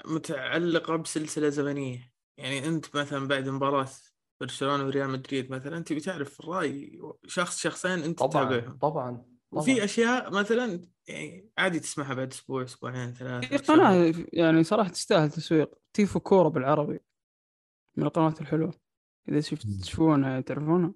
متعلقة 0.07 0.97
بسلسلة 0.97 1.49
زمنية 1.49 2.13
يعني 2.39 2.67
أنت 2.69 2.97
مثلا 2.97 3.29
بعد 3.29 3.49
مباراة 3.49 3.89
برشلونة 4.41 4.85
وريال 4.87 5.09
مدريد 5.11 5.51
مثلا 5.53 5.85
تبي 5.85 6.01
تعرف 6.01 6.41
الرأي 6.41 7.01
شخص 7.27 7.59
شخصين 7.61 7.91
أنت 8.03 8.19
طبعا 8.19 8.45
تتابعهم 8.45 8.79
طبعا 8.79 9.25
وفي 9.53 9.73
طبعاً. 9.75 9.85
أشياء 9.85 10.31
مثلا 10.31 10.81
يعني 11.11 11.51
عادي 11.59 11.81
تسمعها 11.81 12.15
بعد 12.15 12.31
أسبوع 12.33 12.63
أسبوعين 12.63 13.13
ثلاثة 13.15 13.59
في 13.59 13.65
شهر. 13.65 13.77
قناه 13.77 14.15
يعني 14.33 14.65
صراحة 14.65 14.89
تستاهل 14.91 15.31
تسويق 15.31 15.75
تيفو 15.93 16.21
كورة 16.21 16.49
بالعربي 16.49 17.01
من 17.97 18.05
القنوات 18.05 18.41
الحلوة 18.41 18.75
إذا 19.29 19.41
شفت. 19.41 19.67
تشوفونها 19.83 20.41
تعرفونها 20.41 20.95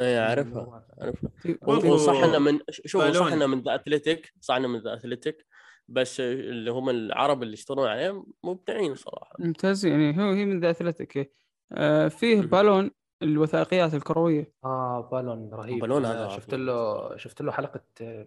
اي 0.00 0.18
أعرفها 0.18 0.86
أعرفها 1.02 1.30
هو 1.64 1.96
صح 1.96 2.14
إنه 2.14 2.38
من 2.38 2.58
شوف 2.70 3.04
صح. 3.04 3.32
إنه 3.32 3.46
من 3.46 3.62
The 3.62 3.74
Athletic 3.74 4.32
صح 4.40 4.54
إنه 4.54 4.68
من 4.68 4.80
The 4.80 4.94
Athletic 4.94 5.46
بس 5.88 6.20
اللي 6.20 6.70
هم 6.70 6.90
العرب 6.90 7.42
اللي 7.42 7.52
يشتغلون 7.54 7.88
عليه 7.88 8.24
مبدعين 8.44 8.94
صراحة 8.94 9.36
ممتاز 9.38 9.86
يعني 9.86 10.18
هو 10.22 10.30
هي 10.30 10.44
من 10.44 10.60
The 10.60 10.70
Athletic 10.70 11.32
آه 11.72 12.08
فيه. 12.08 12.40
بالون 12.40 12.90
الوثائقيات 13.22 13.94
الكروية 13.94 14.52
آه 14.64 15.08
بالون 15.12 15.50
رهيب 15.52 15.78
بالون 15.78 16.04
هذا 16.04 16.28
شفت 16.28 16.54
رهيب. 16.54 16.66
له 16.66 17.16
شفت 17.16 17.42
له 17.42 17.52
حلقة 17.52 17.80
آه، 18.00 18.04
آه، 18.04 18.26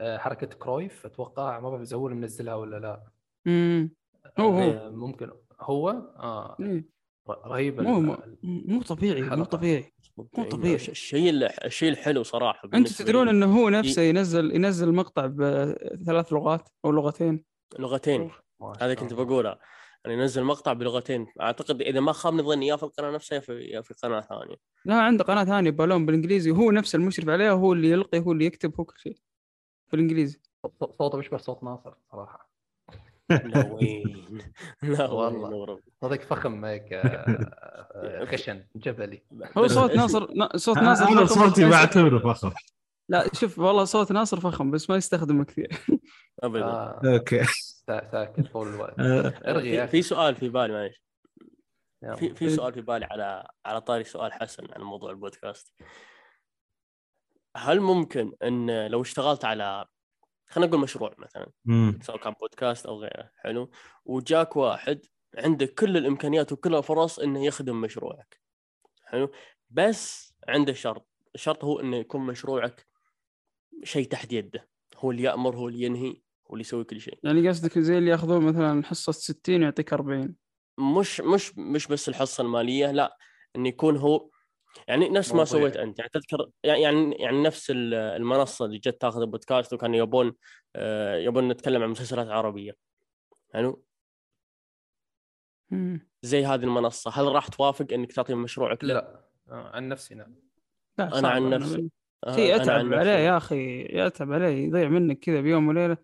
حركة 0.00 0.46
كرويف 0.46 1.06
أتوقع 1.06 1.60
ما 1.60 1.70
بعرف 1.70 1.82
اذا 1.82 1.96
هو 1.96 2.06
اللي 2.06 2.18
منزلها 2.18 2.54
ولا 2.54 2.76
لا؟ 2.76 3.02
امم 3.46 3.90
هو 4.40 4.48
هو. 4.50 4.60
آه، 4.60 4.90
ممكن. 4.90 5.30
هو؟ 5.60 5.90
آه. 6.18 6.56
إيه. 6.60 6.94
ر- 7.28 7.48
رهيب 7.48 7.80
مو 7.80 8.00
مو, 8.00 8.14
ال- 8.14 8.38
مو 8.44 8.82
طبيعي 8.82 9.20
مو 9.22 9.26
الحلقة. 9.26 9.44
طبيعي. 9.44 9.92
طبيعي. 10.50 10.74
الشيء 10.74 11.30
اللي- 11.30 11.50
الشيء 11.64 11.88
الحلو 11.90 12.22
صراحة 12.22 12.68
أنتم 12.74 13.04
تدرون 13.04 13.28
إنه 13.28 13.58
هو 13.60 13.68
نفسه 13.68 14.02
ينزل 14.02 14.54
ينزل 14.56 14.92
مقطع 14.94 15.26
بثلاث 15.26 16.32
لغات 16.32 16.68
أو 16.84 16.90
لغتين. 16.90 17.44
لغتين. 17.78 18.30
هذا 18.80 18.94
كنت. 18.94 19.12
بقولها 19.14 19.58
يعني 20.04 20.16
ينزل 20.20 20.44
مقطع 20.44 20.72
بلغتين. 20.72 21.26
أعتقد 21.40 21.82
إذا 21.82 22.00
ما 22.00 22.12
خابني 22.12 22.42
ظني 22.42 22.66
يا 22.66 22.76
في 22.76 22.82
القناة 22.82 23.10
نفسها 23.10 23.36
يا 23.36 23.40
في, 23.40 23.52
يا 23.60 23.80
في 23.80 23.94
قناة 24.02 24.20
ثانية. 24.20 24.56
لا 24.84 24.94
عنده 24.94 25.24
قناة 25.24 25.44
ثانية 25.44 25.70
بالون 25.70 26.06
بالإنجليزي. 26.06 26.50
وهو 26.50 26.70
نفسه 26.70 26.96
المشرف 26.96 27.28
عليها 27.28 27.50
هو 27.52 27.72
اللي 27.72 27.90
يلقي 27.90 28.18
هو 28.20 28.32
اللي 28.32 28.44
يكتب 28.44 28.72
هو 28.80 28.84
كل 28.84 28.98
شيء. 28.98 29.16
بالإنجليزي. 29.92 30.40
ص- 30.80 30.84
صوته 30.98 31.16
بيشبه 31.18 31.36
صوت 31.36 31.62
ناصر 31.64 31.94
صراحة. 32.12 32.50
لا 33.44 33.72
وين؟ 33.72 34.38
لا 34.82 35.10
والله. 35.10 35.80
صوتك 36.00 36.22
فخم 36.22 36.64
هيك 36.64 36.92
آه، 36.92 37.06
آه، 37.94 38.24
خشن 38.32 38.66
جبلي. 38.76 39.22
هو 39.58 39.62
بس 39.62 39.70
صوت 39.72 39.90
ناصر 39.90 40.34
نا- 40.34 40.56
صوت 40.56 40.78
ناصر 40.78 41.04
أنا 41.08 41.24
صوتي 41.26 41.50
بس 41.50 41.58
ما 41.58 41.70
بعتبره 41.70 42.32
فخم. 42.32 42.50
لا 43.08 43.34
شوف 43.34 43.58
والله 43.58 43.84
صوت 43.84 44.12
ناصر 44.12 44.40
فخم 44.40 44.70
بس 44.70 44.90
ما 44.90 44.96
يستخدمه 44.96 45.44
كثير. 45.44 45.68
ابدا. 46.42 46.64
آه، 46.64 47.00
okay. 47.04 47.44
سا- 47.86 48.08
ساكت 48.12 48.40
طول 48.52 48.68
الوقت. 48.74 48.94
ارغي 49.00 49.70
يا 49.70 49.86
في, 49.86 50.02
سؤال 50.02 50.36
في 50.36 50.48
بالي 50.48 50.72
معلش. 50.72 51.04
في 52.18 52.34
في 52.34 52.50
سؤال 52.50 52.72
في 52.74 52.80
بالي 52.80 53.04
على 53.04 53.48
على 53.66 53.80
طاري 53.80 54.04
سؤال 54.04 54.32
حسن 54.32 54.66
عن 54.76 54.82
موضوع 54.82 55.10
البودكاست. 55.10 55.72
هل 57.56 57.80
ممكن 57.80 58.32
إن 58.42 58.86
لو 58.86 59.02
اشتغلت 59.02 59.44
على 59.44 59.86
خلينا 60.46 60.70
نقول 60.70 60.80
مشروع 60.80 61.14
مثلا 61.18 61.50
مم. 61.64 61.98
سواء 62.02 62.18
كان 62.18 62.32
بودكاست 62.40 62.86
أو 62.86 63.00
غيره 63.00 63.30
حلو 63.36 63.70
وجاك 64.04 64.56
واحد 64.56 65.00
عنده 65.38 65.66
كل 65.66 65.96
الإمكانيات 65.96 66.52
وكل 66.52 66.74
الفرص 66.74 67.18
إنه 67.18 67.44
يخدم 67.44 67.80
مشروعك 67.80 68.40
حلو 69.02 69.30
بس 69.70 70.34
عنده 70.48 70.72
شرط 70.72 71.08
الشرط 71.34 71.64
هو 71.64 71.80
إنه 71.80 71.96
يكون 71.96 72.20
مشروعك 72.26 72.86
شيء 73.84 74.08
تحت 74.08 74.32
يده 74.32 74.68
هو 74.96 75.10
اللي 75.10 75.22
يأمر 75.22 75.56
هو 75.56 75.68
اللي 75.68 75.82
ينهي 75.82 76.22
هو 76.50 76.54
اللي 76.54 76.60
يسوي 76.60 76.84
كل 76.84 77.00
شيء 77.00 77.18
يعني 77.22 77.48
قصدك 77.48 77.78
زي 77.78 77.98
اللي 77.98 78.10
ياخذون 78.10 78.44
مثلا 78.44 78.84
حصة 78.84 79.12
60 79.12 79.62
يعطيك 79.62 79.92
40 79.92 80.36
مش 80.78 81.20
مش 81.20 81.58
مش 81.58 81.86
بس 81.86 82.08
الحصة 82.08 82.42
المالية 82.42 82.90
لا 82.90 83.18
إنه 83.56 83.68
يكون 83.68 83.96
هو 83.96 84.30
يعني 84.88 85.08
نفس 85.08 85.34
ما. 85.34 85.44
سويت 85.44 85.76
أنت. 85.76 85.98
يعني 85.98 86.10
تذكر 86.12 86.50
يعني 86.64 87.14
يعني 87.14 87.42
نفس 87.42 87.70
ال- 87.70 87.94
المنصة 87.94 88.64
اللي 88.64 88.78
جت 88.78 89.00
تاخذ 89.00 89.20
البودكاست 89.20 89.72
وكانوا 89.72 89.96
يبون 89.96 90.34
آه، 90.76 91.16
يبون 91.16 91.48
نتكلم 91.48 91.82
عن 91.82 91.88
مسلسلات 91.90 92.28
عربية. 92.28 92.76
يعني 93.54 93.74
مم. 95.70 96.08
زي 96.22 96.44
هذه 96.46 96.62
المنصة. 96.64 97.10
هل 97.14 97.24
راح 97.24 97.48
توافق 97.48 97.86
إنك 97.92 98.12
تعطي 98.12 98.34
مشروعك؟ 98.34 98.84
له؟ 98.84 98.94
لا. 98.94 99.24
آه، 99.50 99.70
عن 99.74 99.88
نفسي 99.88 100.14
نعم 100.14 100.34
لا 100.98 101.04
أنا 101.04 101.14
صعب. 101.14 101.24
عن 101.24 101.50
نفسي. 101.50 101.90
آه، 102.26 102.36
شيء 102.36 102.56
اتعب 102.56 102.92
عليه. 102.94 103.10
يا 103.10 103.36
أخي 103.36 103.80
يتعب 103.98 104.32
عليه 104.32 104.66
يضيع 104.66 104.88
منك 104.88 105.18
كذا 105.18 105.40
بيوم 105.40 105.68
وليلة. 105.68 105.96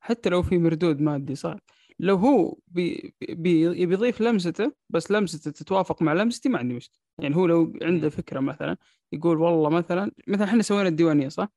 حتى 0.00 0.28
لو 0.28 0.42
في 0.42 0.58
مردود 0.58 1.00
مادي 1.00 1.34
صعب. 1.34 1.60
لو 1.98 2.16
هو 2.16 2.58
بي 2.68 3.14
بي 3.28 3.86
بيضيف 3.86 4.20
لمسته 4.20 4.72
بس 4.90 5.10
لمسته 5.10 5.50
تتوافق 5.50 6.02
مع 6.02 6.12
لمستي 6.12 6.48
ما 6.48 6.58
عندي 6.58 6.74
مشكلة. 6.74 7.03
يعني 7.18 7.36
هو 7.36 7.46
لو 7.46 7.72
عنده 7.82 8.08
فكرة 8.08 8.40
مثلا 8.40 8.76
يقول 9.12 9.38
والله 9.40 9.70
مثلا 9.70 10.12
مثلا 10.28 10.44
إحنا 10.44 10.62
سوينا 10.62 10.88
الديوانية 10.88 11.28
صح؟ 11.28 11.48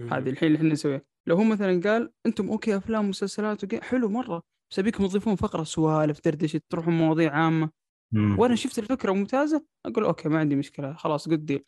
هذه 0.00 0.30
الحين 0.30 0.46
اللي 0.46 0.56
إحنا 0.58 0.68
نسويها 0.72 1.02
لو 1.26 1.36
هو 1.36 1.44
مثلا 1.44 1.80
قال 1.84 2.12
أنتم 2.26 2.48
okay 2.48 2.76
أفلام 2.76 3.04
ومسلسلات 3.04 3.64
okay 3.64 3.80
حلو 3.80 4.08
مرة 4.08 4.42
بس 4.70 4.78
أبيكم 4.78 5.06
تضيفون 5.06 5.34
فقرة 5.36 5.62
سوالف 5.64 6.20
دردشه 6.24 6.60
تروحون 6.70 6.94
مواضيع 6.94 7.32
عامة 7.32 7.70
مم. 8.12 8.38
وأنا 8.38 8.54
شفت 8.54 8.78
الفكرة 8.78 9.12
ممتازة 9.12 9.64
أقول 9.86 10.04
okay 10.04 10.28
ما 10.28 10.38
عندي 10.38 10.56
مشكلة 10.56 10.92
خلاص 10.94 11.28
good 11.28 11.46
deal 11.46 11.64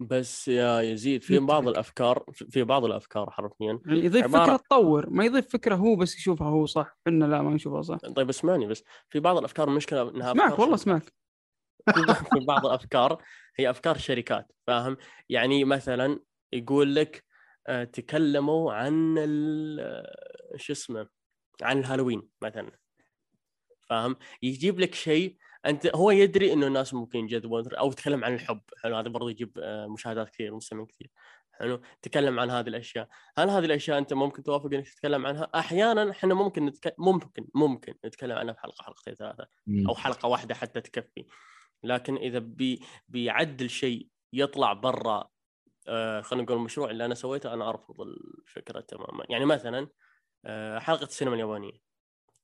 بس 0.00 0.48
يا 0.48 0.80
يزيد 0.80 1.22
في 1.22 1.38
بعض. 1.38 1.68
الأفكار 1.68 2.24
في 2.32 2.64
بعض 2.64 2.84
الأفكار 2.84 3.30
حرفيا 3.30 3.80
يعني 3.86 4.04
يضيف 4.04 4.24
عبارة- 4.26 4.28
فكرة 4.40 4.56
تطور 4.56 5.10
ما 5.10 5.24
يضيف 5.24 5.48
فكرة 5.48 5.74
هو 5.74 5.96
بس 5.96 6.16
يشوفها 6.16 6.48
هو 6.48 6.66
صح 6.66 6.98
إحنا 7.06 7.24
لا 7.24 7.42
ما 7.42 7.50
نشوفها 7.54 7.82
صح 7.82 7.96
طيب 8.16 8.28
اسمعني 8.28 8.66
بس 8.66 8.84
في 9.08 9.20
بعض 9.20 9.36
الأفكار 9.38 9.68
المشكلة 9.68 10.10
إنها 10.10 10.32
أفكار 10.32 10.60
والله. 10.60 10.74
اسمعك 10.74 11.12
في 12.32 12.44
بعض 12.48 12.66
الافكار 12.66 13.22
هي 13.56 13.70
أفكار 13.70 13.98
شركات 13.98 14.52
فاهم؟ 14.66 14.96
يعني 15.28 15.64
مثلا 15.64 16.20
يقول 16.52 16.94
لك 16.94 17.24
آه، 17.66 17.84
تكلموا 17.84 18.72
عن 18.72 19.16
آه، 19.80 20.56
شو 20.56 20.72
اسمه 20.72 21.08
عن 21.62 21.78
الهالوين 21.78 22.22
مثلا 22.42 22.70
فاهم؟ 23.88 24.16
يجيب 24.42 24.80
لك 24.80 24.94
شيء 24.94 25.36
أنت 25.66 25.96
هو 25.96 26.10
يدري 26.10 26.52
إنه 26.52 26.66
الناس 26.66 26.94
ممكن 26.94 27.18
ينجذبون 27.18 27.74
أو 27.74 27.92
تكلم 27.92 28.24
عن 28.24 28.34
الحب. 28.34 28.60
حلو 28.82 28.96
هذا 28.96 29.08
برضه 29.08 29.30
يجيب 29.30 29.58
آه، 29.58 29.86
مشاهدات 29.86 30.30
كثير 30.30 30.54
مستمعين 30.54 30.86
كثير. 30.86 31.10
حلو 31.52 31.80
تكلم 32.02 32.40
عن 32.40 32.50
هذه 32.50 32.68
الأشياء. 32.68 33.08
هل 33.38 33.50
هذه 33.50 33.64
الأشياء 33.64 33.98
أنت 33.98 34.12
ممكن 34.12 34.42
توافق 34.42 34.74
إنك 34.74 34.88
تتكلم 34.88 35.26
عنها؟ 35.26 35.50
أحيانا 35.54 36.10
إحنا 36.10 36.34
ممكن 36.34 36.66
نتك... 36.66 36.94
ممكن 36.98 37.46
ممكن 37.54 37.94
نتكلم 38.04 38.38
عنها 38.38 38.54
في 38.54 38.60
حلقة 38.60 38.82
حلقتين 38.84 39.14
ثلاثة. 39.14 39.46
أو 39.88 39.94
حلقة 39.94 40.28
واحدة 40.28 40.54
حتى 40.54 40.80
تكفي. 40.80 41.24
لكن 41.82 42.16
إذا 42.16 42.38
بي 42.38 42.80
بيعدل 43.08 43.70
شيء 43.70 44.08
يطلع 44.32 44.72
برا 44.72 45.30
آه 45.88 46.20
خلينا 46.20 46.44
نقول 46.44 46.56
المشروع 46.56 46.90
اللي 46.90 47.04
أنا 47.04 47.14
سويته 47.14 47.54
أنا 47.54 47.68
أرفض 47.68 48.00
الفكرة 48.00 48.80
تماما. 48.80 49.24
يعني 49.28 49.44
مثلا 49.44 49.88
آه 50.44 50.78
حلقة 50.78 51.04
السينما 51.04 51.34
اليابانية. 51.34 51.90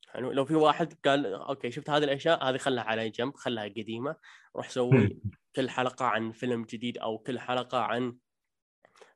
حلو 0.08 0.32
لو 0.32 0.44
في 0.44 0.54
واحد 0.54 0.94
قال 1.04 1.26
okay 1.26 1.70
شفت 1.70 1.90
هذه 1.90 2.04
الأشياء 2.04 2.48
هذه 2.48 2.56
خلها 2.56 2.84
على 2.84 3.10
جنب 3.10 3.36
خلها 3.36 3.64
قديمة 3.64 4.16
روح 4.56 4.70
سوي 4.70 5.18
كل 5.56 5.70
حلقة 5.70 6.04
عن 6.04 6.32
فيلم 6.32 6.64
جديد 6.64 6.98
أو 6.98 7.18
كل 7.18 7.38
حلقة 7.38 7.78
عن 7.78 8.16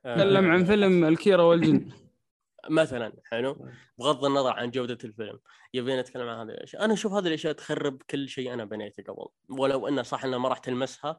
آه، 0.04 0.16
تكلم 0.16 0.50
عن 0.50 0.64
فيلم 0.64 1.04
كيرة 1.04 1.48
والجن. 1.48 1.90
مثلا 2.68 3.12
حلو؟ 3.24 3.68
بغض 3.98 4.24
النظر 4.24 4.52
عن 4.52 4.70
جودة 4.70 4.98
الفيلم 5.04 5.40
يبينا 5.74 6.00
نتكلم 6.00 6.28
عن 6.28 6.48
هذه 6.48 6.54
الأشياء. 6.54 6.84
أنا 6.84 6.92
أشوف 6.92 7.12
هذه 7.12 7.26
الأشياء 7.26 7.52
تخرب 7.52 8.02
كل 8.02 8.28
شيء 8.28 8.52
أنا 8.52 8.64
بنيته 8.64 9.02
قبل. 9.02 9.26
ولو 9.60 9.88
إنه 9.88 10.02
صح 10.02 10.24
إنه 10.24 10.38
ما 10.38 10.48
راح 10.48 10.58
تلمسها 10.58 11.18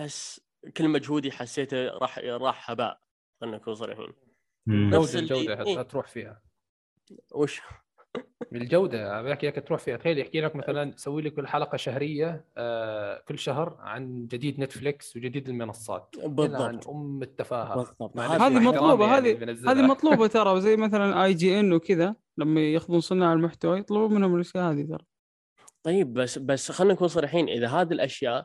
بس 0.00 0.40
كل 0.76 0.88
مجهودي 0.88 1.32
حسيته 1.32 1.88
راح 1.88 2.18
راح 2.18 2.70
هباء 2.70 3.00
خلينا 3.40 3.56
نكون 3.56 3.74
صريحين. 3.74 4.12
نفس 4.66 5.16
الجودة 5.16 5.66
إيه. 5.66 5.80
هتروح 5.80 6.08
فيها؟ 6.08 6.42
وش؟ 7.34 7.60
الجوده 8.56 9.20
ابيك 9.20 9.44
اياك 9.44 9.64
تروح 9.66 9.80
فيها 9.80 9.96
تخيل 9.96 10.18
يحكي 10.18 10.40
لك 10.40 10.56
مثلا 10.56 10.92
سوي 10.96 11.22
لي 11.22 11.30
كل 11.30 11.46
حلقه 11.46 11.76
شهرية 11.76 12.44
آه 12.56 13.22
كل 13.28 13.38
شهر 13.38 13.76
عن 13.80 14.26
جديد 14.26 14.60
نتفليكس 14.60 15.16
وجديد 15.16 15.48
المنصات. 15.48 16.14
إلا 16.14 16.24
عن 16.24 16.34
بالضبط. 16.34 16.88
أم 16.88 17.22
التفاهة. 17.22 17.74
بالضبط. 17.76 18.16
مع 18.16 18.26
هذه 18.26 18.58
مطلوبة 18.58 19.06
يعني 19.06 19.32
هذه. 19.32 19.72
هذه 19.72 19.82
مطلوبة 19.82 20.26
ترى 20.36 20.60
زي 20.60 20.76
مثلا 20.76 21.24
IGN 21.24 21.72
وكذا 21.72 22.14
لما 22.38 22.60
يأخذون 22.60 23.00
صناع 23.00 23.32
المحتوى 23.32 23.78
يطلبون 23.78 24.14
منهم 24.14 24.34
الأشياء 24.34 24.72
هذه 24.72 24.82
ترى. 24.82 25.04
طيب 25.82 26.12
بس 26.12 26.38
بس 26.38 26.72
خلينا 26.72 26.94
نكون 26.94 27.08
صريحين 27.08 27.48
إذا 27.48 27.68
هذه 27.68 27.92
الأشياء 27.92 28.44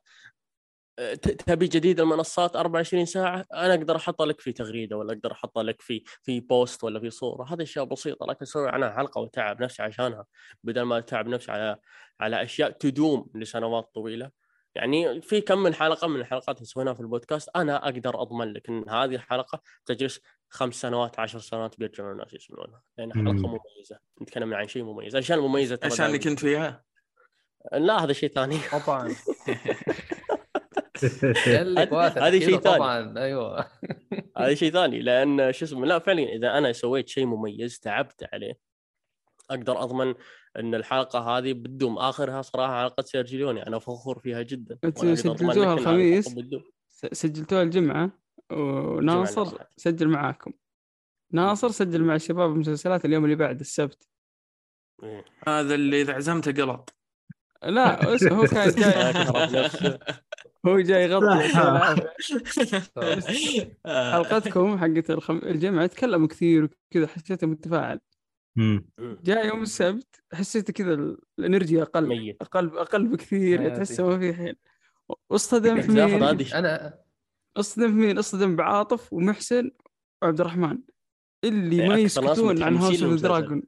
تبي 1.21 1.67
جديد 1.67 1.99
المنصات 1.99 2.55
24 2.55 3.05
ساعة 3.05 3.45
أنا 3.53 3.73
أقدر 3.73 3.95
أحطها 3.95 4.25
لك 4.25 4.41
في 4.41 4.51
تغريدة 4.51 4.97
ولا 4.97 5.13
أقدر 5.13 5.31
أحطها 5.31 5.63
لك 5.63 5.81
في 5.81 6.03
في 6.23 6.39
post 6.39 6.83
ولا 6.83 6.99
في 6.99 7.09
صورة. 7.09 7.53
هذه 7.53 7.61
أشياء 7.63 7.85
بسيطة 7.85 8.25
لكن 8.25 8.39
أسوي 8.41 8.69
عنها 8.69 8.89
حلقة 8.89 9.21
وتعب 9.21 9.61
نفسي 9.63 9.83
عشانها 9.83 10.25
بدل 10.63 10.81
ما 10.81 10.97
أتعب 10.97 11.27
نفسي 11.27 11.51
على 11.51 11.77
على 12.19 12.43
أشياء 12.43 12.71
تدوم 12.71 13.29
لسنوات 13.35 13.89
طويلة. 13.93 14.31
يعني 14.75 15.21
في 15.21 15.41
كم 15.41 15.63
من 15.63 15.73
حلقة 15.73 16.07
من 16.07 16.19
الحلقات 16.19 16.57
اللي 16.57 16.65
سويناها 16.67 16.93
في 16.93 16.99
البودكاست 16.99 17.49
أنا 17.55 17.85
أقدر 17.85 18.21
أضمن 18.21 18.53
لك 18.53 18.69
إن 18.69 18.89
هذه 18.89 19.15
الحلقة 19.15 19.61
تجلس 19.85 20.21
خمس 20.49 20.75
سنوات 20.75 21.19
عشر 21.19 21.39
سنوات 21.39 21.79
بيرجعون 21.79 22.11
الناس 22.11 22.33
يسمعونها 22.33 22.81
لأن 22.97 23.13
حلقة 23.13 23.31
مم. 23.31 23.45
مميزة. 23.45 23.99
نتكلم 24.21 24.53
عن 24.53 24.67
شيء 24.67 24.83
مميز. 24.83 25.15
الاشياء 25.15 25.39
المميزة 25.39 25.75
ترى 25.75 25.91
عشان 25.91 26.05
اللي 26.05 26.19
كنت 26.19 26.39
فيها؟ 26.39 26.83
لا 27.73 28.03
هذا 28.03 28.13
شيء 28.13 28.29
ثاني. 28.29 28.57
طبعا. 28.71 29.15
هذه 32.25 32.39
شيء 32.39 32.59
ثاني. 32.59 32.77
طبعا 32.77 33.19
أيوه 33.19 33.65
هذا 34.37 34.53
شيء 34.53 34.71
ثاني 34.71 34.99
لأن 34.99 35.51
شو 35.53 35.65
اسمه 35.65 35.85
لا 35.85 35.99
فعليا 35.99 36.35
إذا 36.35 36.57
أنا 36.57 36.71
سويت 36.73 37.07
شيء 37.09 37.25
مميز 37.25 37.79
تعبت 37.79 38.29
عليه 38.33 38.59
أقدر 39.49 39.83
أضمن 39.83 40.13
إن 40.59 40.75
الحلقة 40.75 41.19
هذه 41.19 41.53
بتدوم 41.53 41.97
اخرها 41.97 42.41
صراحة 42.41 42.81
حلقه 42.83 43.03
سيرجي 43.03 43.37
ليوني 43.37 43.67
أنا 43.67 43.79
فخور 43.79 44.19
فيها 44.19 44.41
جدا 44.41 44.77
سجلتوها 44.95 45.73
الخميس؟ 45.73 46.35
سجلتوها 47.11 47.63
الجمعة 47.63 48.11
وناصر 48.51 49.41
الجمعة. 49.41 49.67
سجل 49.77 50.07
معاكم 50.07 50.53
ناصر 51.31 51.69
سجل 51.69 52.03
مع 52.03 52.15
الشباب 52.15 52.51
المسلسلات 52.51 53.05
اليوم 53.05 53.23
اللي 53.25 53.35
بعد 53.35 53.59
السبت 53.59 54.07
إيه. 55.03 55.25
هذا 55.47 55.75
اللي 55.75 56.01
إذا 56.01 56.13
عزمته 56.13 56.51
قلط 56.63 56.95
لا 57.63 58.05
هو 58.33 58.43
كان 58.45 58.69
جاي. 59.51 59.99
هو 60.67 60.79
جاي 60.79 61.03
يغطي. 61.03 61.25
آه. 63.85 64.11
حلقتكم 64.13 64.77
حقت 64.77 65.09
الخم... 65.09 65.37
الجمعه 65.37 65.87
تكلموا 65.87 66.27
كثير 66.27 66.63
وكذا 66.63 67.07
حسيته 67.07 67.47
متفاعل. 67.47 67.99
جاء 69.23 69.47
يوم 69.47 69.61
السبت 69.61 70.21
حسيت 70.33 70.71
كذا 70.71 70.93
ال- 70.93 71.17
الإنرجي 71.39 71.81
أقل 71.81 72.07
ميت 72.07 72.37
أقل 72.41 72.77
أقل 72.77 73.07
بكثير. 73.07 73.75
تحسه 73.75 74.07
ما 74.07 74.19
في 74.19 74.33
حيل 74.33 74.55
واصطدم 75.29 75.81
في 75.81 75.91
لاحظ 75.91 76.23
مين؟ 76.23 76.53
أنا 76.53 76.99
اصطدم 77.57 77.87
في 77.87 77.93
مين؟ 77.93 78.17
اصطدم 78.17 78.55
بعاطف 78.55 79.13
ومحسن 79.13 79.71
وعبد 80.23 80.39
الرحمن 80.39 80.77
اللي 81.43 81.87
ما 81.89 81.97
يسكتون 81.97 82.63
عن 82.63 82.77
House 82.77 83.03
of. 83.03 83.21
Dragon 83.21 83.63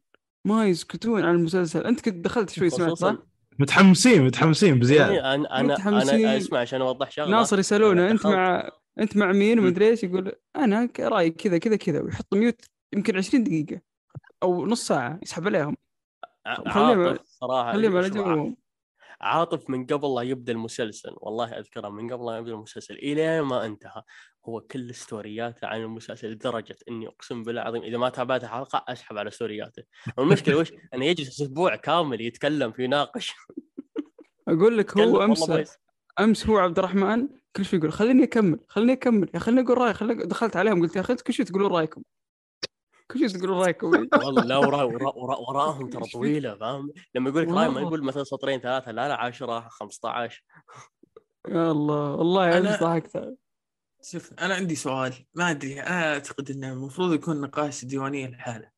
ما 0.47 0.67
يسكتون 0.67 1.25
عن 1.25 1.35
المسلسل 1.35 1.85
أنت 1.85 2.01
كنت 2.01 2.25
دخلت 2.25 2.49
شوي 2.49 2.69
سمعت 2.69 2.91
صح؟ 2.91 3.15
متحمسين 3.59 4.25
متحمسين 4.25 4.79
بزيادة. 4.79 5.11
إيه، 5.13 5.33
أنا 5.35 5.59
أنا 5.59 5.73
متحمسين. 5.73 6.25
أنا 6.27 6.37
أسمع 6.37 6.59
عشان 6.59 6.81
أوضح 6.81 7.11
شغلة. 7.11 7.31
ناصر 7.31 7.59
يسالونه 7.59 8.11
أنت. 8.11 8.27
مع 8.27 8.69
أنت 8.99 9.17
مع 9.17 9.31
مين. 9.31 9.59
ومدري 9.59 9.89
إيش؟ 9.89 10.03
يقول 10.03 10.31
أنا 10.55 10.89
رايي 10.99 11.29
كذا 11.29 11.57
كذا 11.57 11.75
كذا. 11.75 12.01
ويحط 12.01 12.33
mute 12.33 12.61
يمكن 12.93 13.17
20 13.17 13.43
دقيقة 13.43 13.81
أو 14.43 14.65
نص 14.65 14.87
ساعة 14.87 15.19
يسحب 15.23 15.47
عليهم. 15.47 15.77
خليهم- 16.67 17.01
عاطف 17.07 17.25
صراحة 17.25 17.73
خليهم 17.73 17.97
على 17.97 18.09
جوهم 18.09 18.57
عاطف 19.21 19.69
من 19.69 19.85
قبل 19.85 20.15
لا 20.15 20.21
يبدأ 20.21 20.51
المسلسل 20.51 21.11
والله 21.17 21.45
أذكره 21.59 21.89
من 21.89 22.13
قبل 22.13 22.25
لا 22.25 22.37
يبدأ 22.37 22.51
المسلسل 22.51 22.93
إلى 22.93 23.41
ما 23.41 23.65
انتهى. 23.65 24.01
هو 24.45 24.61
كل 24.61 24.95
ستورياته 24.95 25.67
عن 25.67 25.81
المسلسل 25.81 26.31
لدرجة 26.31 26.75
إني 26.89 27.07
أقسم 27.07 27.43
بالله 27.43 27.61
العظيم 27.61 27.83
إذا 27.83 27.97
ما 27.97 28.09
تابعت 28.09 28.45
حلقه 28.45 28.85
أسحب 28.87 29.17
على 29.17 29.31
ستورياته. 29.31 29.83
والمشكلة 30.17 30.57
وش؟ 30.57 30.71
أنه 30.93 31.05
يجلس 31.05 31.41
أسبوع 31.41 31.75
كامل 31.75 32.21
يتكلم 32.21 32.73
يناقش. 32.79 33.35
أقول 34.47 34.77
لك 34.77 34.97
هو 34.97 35.23
أمس 35.23 35.51
أمس 36.19 36.47
هو 36.47 36.57
عبد 36.57 36.79
الرحمن 36.79 37.27
كل 37.55 37.65
شوي 37.65 37.79
يقول 37.79 37.91
خليني 37.91 38.23
أكمل 38.23 38.59
خليني 38.67 38.93
أكمل 38.93 39.29
يا 39.33 39.39
خليني 39.39 39.61
أقول 39.61 39.77
رايي 39.77 39.93
خليني 39.93 40.23
دخلت 40.23 40.55
عليهم 40.55 40.81
قلت 40.81 40.95
يا 40.95 41.01
أخي 41.01 41.15
كل 41.15 41.33
شوي 41.33 41.45
تقولون 41.45 41.71
رأيكم. 41.71 42.03
كل 43.11 43.19
شوي 43.19 43.39
تقولون 43.39 43.59
رأيكم. 43.59 43.87
والله 44.25 44.43
لا 44.43 44.57
ورا 44.57 44.83
ورا 44.83 45.13
ورا 45.15 45.35
وراهم 45.35 45.89
ترى 45.89 46.03
طويلة 46.13 46.55
فاهم؟ 46.55 46.91
لما 47.15 47.29
يقول 47.29 47.43
لك 47.43 47.49
راي 47.49 47.69
ما. 47.69 47.81
يقول 47.81 48.03
مثلا 48.03 48.23
سطرين 48.23 48.59
ثلاثة 48.59 48.91
لا 48.91 49.07
لا 49.07 49.15
10 49.15 49.59
15 49.69 50.43
يا 51.47 51.71
الله 51.71 52.11
والله 52.15 52.57
امس 52.57 52.83
ضحكت. 52.83 53.37
شوف 54.01 54.33
أنا 54.33 54.55
عندي 54.55 54.75
سؤال 54.75 55.25
ما 55.33 55.51
أدري 55.51 55.81
أنا 55.81 56.13
أعتقد 56.13 56.51
إنه 56.51 56.73
المفروض 56.73 57.13
يكون 57.13 57.41
نقاش 57.41 57.85
ديوانية 57.85 58.27
لحاله 58.27 58.71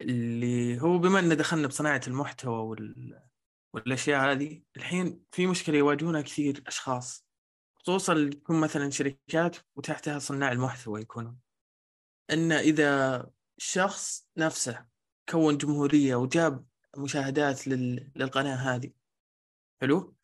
اللي 0.00 0.80
هو 0.80 0.98
بما 0.98 1.18
إن 1.18 1.36
دخلنا 1.36 1.68
بصناعة 1.68 2.00
المحتوى 2.06 2.58
وال... 2.58 3.22
والأشياء 3.72 4.32
هذه 4.32 4.62
الحين 4.76 5.22
في 5.30 5.46
مشكلة 5.46 5.78
يواجهونها 5.78 6.20
كثير 6.20 6.62
أشخاص 6.66 7.26
خصوصا 7.74 8.30
تكون 8.30 8.60
مثلا 8.60 8.90
شركات 8.90 9.56
وتحتها 9.76 10.18
صناع 10.18 10.52
المحتوى 10.52 11.00
يكونون. 11.00 11.38
إن 12.30 12.52
إذا 12.52 13.30
الشخص 13.58 14.28
نفسه 14.36 14.86
كون 15.28 15.58
جمهورية 15.58 16.16
وجاب 16.16 16.66
مشاهدات 16.96 17.68
لل... 17.68 18.12
للقناة 18.16 18.54
هذه 18.54 18.90
حلو؟ 19.80 20.16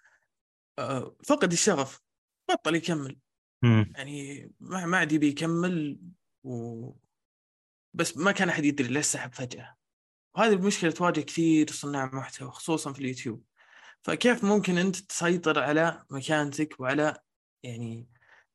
أه 0.79 1.17
فقد 1.25 1.53
الشغف 1.53 2.03
بطل 2.51 2.75
يكمل. 2.75 3.19
مم. 3.63 3.93
يعني 3.97 4.51
ما 4.61 4.87
ما 4.87 4.99
عاد 4.99 5.13
يبي 5.13 5.29
يكمل 5.29 6.01
و 6.45 6.91
بس 7.95 8.17
ما 8.17 8.33
كان 8.33 8.49
أحد 8.49 8.65
يدري 8.65 8.89
ليش 8.89 9.07
سحب 9.07 9.33
فجأة. 9.33 9.77
وهذه 10.37 10.53
المشكلة 10.53 10.91
تواجه 10.91 11.21
كثير 11.21 11.71
صناع 11.71 12.11
محتوى 12.15 12.51
خصوصا 12.51 12.93
في 12.93 13.01
اليوتيوب. 13.01 13.45
فكيف 14.03 14.45
ممكن 14.45 14.79
أنت 14.79 14.97
تسيطر 14.97 15.59
على 15.59 16.05
مكانتك 16.11 16.81
وعلى 16.81 17.19
يعني 17.63 18.09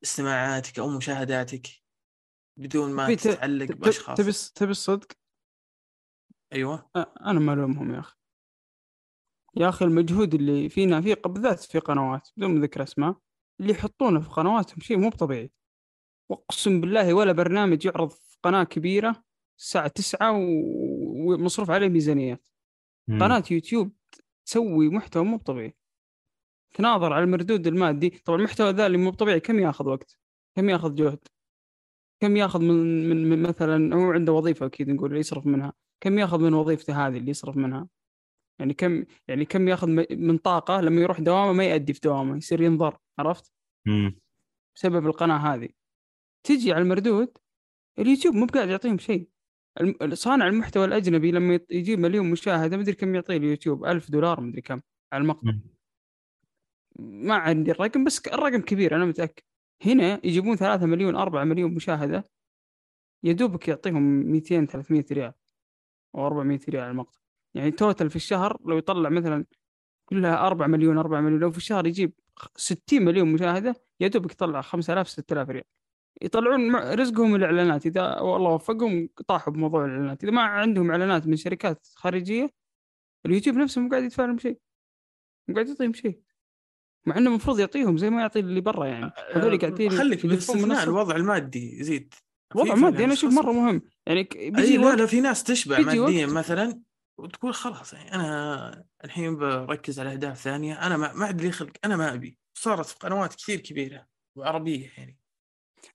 استماعاتك 0.03 0.80
أو 0.80 0.89
مشاهداتك 0.89 1.68
بدون 2.58 2.91
ما 2.93 3.16
تتعلق 3.16 3.72
بأشخاص؟ 3.72 4.18
تبي 4.18 4.32
تبي 4.55 4.72
الصدق؟ 4.72 5.08
أيوه. 6.53 6.89
أنا 7.26 7.39
ما 7.39 7.53
الومهم 7.53 7.93
يا 7.93 7.99
أخي. 7.99 8.16
يا 9.55 9.70
أخي 9.70 9.86
المجهود 9.86 10.34
اللي 10.34 10.70
فينا 10.70 11.01
في 11.01 11.16
بالذات 11.16 11.60
في 11.60 11.80
قنوات 11.80 12.30
بدون 12.38 12.62
ذكر 12.62 12.84
أسماء. 12.84 13.16
اللي 13.60 13.72
يحطونه 13.72 14.20
في 14.20 14.30
قنواتهم 14.30 14.80
شيء 14.80 14.97
مو 14.97 15.10
طبيعي 15.10 15.51
وأقسم 16.30 16.82
بالله 16.82 17.14
ولا 17.14 17.32
برنامج 17.32 17.86
يعرض 17.86 18.10
في 18.10 18.38
قناة 18.43 18.64
كبيرة 18.64 19.24
الساعة 19.60 19.88
9 19.88 20.32
و- 20.38 21.34
ومصروف 21.34 21.70
عليه 21.72 21.88
ميزانيات. 21.89 22.47
مم. 23.08 23.24
قناة 23.24 23.43
يوتيوب 23.51 23.91
تسوي 24.45 24.89
محتوى 24.89 25.24
مو 25.24 25.38
طبيعي 25.38 25.76
تناظر 26.76 27.14
على 27.14 27.24
المردود 27.24 27.68
المادي. 27.68 28.10
طبعا 28.10 28.38
المحتوى 28.39 28.70
ذا 28.72 28.86
اللي 28.86 28.97
مو 28.97 29.12
طبيعي 29.12 29.39
كم 29.39 29.60
ياخذ 29.60 29.88
وقت؟ 29.88 30.20
كم 30.55 30.70
ياخذ 30.70 30.95
جهد؟ 30.95 31.20
كم 32.22 32.38
ياخذ 32.38 32.60
من, 32.62 33.10
من, 33.10 33.30
من 33.30 33.41
مثلا 33.41 33.95
هو 33.95 34.12
عنده 34.12 34.34
وظيفة 34.34 34.66
أكيد 34.66 34.89
نقول 34.89 35.10
اللي 35.10 35.20
يصرف 35.20 35.45
منها. 35.45 35.74
كم 36.01 36.20
ياخذ 36.20 36.39
من 36.39 36.53
وظيفته 36.53 37.08
هذه 37.08 37.18
اللي 37.18 37.32
يصرف 37.32 37.58
منها؟ 37.58 37.88
يعني 38.60 38.74
كم 38.74 39.05
يعني 39.28 39.45
كم 39.45 39.68
ياخذ 39.68 39.88
من 40.16 40.38
طاقة 40.38 40.82
لما 40.82 41.01
يروح 41.01 41.20
دوامه 41.20 41.53
ما 41.53 41.64
يأدي 41.66 41.93
في 41.93 41.99
دوامه 42.03 42.38
يصير 42.38 42.62
ينظر 42.62 42.97
عرفت؟ 43.20 43.53
مم. 43.86 44.20
بسبب 44.76 45.05
القناة 45.07 45.38
هذه. 45.38 45.70
تجي 46.43 46.74
على 46.74 46.82
المردود 46.82 47.38
اليوتيوب 47.99 48.36
مو 48.36 48.45
بقاعد 48.45 48.70
يعطيهم 48.70 48.97
شيء. 48.97 49.30
صانع 50.13 50.47
المحتوى 50.47 50.86
الأجنبي 50.86 51.32
لما 51.32 51.59
يجيب 51.70 51.99
مليون 51.99 52.32
مشاهدة 52.32 52.78
مدري 52.78 52.95
كم 52.95 53.15
يعطيه 53.15 53.38
اليوتيوب 53.38 53.86
ألف 53.86 54.11
دولار 54.11 54.41
مدري 54.41 54.61
كم 54.61 54.82
على 55.13 55.22
المقطع. 55.22 55.51
ما 56.99 57.36
عندي 57.36 57.72
الرقم 57.72 58.03
بس 58.03 58.28
الرقم 58.28 58.61
كبير 58.61 58.95
أنا 58.95 59.05
متأكد. 59.05 59.43
هنا 59.86 60.22
يجيبون 60.24 60.55
3 60.55 60.86
مليون 60.86 61.15
4 61.15 61.43
مليون 61.43 61.74
مشاهدة. 61.76 62.24
يا 63.24 63.34
دوبك 63.34 63.68
يعطيهم 63.68 64.03
200 64.03 64.65
300 64.65 65.05
ريال 65.11 65.34
أو 66.15 66.28
400 66.28 66.59
ريال 66.70 66.82
على 66.84 66.91
المقطع. 66.91 67.20
يعني 67.53 67.72
توتل 67.72 68.09
في 68.09 68.15
الشهر 68.15 68.57
لو 68.65 68.78
يطلع 68.78 69.09
مثلا 69.09 69.45
كلها 70.05 70.47
4 70.47 70.68
مليون 70.68 70.97
4 70.97 71.22
مليون 71.22 71.39
لو 71.39 71.51
في 71.51 71.57
الشهر 71.57 71.88
يجيب 71.88 72.13
60 72.55 73.01
مليون 73.01 73.33
مشاهدة 73.33 73.75
يا 73.99 74.07
دوبك 74.07 74.31
يطلع 74.31 74.61
5000 74.61 75.09
6000 75.09 75.49
ريال. 75.49 75.63
يطلعون 76.21 76.75
رزقهم 76.75 77.35
الإعلانات 77.35 77.85
إذا 77.85 78.19
والله 78.19 78.49
وفقهم 78.49 79.09
طاحوا 79.27 79.53
بموضوع 79.53 79.85
الإعلانات. 79.85 80.23
إذا 80.23 80.31
ما 80.31 80.41
عندهم 80.41 80.91
إعلانات 80.91 81.27
من 81.27 81.35
شركات 81.35 81.88
خارجية 81.95 82.49
اليوتيوب 83.25 83.55
نفسه 83.55 83.81
مو 83.81 83.89
قاعد 83.89 84.03
يدفع 84.03 84.25
لهم 84.25 84.38
شيء 84.38 84.59
مو 85.47 85.55
قاعد 85.55 85.67
يعطيهم 85.67 85.93
شيء. 85.93 86.21
مع 87.05 87.17
إنه 87.17 87.29
المفروض 87.29 87.59
يعطيهم 87.59 87.97
زي 87.97 88.09
ما 88.09 88.21
يعطي 88.21 88.39
اللي 88.39 88.61
برا 88.61 88.85
يعني. 88.85 89.11
هذول 89.33 89.59
قاعدين 89.59 89.89
خليك 89.89 90.25
باستثناء. 90.25 90.83
الوضع 90.83 91.15
المادي 91.15 91.79
يزيد. 91.79 92.13
وضع 92.55 92.75
مادي 92.75 93.03
أنا 93.03 93.13
أشوف 93.13 93.33
مرة 93.33 93.51
مهم. 93.51 93.81
يعني 94.05 94.29
بيجي 94.33 94.77
لا 94.77 94.95
لا 94.95 95.05
في 95.05 95.21
ناس 95.21 95.43
تشبع 95.43 95.79
ماديا. 95.79 96.25
مثلا. 96.25 96.81
وتقول 97.20 97.53
خلاص 97.53 97.93
يعني 97.93 98.13
أنا 98.13 98.84
الحين 99.05 99.36
بركز 99.38 99.99
على 99.99 100.11
أهداف 100.13 100.38
ثانية. 100.41 100.88
أنا 100.88 100.97
ما, 100.97 101.13
ما 101.13 101.26
عاد 101.26 101.41
لي 101.41 101.51
خلق 101.51 101.72
أنا 101.86 101.95
ما 101.95 102.13
أبي. 102.13 102.38
صارت 102.57 102.86
في 102.86 102.95
قنوات 102.99 103.36
كثير 103.36 103.59
كبيرة 103.59 104.05
وعربية 104.36 104.89
يعني. 104.97 105.18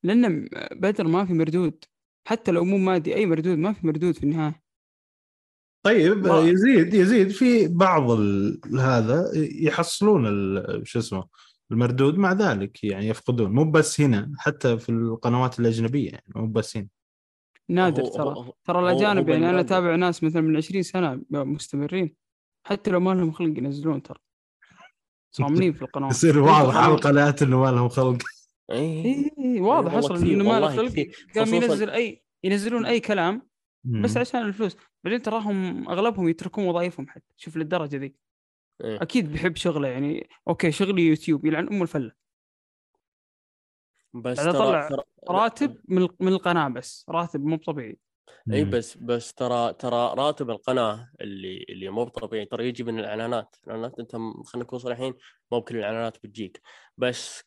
لأن 0.03 0.49
بدر 0.73 1.07
ما 1.09 1.25
في 1.27 1.33
مردود. 1.33 1.85
حتى 2.29 2.51
لو 2.51 2.64
مو 2.64 2.79
مادي 2.79 3.14
أي 3.14 3.27
مردود 3.27 3.59
ما 3.59 3.73
في 3.73 3.87
مردود 3.87 4.14
في 4.14 4.23
النهاية. 4.23 4.62
طيب 5.85 6.27
ما- 6.27 6.39
يزيد 6.41 6.95
يزيد 6.95 7.29
في 7.31 7.68
بعض 7.68 8.11
ال- 8.11 8.61
هذا 8.81 9.31
يحصلون 9.62 10.27
ال- 10.27 10.83
شو 10.87 10.99
اسمه 10.99 11.29
المردود 11.70 12.18
مع 12.18 12.33
ذلك 12.33 12.85
يعني 12.85 13.09
يفقدون. 13.09 13.53
مو 13.53 13.70
بس 13.70 14.01
هنا 14.01 14.33
حتى 14.39 14.79
في 14.79 14.89
القنوات 14.89 15.61
الأجنبية 15.61 16.11
يعني 16.11 16.25
مو 16.37 16.47
بس 16.47 16.77
هنا. 16.77 16.89
نادر 17.71 18.05
ترى. 18.05 18.53
ترى 18.65 18.81
الأجانب 18.81 19.29
يعني 19.29 19.51
أنا. 19.51 19.61
أتابع 19.61 19.97
ناس 19.97 20.25
مثلا 20.25 20.43
من 20.43 20.57
20 20.57 20.83
سنة 20.83 21.23
مستمرين. 21.31 22.17
حتى 22.67 22.91
لو 22.91 23.01
ما 23.01 23.11
لهم 23.11 23.33
خلق 23.33 23.59
ينزلون 23.59 24.03
ترى. 24.03 24.19
صاملين 25.31 25.73
في 25.73 25.83
القنوات 25.83 26.13
يصير 26.13 26.39
واضح 26.39 26.77
على. 26.77 26.95
القناة 26.95 27.35
إنه 27.43 27.61
ما 27.61 27.71
لهم 27.71 27.89
خلق. 27.89 28.23
اي 28.73 29.05
اي 29.05 29.31
اي 29.39 29.61
واضح 29.61 29.95
أصلا 29.95 30.17
إنه 30.17 30.45
ما 30.45 30.61
له 30.61 30.77
خلق. 30.77 31.07
قام 31.35 31.55
ينزل 31.55 31.91
اي 31.91 32.25
ينزلون 32.45 32.87
أي 32.87 33.01
كلام 33.01 33.49
بس. 33.85 34.17
عشان 34.17 34.43
الفلوس. 34.43 34.77
بعدين 35.05 35.23
تراهم 35.23 35.89
أغلبهم 35.89 36.29
يتركون 36.29 36.65
وظائفهم 36.65 37.09
حتى. 37.09 37.35
شوف 37.37 37.57
للدرجة 37.57 37.97
ذي. 37.97 38.15
إيه. 38.85 39.03
أكيد 39.03 39.33
بيحب 39.33 39.57
شغله 39.57 39.89
يعني. 39.89 40.29
okay 40.49 40.73
شغلي 40.73 41.03
يوتيوب 41.03 41.47
يلعن 41.47 41.69
أم 41.69 41.83
الفلة. 41.83 42.13
بس 44.15 44.37
ترى 44.37 44.89
ترى- 44.89 45.03
راتب 45.31 45.77
من 45.89 46.09
من 46.21 46.29
القناة 46.33 46.69
بس 46.69 47.07
راتب 47.09 47.45
مو 47.45 47.57
طبيعي. 47.57 47.99
إي. 48.53 48.65
بس 48.65 48.97
بس 48.97 49.35
ترى 49.35 49.73
ترى 49.73 50.15
راتب 50.17 50.51
القناة 50.51 51.11
اللي 51.21 51.65
اللي 51.69 51.89
مو 51.89 52.05
طبيعي. 52.05 52.45
ترى 52.45 52.69
يجي 52.69 52.85
من 52.85 52.99
الإعلانات. 52.99 53.57
الإعلانات 53.65 53.99
أنت 53.99 54.13
خلينا 54.13 54.43
نكون 54.57 54.79
صريحين 54.79 55.15
مو 55.53 55.61
بكل 55.61 55.77
الإعلانات 55.77 56.17
بتجيك. 56.25 56.61
بس 56.99 57.45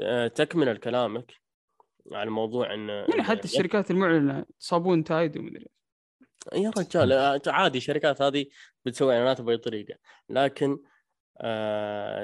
آه، 0.00 0.28
تكمل 0.28 0.76
كلامك 0.76 1.32
على 2.12 2.30
موضوع 2.30 2.74
إن 2.74 2.88
يعني 2.88 3.22
حتى 3.22 3.44
الشركات 3.44 3.90
المعلنة 3.90 4.44
صابون 4.58 5.04
تايد 5.04 5.36
ومدري 5.38 5.66
يا 6.54 6.70
رجال 6.78 7.12
آه، 7.12 7.40
عادي 7.46 7.78
الشركات 7.78 8.22
هذه 8.22 8.46
بتسوي 8.84 9.14
إعلانات 9.14 9.40
بأي 9.40 9.56
طريقة. 9.58 9.94
لكن 10.28 10.70
آه 10.72 10.78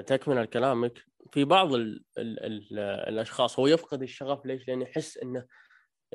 تكمل 0.06 0.44
كلامك 0.44 1.04
في 1.32 1.44
بعض 1.44 1.74
ال 1.74 2.04
ال 2.18 2.44
ال 2.44 2.78
الأشخاص 2.78 3.58
هو 3.58 3.66
يفقد 3.66 4.02
الشغف 4.02 4.46
ليش؟ 4.46 4.68
لأنه 4.68 4.82
يحس 4.82 5.18
إنه 5.18 5.46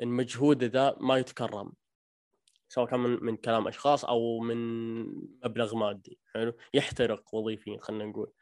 إن 0.02 0.08
مجهوده 0.08 0.66
ذا 0.66 0.96
ما 1.00 1.16
يتكرم 1.18 1.72
سواء 2.68 2.86
كان 2.86 3.00
من, 3.00 3.18
من 3.24 3.36
كلام 3.36 3.68
أشخاص 3.68 4.04
أو 4.04 4.40
من 4.40 4.56
مبلغ 5.44 5.76
مادي. 5.76 6.18
حلو؟ 6.34 6.52
يحترق 6.74 7.34
وظيفيا 7.34 7.78
خلينا 7.80 8.04
نقول. 8.04 8.32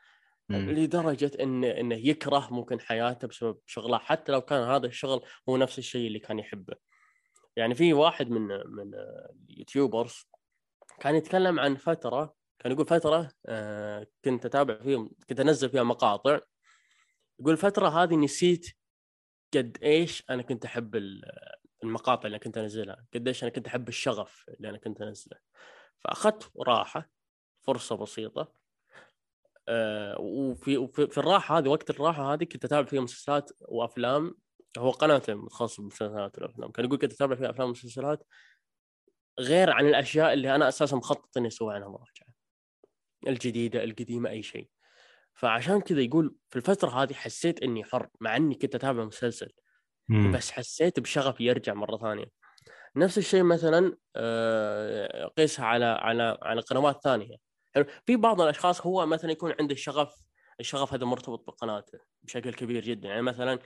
مم. 0.48 0.70
لدرجة 0.70 1.30
انه 1.40 1.70
إنه 1.70 1.94
يكره 1.94 2.48
ممكن 2.50 2.80
حياته 2.80 3.28
بسبب 3.28 3.58
شغله 3.66 3.98
حتى 3.98 4.32
لو 4.32 4.40
كان 4.40 4.62
هذا 4.62 4.86
الشغل 4.86 5.22
هو 5.48 5.56
نفس 5.56 5.78
الشيء 5.78 6.06
اللي 6.06 6.18
كان 6.18 6.38
يحبه. 6.38 6.74
يعني 7.56 7.74
في 7.74 7.92
واحد 7.92 8.30
من 8.30 8.48
من 8.48 8.90
اليوتيوبرز 9.50 10.28
كان 11.00 11.14
يتكلم 11.14 11.60
عن 11.60 11.76
فترة 11.76 12.34
كان 12.58 12.72
يقول 12.72 12.86
فترة 12.86 13.32
آه، 13.46 14.06
كنت 14.24 14.46
أتابع 14.46 14.78
فيهم 14.78 15.10
كنت 15.28 15.40
أنزل 15.40 15.70
فيها 15.70 15.82
مقاطع. 15.82 16.40
يقول 17.40 17.52
الفترة 17.52 17.88
هذه 17.88 18.14
نسيت 18.16 18.76
قد 19.54 19.78
إيش 19.82 20.24
أنا 20.30 20.42
كنت 20.42 20.64
أحب 20.64 20.96
ال- 20.96 21.22
المقاطع 21.84 22.26
اللي 22.26 22.38
كنت 22.38 22.58
أنزلها 22.58 23.06
قد 23.14 23.28
إيش 23.28 23.42
أنا 23.42 23.50
كنت 23.50 23.66
أحب 23.66 23.88
الشغف 23.88 24.44
اللي 24.48 24.70
أنا 24.70 24.78
كنت 24.78 25.00
أنزله. 25.02 25.38
فأخذت 25.98 26.52
راحة 26.60 27.10
فرصة 27.62 27.96
بسيطة 27.96 28.52
آه، 29.68 30.20
وفي 30.20 30.76
وفي 30.76 31.06
في 31.06 31.18
الراحة 31.18 31.58
هذه 31.58 31.68
وقت 31.68 31.90
الراحة 31.90 32.32
هذه 32.34 32.44
كنت 32.44 32.64
أتابع 32.64 32.88
فيها 32.88 33.00
مسلسلات 33.00 33.50
وأفلام. 33.60 34.34
هو 34.78 34.90
قناته 34.90 35.34
متخصص 35.34 35.76
بالمسلسلات 35.76 36.38
والأفلام. 36.38 36.70
كان 36.70 36.84
يقول 36.84 36.98
كنت 36.98 37.12
أتابع 37.12 37.36
فيها 37.36 37.50
أفلام 37.50 37.68
ومسلسلات 37.68 38.26
غير 39.40 39.70
عن 39.70 39.86
الأشياء 39.86 40.32
اللي 40.32 40.54
أنا 40.54 40.68
أساسا 40.68 40.96
مخطط 40.96 41.36
إني 41.36 41.48
أسوي 41.48 41.74
عنها 41.74 41.88
مراجعه 41.88 42.25
الجديدة 43.26 43.84
القديمة 43.84 44.30
أي 44.30 44.42
شيء. 44.42 44.68
فعشان 45.34 45.80
كذا 45.80 46.00
يقول 46.00 46.34
في 46.50 46.56
الفترة 46.56 47.02
هذه 47.02 47.12
حسيت 47.12 47.62
إني 47.62 47.84
حر 47.84 48.08
مع 48.20 48.36
إني 48.36 48.54
كنت 48.54 48.74
أتابع 48.74 49.04
مسلسل. 49.04 49.52
مم. 50.08 50.32
بس 50.32 50.50
حسيت 50.50 51.00
بشغف 51.00 51.40
يرجع 51.40 51.74
مرة 51.74 51.96
ثانية. 51.96 52.26
نفس 52.96 53.18
الشيء 53.18 53.42
مثلا 53.42 53.96
آه، 54.16 55.26
قيسها 55.26 55.66
على 55.66 55.84
على 55.84 56.38
على 56.42 56.60
قنوات 56.60 57.02
ثانية. 57.04 57.36
في 58.06 58.16
بعض 58.16 58.40
الأشخاص 58.40 58.86
هو 58.86 59.06
مثلا 59.06 59.30
يكون 59.30 59.54
عنده 59.60 59.72
الشغف 59.72 60.14
الشغف 60.60 60.94
هذا 60.94 61.04
مرتبط 61.04 61.46
بقناته 61.46 61.98
بشكل 62.22 62.54
كبير 62.54 62.84
جدا. 62.84 63.08
يعني 63.08 63.22
مثلا 63.22 63.58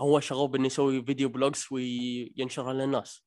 هو 0.00 0.20
شغوب 0.20 0.54
انه 0.54 0.66
يسوي 0.66 1.04
فيديو 1.04 1.28
بلوجز 1.28 1.66
وينشرها 1.70 2.72
للناس. 2.72 3.24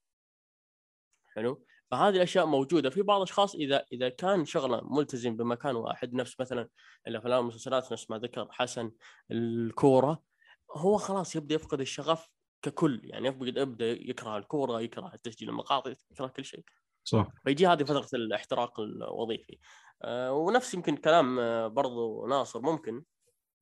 حلو؟ 1.35 1.65
فهذه 1.91 2.15
الأشياء 2.15 2.45
موجودة. 2.45 2.89
في 2.89 3.01
بعض 3.01 3.17
الأشخاص 3.17 3.55
إذا 3.55 3.85
إذا 3.91 4.09
كان 4.09 4.45
شغله 4.45 4.81
ملتزم 4.83 5.37
بمكان 5.37 5.75
واحد 5.75 6.13
نفس 6.13 6.39
مثلا 6.39 6.69
الأفلام 7.07 7.39
والمسلسلات 7.39 7.91
نفس 7.91 8.09
ما 8.09 8.17
ذكر 8.17 8.47
حسن 8.51 8.91
الكورة 9.31 10.23
هو 10.71 10.97
خلاص 10.97 11.35
يبدأ 11.35 11.55
يفقد 11.55 11.81
الشغف 11.81 12.29
ككل. 12.61 13.01
يعني 13.03 13.27
يبدا 13.27 13.61
يبدأ 13.61 13.85
يكره 13.85 14.37
الكورة 14.37 14.81
يكره 14.81 15.11
تسجيل 15.23 15.49
المقاطع 15.49 15.93
يكره 16.11 16.27
كل 16.27 16.45
شيء. 16.45 16.63
صح. 17.03 17.27
فيجي 17.45 17.67
هذه 17.67 17.83
فترة 17.83 18.07
الاحتراق 18.13 18.79
الوظيفي. 18.79 19.59
آه 20.03 20.33
ونفس 20.33 20.73
يمكن 20.73 20.97
كلام 20.97 21.39
آه 21.39 21.67
برضو 21.67 22.27
ناصر 22.27 22.61
ممكن 22.61 23.03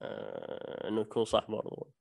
آه 0.02 0.88
إنه 0.88 1.02
يكون 1.02 1.26
صح 1.26 1.52
برضو. 1.52 1.92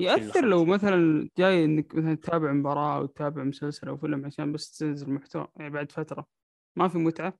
ياثر 0.00 0.44
لو 0.44 0.64
مثلا 0.64 1.28
جاي 1.38 1.64
إنك 1.64 1.94
مثلا 1.94 2.14
تتابع 2.14 2.52
مباراة 2.52 2.96
أو 2.96 3.06
تتابع 3.06 3.44
مسلسل 3.44 3.88
أو 3.88 3.96
فيلم 3.96 4.26
عشان 4.26 4.52
بس 4.52 4.78
تنزل 4.78 5.10
محتوى 5.10 5.48
يعني 5.56 5.70
بعد 5.70 5.92
فترة. 5.92 6.26
ما 6.76 6.88
في 6.88 6.98
متعة؟ 6.98 7.38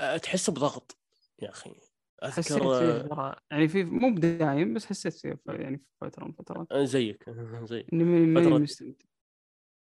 أه 0.00 0.16
تحس 0.16 0.50
بضغط 0.50 0.98
يا 1.42 1.50
أخي. 1.50 1.74
حسيت 2.22 2.52
فيه 2.52 3.08
يعني 3.50 3.68
في 3.68 3.84
مو 3.84 4.14
بدايم 4.14 4.74
بس 4.74 4.86
حسيت 4.86 5.12
فيه 5.12 5.38
يعني 5.48 5.78
في 5.78 5.84
فترة 6.00 6.24
من 6.24 6.32
فترات. 6.32 6.72
أه، 6.72 6.84
زيك. 6.84 7.30
زيك. 7.70 7.92
إني 7.92 8.40
فترة... 8.40 8.58
مستمتع. 8.58 9.06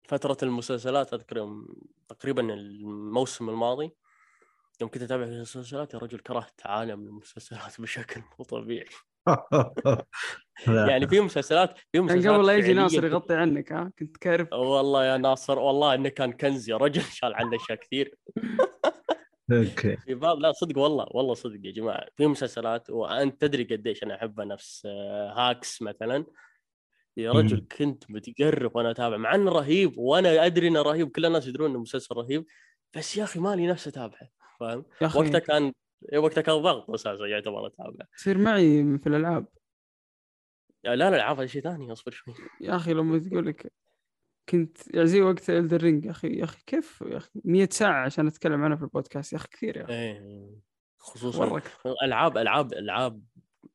فترة 0.08 0.36
المسلسلات 0.42 1.14
أذكر 1.14 1.36
يوم 1.36 1.68
تقريبا 2.08 2.54
الموسم 2.54 3.50
الماضي 3.50 3.90
يوم 4.80 4.90
كنت 4.90 5.02
أتابع 5.02 5.24
المسلسلات 5.24 5.94
يا 5.94 5.98
رجل 5.98 6.18
كرهت 6.18 6.60
عالم 6.66 7.00
المسلسلات 7.00 7.74
بشكل 7.80 8.20
مو 8.38 8.44
طبيعي. 8.44 8.86
يعني 10.66 11.08
في 11.08 11.20
مسلسلات 11.20 11.78
في 11.92 12.00
مسلسلات 12.00 12.34
قبل 12.34 12.46
لا 12.46 12.56
يجي 12.56 12.72
ناصر 12.72 13.04
يغطي 13.04 13.34
عنك 13.34 13.72
ها؟ 13.72 13.92
كنت 13.98 14.16
كارف. 14.16 14.52
والله 14.52 15.04
يا 15.04 15.16
ناصر 15.16 15.58
والله 15.58 15.94
إنه 15.94 16.08
كان 16.08 16.32
كنز 16.32 16.70
يا 16.70 16.76
رجل 16.76 17.02
شال 17.18 17.34
عنه 17.34 17.56
أشياء 17.56 17.78
كثير. 17.78 18.14
أوكي. 19.52 19.96
في 19.96 20.14
بعض 20.14 20.38
لا 20.38 20.52
صدق 20.52 20.78
والله 20.78 21.06
والله 21.10 21.34
صدق 21.34 21.60
يا 21.66 21.72
جماعة. 21.72 22.06
في 22.16 22.26
مسلسلات 22.26 22.90
وأنت 22.90 23.40
تدري 23.40 23.64
قديش 23.64 24.02
أنا 24.02 24.14
احبها 24.14 24.44
نفس 24.44 24.86
Hacks 25.36 25.82
مثلا. 25.82 26.24
يا 27.16 27.32
رجل 27.32 27.66
كنت 27.78 28.10
متقرب 28.10 28.76
وأنا 28.76 28.90
أتابع 28.90 29.16
مع 29.16 29.34
إنه 29.34 29.52
رهيب 29.52 29.98
وأنا 29.98 30.46
أدري 30.46 30.68
إنه 30.68 30.82
رهيب 30.82 31.10
كل 31.10 31.26
الناس 31.26 31.46
يدرون 31.46 31.70
إنه 31.70 31.78
مسلسل 31.78 32.14
رهيب 32.14 32.44
بس 32.96 33.16
يا 33.16 33.24
أخي 33.24 33.40
مالي 33.40 33.66
نفسي 33.66 33.90
أتابعه 33.90 34.28
فاهم؟ 34.60 34.84
وقتها 35.02 35.38
كان 35.38 35.72
وقتها 36.16 36.40
كان 36.40 36.54
ضغط 36.54 36.90
أساسا 36.90 37.26
يعتبر 37.26 37.66
اتابع 37.66 38.04
تصير 38.16 38.38
معي 38.38 38.98
في 38.98 39.06
الألعاب. 39.06 39.46
لا 40.84 40.96
لا 40.96 41.08
الألعاب 41.08 41.36
هذا 41.36 41.46
شيء 41.46 41.62
ثاني 41.62 41.92
أصبر 41.92 42.12
شوي. 42.12 42.34
يا 42.60 42.76
أخي 42.76 42.92
لما 42.92 43.18
تقول 43.18 43.46
لك 43.46 43.72
كنت 44.48 44.94
يعني 44.94 45.06
زي 45.06 45.20
وقت 45.20 45.50
Elden 45.50 45.80
Ring 45.80 46.04
يا 46.04 46.10
أخي 46.10 46.28
يا 46.28 46.44
أخي 46.44 46.62
كيف؟ 46.66 47.04
يا 47.06 47.16
أخي 47.16 47.40
100 47.44 47.68
ساعة 47.72 48.04
عشان 48.04 48.26
أتكلم 48.26 48.62
عنها 48.62 48.76
في 48.76 48.82
البودكاست 48.82 49.32
يا 49.32 49.38
أخي 49.38 49.48
كثير 49.48 49.76
يا 49.76 49.84
أخي. 49.84 49.92
إيه 49.92 50.50
خصوصا 50.98 51.60
ألعاب 52.02 52.38
ألعاب 52.38 52.72
ألعاب 52.72 53.22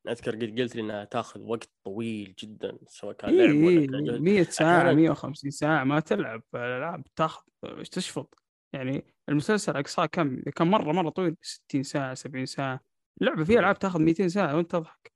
أذكر 0.08 0.36
قد 0.36 0.60
قلت 0.60 0.76
لي 0.76 0.82
إنها 0.82 1.06
تأخذ 1.06 1.42
وقت 1.42 1.70
طويل 1.84 2.36
جدا 2.40 2.78
سواء 2.88 3.16
كان 3.16 3.38
لعب 3.38 3.56
ولا 3.56 4.20
100 4.20 4.44
ساعة 4.44 4.94
150 4.94 5.52
ساعة 5.52 5.84
ما 5.84 6.00
تلعب 6.00 6.44
الألعاب 6.56 7.04
تأخذ 7.16 7.44
إيش 7.66 7.90
تشفط؟ 7.90 8.43
يعني 8.74 9.06
المسلسل 9.30 9.78
أقصاه 9.78 10.06
كم؟ 10.06 10.42
كان 10.56 10.68
مرة 10.68 10.92
مرة 10.92 11.10
طويل 11.10 11.36
60 11.42 11.84
ساعة 11.84 12.14
70 12.14 12.46
ساعة. 12.46 12.80
اللعبه 13.22 13.44
فيها 13.44 13.60
ألعاب 13.60 13.80
تاخذ 13.80 14.02
200 14.02 14.28
ساعة 14.28 14.56
وأنت 14.56 14.72
تضحك. 14.72 15.12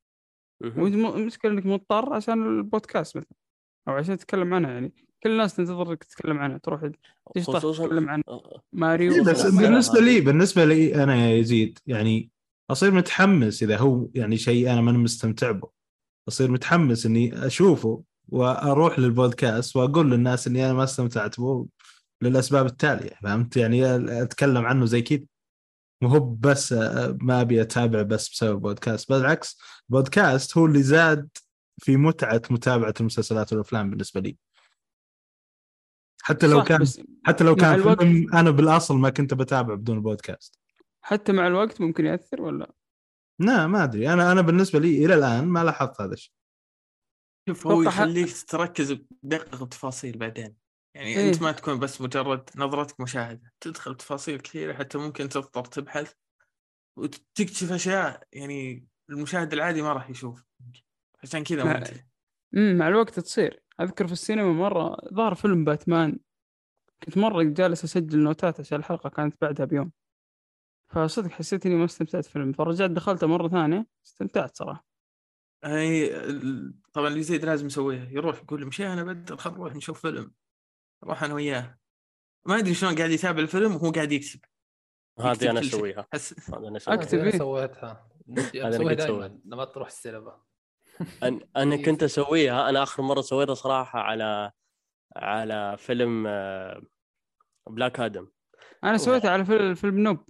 وانت 0.62 0.96
المشكلة 0.96 1.52
إنك 1.52 1.66
مضطر 1.66 2.14
عشان 2.14 2.58
البودكاست 2.58 3.18
مثلا 3.18 3.30
أو 3.88 3.94
عشان 3.94 4.18
تتكلم 4.18 4.54
عنها 4.54 4.72
يعني. 4.72 4.94
كل 5.24 5.32
الناس 5.32 5.56
تنتظرك 5.56 6.04
تتكلم 6.04 6.38
عنها 6.38 6.58
تروح 6.58 6.90
تشطح 7.36 7.60
تتكلم 7.60 8.10
عن 8.10 8.24
ماريو 8.74 9.14
إيه، 9.14 9.22
بس 9.22 9.46
بالنسبة 9.46 10.00
لي 10.00 10.22
بالنسبة 10.22 10.66
لي 10.66 11.04
أنا 11.04 11.16
يا 11.16 11.36
يزيد 11.36 11.80
يعني 11.88 12.32
أصير 12.72 12.92
متحمس 12.92 13.64
إذا 13.64 13.78
هو 13.78 14.10
يعني 14.14 14.38
شيء 14.38 14.72
أنا 14.74 14.82
ماني 14.82 14.98
مستمتع 14.98 15.52
به. 15.52 15.70
أصير 16.28 16.52
متحمس 16.52 17.06
إني 17.06 17.46
أشوفه 17.46 18.04
وأروح 18.30 19.00
للبودكاست 19.00 19.76
وأقول 19.76 20.12
للناس 20.12 20.48
إني 20.48 20.66
أنا 20.66 20.74
ما 20.74 20.84
استمتعت 20.84 21.40
به. 21.40 21.68
للأسباب 22.22 22.66
التالية 22.66 23.16
فهمت؟ 23.24 23.58
يعني 23.58 23.96
أتكلم 24.22 24.66
عنه 24.66 24.86
زي 24.86 25.02
كذا. 25.02 25.26
مو 26.02 26.10
هو 26.10 26.20
بس 26.20 26.74
ما 27.22 27.42
أبي 27.42 27.62
أتابع 27.62 28.02
بس 28.02 28.30
بسبب 28.30 28.62
بودكاست 28.62 29.10
بالعكس 29.10 29.60
بودكاست 29.90 30.58
هو 30.58 30.66
اللي 30.66 30.84
زاد 30.84 31.30
في 31.82 31.98
متعة 31.98 32.42
متابعة 32.50 32.94
المسلسلات 33.00 33.54
والأفلام 33.54 33.90
بالنسبة 33.90 34.22
لي. 34.22 34.38
حتى 36.22 36.48
لو 36.48 36.64
كان 36.64 36.86
حتى 37.26 37.44
لو 37.44 37.56
كان 37.56 37.96
فيلم 37.96 38.34
أنا 38.34 38.52
بالأصل 38.52 38.98
ما 38.98 39.10
كنت 39.10 39.34
بتابع 39.34 39.76
بدون 39.76 40.02
بودكاست. 40.02 40.60
حتى 41.02 41.32
مع 41.32 41.48
الوقت 41.48 41.82
ممكن 41.82 42.06
يأثر 42.06 42.42
ولا؟ 42.42 42.74
لا 43.40 43.68
ما 43.68 43.84
أدري. 43.84 44.14
أنا 44.14 44.32
أنا 44.32 44.42
بالنسبة 44.42 44.80
لي 44.80 45.06
إلى 45.06 45.14
الآن 45.14 45.46
ما 45.46 45.64
لاحظت 45.64 46.02
هذا 46.02 46.14
الشيء. 46.14 46.34
شوف 47.50 47.68
هو 47.68 47.82
يخليك 47.82 48.42
تركز 48.48 48.98
بدقق 49.24 49.64
بتفاصيل 49.64 50.18
بعدين. 50.18 50.56
يعني 50.98 51.18
إيه؟ 51.18 51.30
أنت 51.30 51.42
ما 51.42 51.52
تكون 51.52 51.80
بس 51.80 52.02
مجرد 52.02 52.50
نظرتك 52.56 53.00
مشاهدة 53.00 53.54
تدخل 53.62 53.96
تفاصيل 53.96 54.40
كثيرة 54.40 54.74
حتى 54.74 54.98
ممكن 54.98 55.30
تضطر 55.30 55.66
تبحث 55.66 56.14
وتكتشف 56.98 57.72
أشياء 57.72 58.24
يعني 58.34 58.88
المشاهد 59.10 59.54
العادي 59.54 59.82
ما 59.82 59.94
راح 59.94 60.10
يشوف 60.10 60.44
عشان 61.24 61.44
كذا 61.44 61.64
مع... 61.64 61.84
امم 62.56 62.78
مع 62.78 62.88
الوقت 62.88 63.20
تصير. 63.20 63.64
أذكر 63.82 64.08
في 64.08 64.14
السينما 64.14 64.54
مرة 64.54 64.98
ظهر 65.14 65.36
فيلم 65.36 65.66
باتمان. 65.66 66.20
كنت 67.04 67.18
مرة 67.18 67.44
جالس 67.44 67.84
أسجل 67.84 68.20
نوتات 68.20 68.60
عشان 68.60 68.80
الحلقة 68.80 69.10
كانت 69.10 69.36
بعدها 69.42 69.66
بيوم. 69.66 69.92
فصدق 70.90 71.32
حسيت 71.32 71.66
إني 71.66 71.76
ما 71.76 71.86
استمتعت 71.86 72.26
فيلم 72.26 72.52
فرجعت 72.52 72.90
دخلته 72.90 73.28
مرة 73.28 73.48
ثانية 73.48 73.88
استمتعت 74.06 74.58
صراحة. 74.58 74.86
أي 75.66 76.10
طبعا 76.94 77.08
اللي 77.08 77.20
يزيد 77.20 77.46
لازم 77.46 77.66
يسويها 77.66 78.10
يروح 78.12 78.38
يقول 78.38 78.66
مشي 78.66 78.94
أنا 78.94 79.04
بدل 79.04 79.38
خل 79.38 79.52
نروح 79.52 79.76
نشوف 79.76 80.02
فيلم. 80.02 80.34
أروح 81.04 81.24
أنا 81.24 81.34
وياه. 81.34 81.78
ما 82.46 82.58
أدري 82.58 82.74
شلون 82.74 82.96
قاعد 82.96 83.12
يتابع 83.12 83.40
الفيلم 83.40 83.76
وهو 83.76 83.92
قاعد 83.92 84.12
يكتب 84.12 84.40
هذه 85.20 85.52
أنا 85.52 85.60
أسويها. 85.60 86.08
حس... 86.14 86.50
أنا 86.50 86.78
أكتب. 86.88 87.20
أنا 87.20 87.38
سويتها. 87.38 88.10
أسويها 88.38 88.94
دائما 88.94 89.40
لما 89.46 89.66
تروح 89.66 89.88
السينما. 89.88 90.42
أنا 91.58 91.78
كنت 91.86 92.04
أسويها. 92.04 92.70
أنا 92.70 92.84
آخر 92.84 93.04
مرة 93.04 93.22
سويتها 93.22 93.56
صراحة 93.56 94.00
على 94.00 94.52
على 95.16 95.76
فيلم 95.80 96.24
Black 97.68 98.00
Adam 98.00 98.28
أنا 98.84 98.98
سويتها 98.98 99.32
على 99.32 99.46
فيلم 99.76 100.00
Nope. 100.00 100.30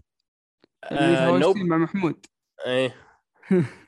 اللي 0.92 1.40
Nope؟ 1.40 1.58
مع 1.58 1.78
محمود. 1.78 2.26
إيه. 2.66 2.96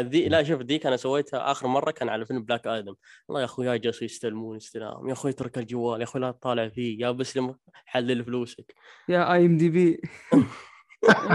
ذي 0.00 0.28
لا 0.28 0.42
شوف 0.42 0.62
ذيك 0.62 0.86
أنا 0.86 0.96
سويتها 0.96 1.50
آخر 1.50 1.66
مرة 1.66 1.90
كان 1.90 2.08
على 2.08 2.26
فيلم 2.26 2.42
Black 2.42 2.66
Adam 2.66 2.94
والله 3.28 3.40
يا 3.40 3.44
أخوي 3.44 3.78
جالسوا 3.78 4.04
يستلمون 4.04 4.56
استلام 4.56 5.08
يا 5.08 5.12
أخوي 5.12 5.30
اترك 5.30 5.58
الجوال. 5.58 6.00
يا 6.00 6.04
أخوي 6.04 6.20
لا 6.20 6.30
تطالع 6.30 6.68
فيه. 6.68 7.00
يا 7.00 7.10
بسلم 7.10 7.54
حلل 7.86 8.24
فلوسك. 8.24 8.74
يا 9.08 9.32
IMDb 9.32 10.00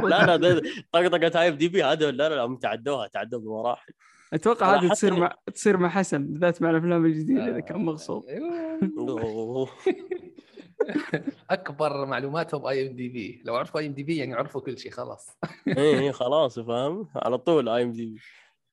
لا 0.04 0.38
لا 0.38 0.62
طقطقه 0.92 1.42
IMDb 1.42 1.84
هذا 1.84 2.12
لا 2.12 2.30
لا 2.30 2.42
هم 2.42 2.58
تعدوها 2.58 3.08
تعدوا 3.08 3.40
بمراحل. 3.40 3.94
أتوقع 4.34 4.76
هذه 4.76 4.90
تصير 4.90 5.14
مع 5.14 5.36
تصير 5.54 5.78
مع 5.78 5.90
حسن 5.90 6.28
بالذات 6.28 6.62
مع 6.62 6.70
الأفلام 6.70 7.06
الجديدة 7.06 7.48
اذا 7.48 7.60
كان 7.60 7.86
مغصوب. 7.86 8.26
أيوه. 8.26 9.70
اكبر 11.50 12.06
معلوماتهم 12.06 12.66
IMDb 12.66 13.42
لو 13.46 13.56
عرفوا 13.56 13.80
IMDb 13.80 14.18
يعني 14.18 14.34
عرفوا 14.34 14.62
كل 14.62 14.78
شيء 14.78 14.92
خلاص. 14.92 15.30
إيه 15.68 16.12
خلاص 16.22 16.60
فاهم؟ 16.60 17.10
على 17.16 17.38
طول 17.38 17.70
IMDb 17.70 18.20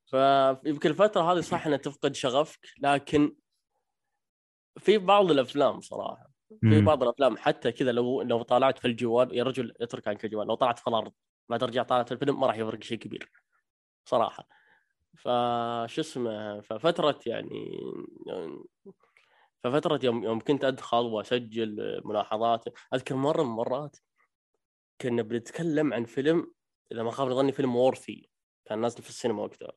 فيمكن 0.07 0.91
الفترة 0.91 1.33
هذه 1.33 1.41
صح 1.41 1.67
انها 1.67 1.79
تفقد 1.79 2.15
شغفك 2.15 2.61
لكن 2.79 3.37
في 4.79 4.99
بعض 4.99 5.31
الأفلام 5.31 5.81
صراحة 5.81 6.31
في 6.61 6.81
بعض 6.81 7.03
الأفلام 7.03 7.37
حتى 7.37 7.73
كذا 7.73 7.93
لو 7.93 8.23
لو 8.23 8.43
طالعت 8.43 8.79
في 8.79 8.85
الجوال 8.85 9.37
يا 9.37 9.45
رجل 9.45 9.75
اترك 9.81 10.09
عنك 10.09 10.25
الجوال 10.25 10.47
لو 10.47 10.55
طلعت 10.55 10.79
في 10.79 10.89
الأرض 10.89 11.13
ما 11.49 11.59
ترجع 11.59 11.83
طالعت 11.83 12.13
الفيلم 12.13 12.41
ما 12.41 12.47
راح 12.47 12.57
يفرق 12.57 12.83
شيء 12.83 12.99
كبير 12.99 13.31
صراحة. 14.05 14.49
فشو 15.17 16.01
اسمه 16.01 16.61
ففترة 16.61 17.19
يعني 17.27 17.81
ففترة 19.65 20.01
يوم 20.03 20.25
يوم 20.25 20.41
كنت 20.41 20.65
أدخل 20.65 20.97
وأسجل 20.97 22.01
ملاحظات. 22.05 22.65
أذكر 22.95 23.15
مرة 23.15 23.43
من 23.43 23.51
المرات 23.51 23.97
كنا 25.01 25.23
بنتكلم 25.23 25.95
عن 25.95 26.05
فيلم 26.05 26.53
إذا 26.93 27.03
ما 27.03 27.11
خاب 27.11 27.33
ظني 27.33 27.53
فيلم 27.53 27.77
وورثي. 27.77 28.31
كان 28.65 28.81
نازل 28.81 29.03
في 29.03 29.09
السينما 29.09 29.43
وقتها. 29.43 29.73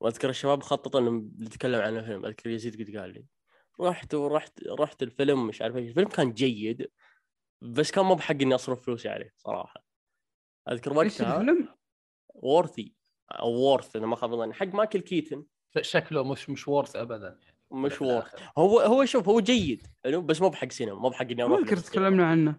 وأذكر 0.00 0.28
الشباب 0.28 0.62
خططوا 0.62 1.00
انه 1.00 1.30
نتكلم 1.38 1.80
عن 1.80 1.96
الفيلم. 1.96 2.26
أذكر 2.26 2.50
يزيد 2.50 2.82
قد 2.82 2.96
قال 2.96 3.10
لي 3.10 3.26
رحت 3.80 4.14
ورحت 4.14 4.64
رحت 4.66 5.02
الفيلم 5.02 5.46
مش 5.46 5.62
عارف 5.62 5.76
إيش. 5.76 5.88
الفيلم 5.88 6.08
كان 6.08 6.32
جيد 6.32 6.90
بس 7.62 7.90
كان 7.90 8.04
مو 8.04 8.14
بحق 8.14 8.34
إني 8.34 8.54
أصرف 8.54 8.84
فلوسي 8.84 9.08
عليه 9.08 9.32
صراحة. 9.36 9.84
أذكر 10.68 10.92
وقتها 10.92 11.40
الفيلم؟ 11.40 11.68
Worthy 12.28 12.94
أو 13.30 13.50
Worth 13.50 13.96
إذا 13.96 14.06
ما 14.06 14.16
خاب 14.16 14.34
ظني. 14.34 14.54
حق 14.54 14.66
مايكل 14.66 15.00
كيتن. 15.00 15.44
شكله 15.80 16.24
مش 16.24 16.50
مش 16.50 16.68
worth 16.68 16.96
ابدا 16.96 17.38
مشوار. 17.74 18.28
هو 18.58 18.80
هو 18.80 19.04
شوف 19.04 19.28
هو 19.28 19.40
جيد. 19.40 19.86
حلو 20.04 20.22
بس 20.22 20.42
مو 20.42 20.48
بحق 20.48 20.72
سينما 20.72 20.98
مو 20.98 21.08
بحق 21.08 21.26
إني 21.30 21.42
أروح. 21.42 21.68
تكلمنا 21.68 22.26
عنه. 22.26 22.58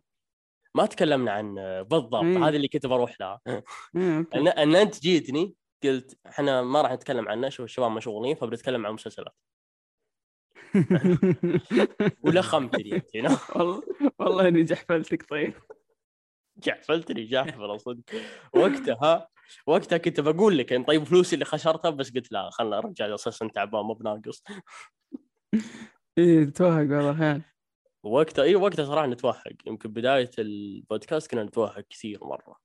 ما 0.75 0.85
تكلمنا 0.85 1.31
عنه 1.31 1.81
بالضبط. 1.81 2.23
إيه. 2.23 2.47
هذا 2.47 2.55
اللي 2.55 2.67
كنت 2.67 2.85
بروح 2.85 3.21
له. 3.21 3.39
okay. 3.47 3.63
ان, 4.35 4.47
أن 4.47 4.75
أنت 4.75 5.01
جيتني 5.01 5.55
قلت 5.83 6.17
إحنا 6.27 6.61
ما 6.61 6.81
راح 6.81 6.91
نتكلم 6.91 7.29
عنه 7.29 7.49
شوف 7.49 7.65
الشباب 7.65 7.91
مشغولين 7.91 8.35
فبنتكلم 8.35 8.85
عن 8.85 8.93
مسلسلات. 8.93 9.35
ولخمتني 12.23 12.95
أنت؟ 12.95 13.15
والله 13.55 13.83
والله 14.19 14.47
إني 14.47 14.63
جحفلتك 14.63 15.29
طيب. 15.29 15.53
جعفلتني 16.57 17.25
جعفل 17.25 17.79
صدق 17.79 18.03
وقتها 18.53 19.27
وقتها 19.67 19.97
كنت 19.97 20.19
بقول 20.19 20.57
لك 20.57 20.73
إن 20.73 20.83
طيب 20.83 21.03
فلوسي 21.03 21.33
اللي 21.33 21.45
خسرتها 21.45 21.89
بس 21.89 22.11
قلت 22.11 22.31
لا 22.31 22.49
خلنا 22.49 22.77
ارجع 22.77 23.13
أساسا 23.13 23.47
تعبان 23.47 23.85
مو 23.85 23.93
بناقص. 23.93 24.43
إيه 26.17 26.45
توهق 26.45 26.83
بعض 26.83 27.03
الاحيان 27.03 27.41
وقتها 28.03 28.43
اي 28.43 28.55
وقتها 28.55 28.85
صراحة 28.85 29.07
نتوهق 29.07 29.53
يمكن 29.67 29.89
بداية 29.93 30.31
البودكاست 30.39 31.31
كنا 31.31 31.43
نتوهق 31.43 31.79
كثير 31.79 32.23
مرة. 32.23 32.59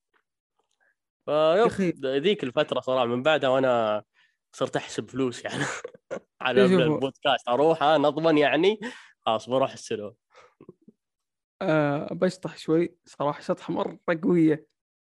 فيب 1.27 2.07
ذيك 2.07 2.45
الفترة 2.45 2.81
صراحة 2.81 3.07
من 3.07 3.23
بعدها 3.23 3.51
وأنا 3.51 4.05
صرت 4.53 4.77
أحسب 4.77 5.11
فلوس 5.11 5.45
يعني. 5.45 5.65
على 6.41 6.69
شوفوا. 6.69 6.85
البودكاست 6.85 7.49
أروح 7.49 7.83
ها 7.83 7.99
نضمن 7.99 8.39
يعني 8.39 8.81
خلاص 9.27 9.49
بروح 9.49 9.73
السينما 9.73 10.15
آه 11.63 12.15
بشطح 12.15 12.57
شوي. 12.57 12.97
صراحة 13.05 13.41
شطحة 13.41 13.73
مرة 13.75 13.99
قوية. 14.23 14.67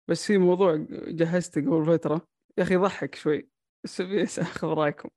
بس 0.08 0.28
في 0.28 0.38
موضوع 0.38 0.76
جهزته 0.90 1.62
قبل 1.62 1.86
فترة. 1.86 2.28
يا 2.58 2.64
أخي 2.64 2.74
يضحك 2.74 3.16
شوي. 3.16 3.50
بس 3.84 4.02
ابي 4.02 4.24
اخذ 4.24 4.68
رأيكم. 4.68 5.10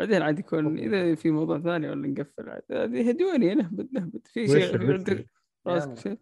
بعدين 0.00 0.22
عاد 0.22 0.38
يكون 0.38 0.78
إذا 0.78 1.14
في 1.14 1.30
موضوع 1.30 1.60
ثاني 1.60 1.90
ولا 1.90 2.08
نقفل 2.08 2.48
عاد 2.48 2.62
هذه 2.70 3.08
هدوني 3.08 3.54
نهبط 3.54 3.88
نهبط 3.92 4.26
في 4.26 4.48
شيء 4.48 5.26
راسك. 5.66 5.98
شيء 5.98 6.18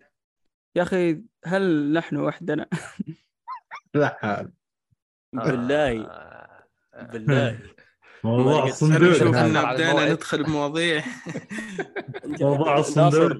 يا 0.76 0.82
أخي 0.82 1.22
هل 1.44 1.92
نحن 1.92 2.16
وحدنا 2.16 2.68
لا 3.94 4.18
حال 4.20 4.52
بالله. 5.32 6.10
بالله 7.12 7.58
موضوع 8.24 8.66
الصندوق. 8.66 9.36
إن 9.36 9.74
بدينا. 9.74 10.12
ندخل 10.12 10.42
بمواضيع 10.42 11.04
موضوع 12.24 12.78
الصندوق. 12.78 13.32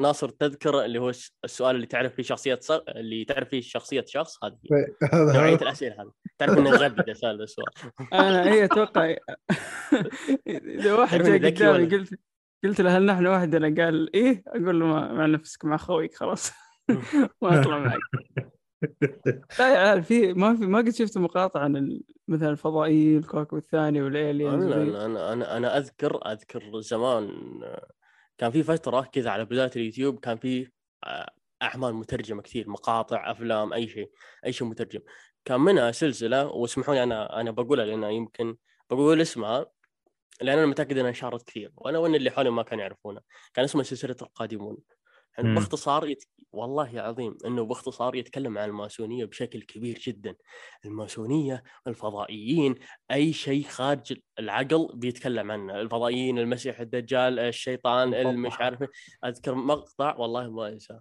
ناصر 0.00 0.28
تذكر 0.28 0.84
اللي 0.84 0.98
هو 0.98 1.12
السؤال 1.44 1.76
اللي 1.76 1.86
تعرف 1.86 2.14
فيه 2.14 2.22
شخصية 2.22 2.58
ص... 2.62 2.70
اللي 2.70 3.24
تعرف 3.24 3.48
فيه 3.48 3.60
شخصية 3.60 4.04
شخص 4.08 4.44
هذه 4.44 4.58
نوعية 5.34 5.54
هذا 5.54 5.62
الأسئلة 5.62 6.02
هذه 6.02 6.12
تعرف 6.40 6.58
إني 6.58 6.70
نغبي 6.70 7.12
اسال 7.12 7.42
السؤال. 7.42 7.66
أنا 8.12 8.52
هي 8.52 8.64
أتوقع 8.70 9.16
إذا 10.46 10.94
واحد 10.94 11.22
جاي 11.22 11.50
قدامي؟ 11.50 11.86
قلت 11.86 12.18
قلت 12.64 12.80
له 12.80 12.98
هل 12.98 13.06
نحن 13.06 13.26
وحدنا 13.26 13.84
قال 13.84 14.14
إيه 14.14 14.42
أقول 14.46 14.80
له 14.80 14.86
مع, 14.86 15.26
نفسك 15.26 15.64
مع 15.64 15.76
خويك 15.76 16.14
خلاص. 16.14 16.52
ما 17.42 17.60
أطلع 17.60 17.78
معك. 17.78 17.98
لا 19.58 19.74
يا 19.74 19.78
عيال 19.78 20.02
في 20.02 20.32
ما 20.32 20.56
في 20.56 20.66
ما 20.66 20.78
قد 20.78 20.90
شفت 20.90 21.18
مقاطع 21.18 21.60
عن 21.60 22.00
مثلا 22.28 22.50
الفضائيين 22.50 23.18
الكوكب 23.18 23.56
الثاني 23.56 24.02
والالينز 24.02 24.64
أنا. 24.64 25.06
أنا 25.06 25.32
أنا, 25.32 25.56
أنا 25.56 25.78
أذكر 25.78 26.32
أذكر 26.32 26.80
زمان 26.80 27.28
آه، 27.62 27.90
كان 28.38 28.50
في 28.50 28.62
فترة 28.62 29.00
كذا 29.12 29.30
على 29.30 29.44
بداية 29.44 29.70
اليوتيوب 29.76 30.18
كان 30.18 30.36
في 30.36 30.70
آه، 31.04 31.30
أعمال 31.62 31.94
مترجمة 31.94 32.42
كثير 32.42 32.70
مقاطع 32.70 33.30
أفلام 33.30 33.72
أي 33.72 33.88
شيء 33.88 34.10
أي 34.46 34.52
شيء 34.52 34.68
مترجم. 34.68 35.00
كان 35.50 35.60
منها 35.60 35.90
سلسلة 35.90 36.46
واسمحوا 36.46 36.94
لي 36.94 37.02
أنا 37.02 37.40
أنا 37.40 37.50
بقولها 37.50 37.84
لأن 37.84 38.02
يمكن 38.02 38.56
بقول 38.90 39.20
اسمها 39.20 39.66
لأن 40.40 40.58
أنا 40.58 40.66
متأكد 40.66 40.98
إنها 40.98 41.08
انشهرت 41.08 41.42
كثير 41.42 41.72
وأنا 41.76 41.98
وأن 41.98 42.14
اللي 42.14 42.30
حولي 42.30 42.50
ما 42.50 42.62
كانوا 42.62 42.82
يعرفونها 42.82 43.22
كان 43.54 43.64
اسمها 43.64 43.84
سلسلة 43.84 44.16
القادمون. 44.22 44.78
يعني. 45.38 45.54
باختصار 45.54 46.08
يت... 46.08 46.24
والله 46.52 47.00
عظيم 47.00 47.38
إنه 47.46 47.64
باختصار 47.64 48.14
يتكلم 48.14 48.58
عن 48.58 48.68
الماسونية 48.68 49.24
بشكل 49.24 49.62
كبير 49.62 49.98
جدا. 49.98 50.34
الماسونية 50.84 51.62
الفضائيين 51.86 52.74
أي 53.10 53.32
شيء 53.32 53.64
خارج 53.64 54.18
العقل 54.38 54.90
بيتكلم 54.94 55.50
عنه. 55.50 55.80
الفضائيين 55.80 56.38
المسيح 56.38 56.80
الدجال 56.80 57.38
الشيطان 57.38 58.14
المش 58.14 58.60
عارف. 58.60 58.84
أذكر 59.24 59.54
مقطع 59.54 60.16
والله 60.16 60.50
ما 60.50 60.68
أنساه. 60.68 61.00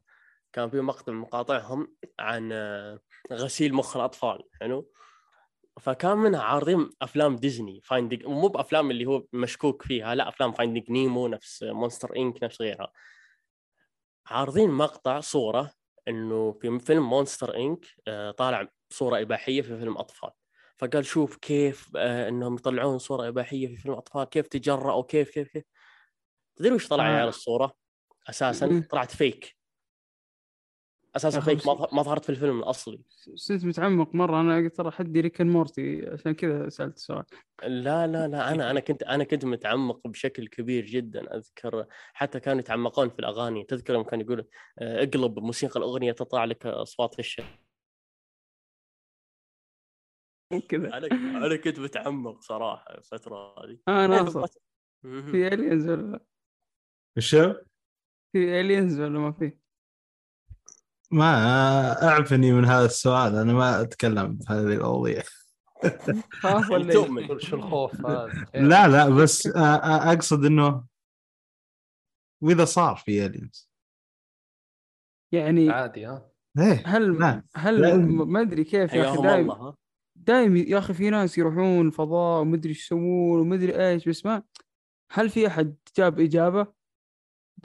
كان 0.53 0.69
في 0.69 0.81
مقطع 0.81 1.13
مقاطعهم 1.13 1.87
عن 2.19 2.49
آه، 2.53 2.99
غسيل 3.31 3.73
مخ 3.73 3.97
الأطفال 3.97 4.43
حلو 4.61 4.91
فكان 5.79 6.17
منها 6.17 6.41
عارضين 6.41 6.89
أفلام 7.01 7.35
ديزني 7.35 7.81
Finding 7.83 8.25
مو 8.25 8.47
بأفلام 8.47 8.91
اللي 8.91 9.05
هو 9.05 9.25
مشكوك 9.33 9.83
فيها 9.83 10.15
لا 10.15 10.29
أفلام 10.29 10.51
Finding 10.51 10.91
Nemo 10.91 11.27
نفس 11.27 11.63
Monster 11.63 12.15
Inc 12.15 12.43
نفس 12.43 12.61
غيرها 12.61 12.91
عارضين 14.25 14.69
مقطع 14.69 15.19
صورة 15.19 15.71
إنه 16.07 16.51
في 16.51 16.79
فيلم 16.79 17.09
Monster 17.09 17.55
Inc 17.55 17.85
طالع 18.37 18.67
صورة 18.89 19.21
إباحية 19.21 19.61
في 19.61 19.79
فيلم 19.79 19.97
أطفال 19.97 20.29
فقال 20.77 21.05
شوف 21.05 21.37
كيف 21.37 21.91
آه، 21.97 22.29
إنهم 22.29 22.55
يطلعون 22.55 22.97
صورة 22.97 23.27
إباحية 23.27 23.67
في 23.67 23.77
فيلم 23.77 23.93
أطفال 23.93 24.23
كيف 24.23 24.47
تجرأوا 24.47 25.03
كيف 25.03 25.29
كيف 25.29 25.47
كيف 25.47 25.63
تدري 26.55 26.71
وش 26.71 26.87
طلع 26.87 27.07
آه. 27.07 27.15
عيال 27.15 27.27
الصورة؟ 27.27 27.73
أساسا. 28.29 28.87
طلعت 28.89 29.11
فيك 29.11 29.58
أساسا 31.19 31.39
فيك 31.39 31.67
ما 31.67 32.01
ظهرت 32.03 32.23
في 32.23 32.29
الفيلم 32.29 32.59
الأصلي. 32.59 33.01
صرت 33.35 33.65
متعمق 33.65 34.15
مرة 34.15 34.41
أنا 34.41 34.55
قلت 34.57 34.77
ترى 34.77 34.91
حدي 34.91 35.21
ريكن 35.21 35.47
مورتي 35.47 36.09
عشان 36.09 36.31
كذا 36.31 36.69
سألت 36.69 36.97
السؤال. 36.97 37.23
لا 37.63 38.07
لا 38.07 38.27
لا 38.27 38.51
أنا 38.51 38.71
أنا 38.71 38.79
كنت 38.79 39.03
أنا 39.03 39.23
كنت 39.23 39.45
متعمق 39.45 40.07
بشكل 40.07 40.47
كبير 40.47 40.85
جدا 40.85 41.35
أذكر 41.35 41.85
حتى 42.13 42.39
كانوا 42.39 42.59
يتعمقون 42.59 43.09
في 43.09 43.19
الأغاني. 43.19 43.63
تذكر 43.63 43.93
يوم 43.93 44.03
كان 44.03 44.21
يقول 44.21 44.47
آه، 44.79 45.03
اقلب 45.03 45.39
موسيقى 45.39 45.79
الأغنية 45.79 46.11
تطلع 46.11 46.45
لك 46.45 46.65
أصوات 46.65 47.19
الشيء. 47.19 47.45
كذا. 50.69 50.97
أنا 50.97 51.07
أنا 51.45 51.55
كنت 51.55 51.79
متعمق 51.79 52.41
صراحة 52.41 52.97
الفترة 52.97 53.55
هذه. 53.59 53.77
آه 53.87 54.07
ناصر. 54.07 54.45
في 55.31 55.47
الينز 55.47 55.89
ولا 55.89 56.11
لا؟ 56.11 56.19
في 58.31 58.61
الينز 58.61 58.99
ولا 58.99 59.19
ما 59.19 59.31
في؟ 59.31 59.57
ما 61.11 62.03
اعفني 62.07 62.51
من 62.51 62.65
هذا 62.65 62.85
السؤال 62.85 63.35
أنا 63.35 63.53
ما 63.53 63.81
أتكلم 63.81 64.37
في 64.37 64.53
هذه 64.53 64.73
المواضيع 64.73 65.21
خاف 66.31 66.69
ولا؟ 66.69 66.93
تؤمن 66.93 67.39
شو 67.39 67.55
الخوف 67.55 68.05
هذا 68.05 68.27
لا 68.69 68.87
لا 68.87 69.09
بس 69.09 69.47
أقصد 69.55 70.45
إنه 70.45 70.85
وإذا 72.41 72.65
صار 72.65 72.95
في 72.95 73.25
الينز 73.25 73.69
يعني 75.31 75.69
عادي 75.69 76.05
ها 76.05 76.31
إيه 76.59 76.83
هل 76.85 77.19
لا. 77.19 77.43
هل 77.55 77.81
لا. 77.81 77.97
ما 78.25 78.41
أدري 78.41 78.63
كيف 78.63 78.93
يا 78.93 79.09
أخي 79.09 79.63
دايم 80.15 80.55
يا 80.55 80.77
أخي 80.77 80.93
في 80.93 81.09
ناس 81.09 81.37
يروحون 81.37 81.91
فضاء 81.91 82.41
ومدري 82.41 82.69
إيش 82.69 82.85
يسوون 82.85 83.39
ومدري 83.39 83.89
إيش 83.89 84.09
بس 84.09 84.25
ما 84.25 84.43
هل 85.11 85.29
في 85.29 85.47
أحد 85.47 85.75
جاب 85.97 86.19
إجابة؟ 86.19 86.67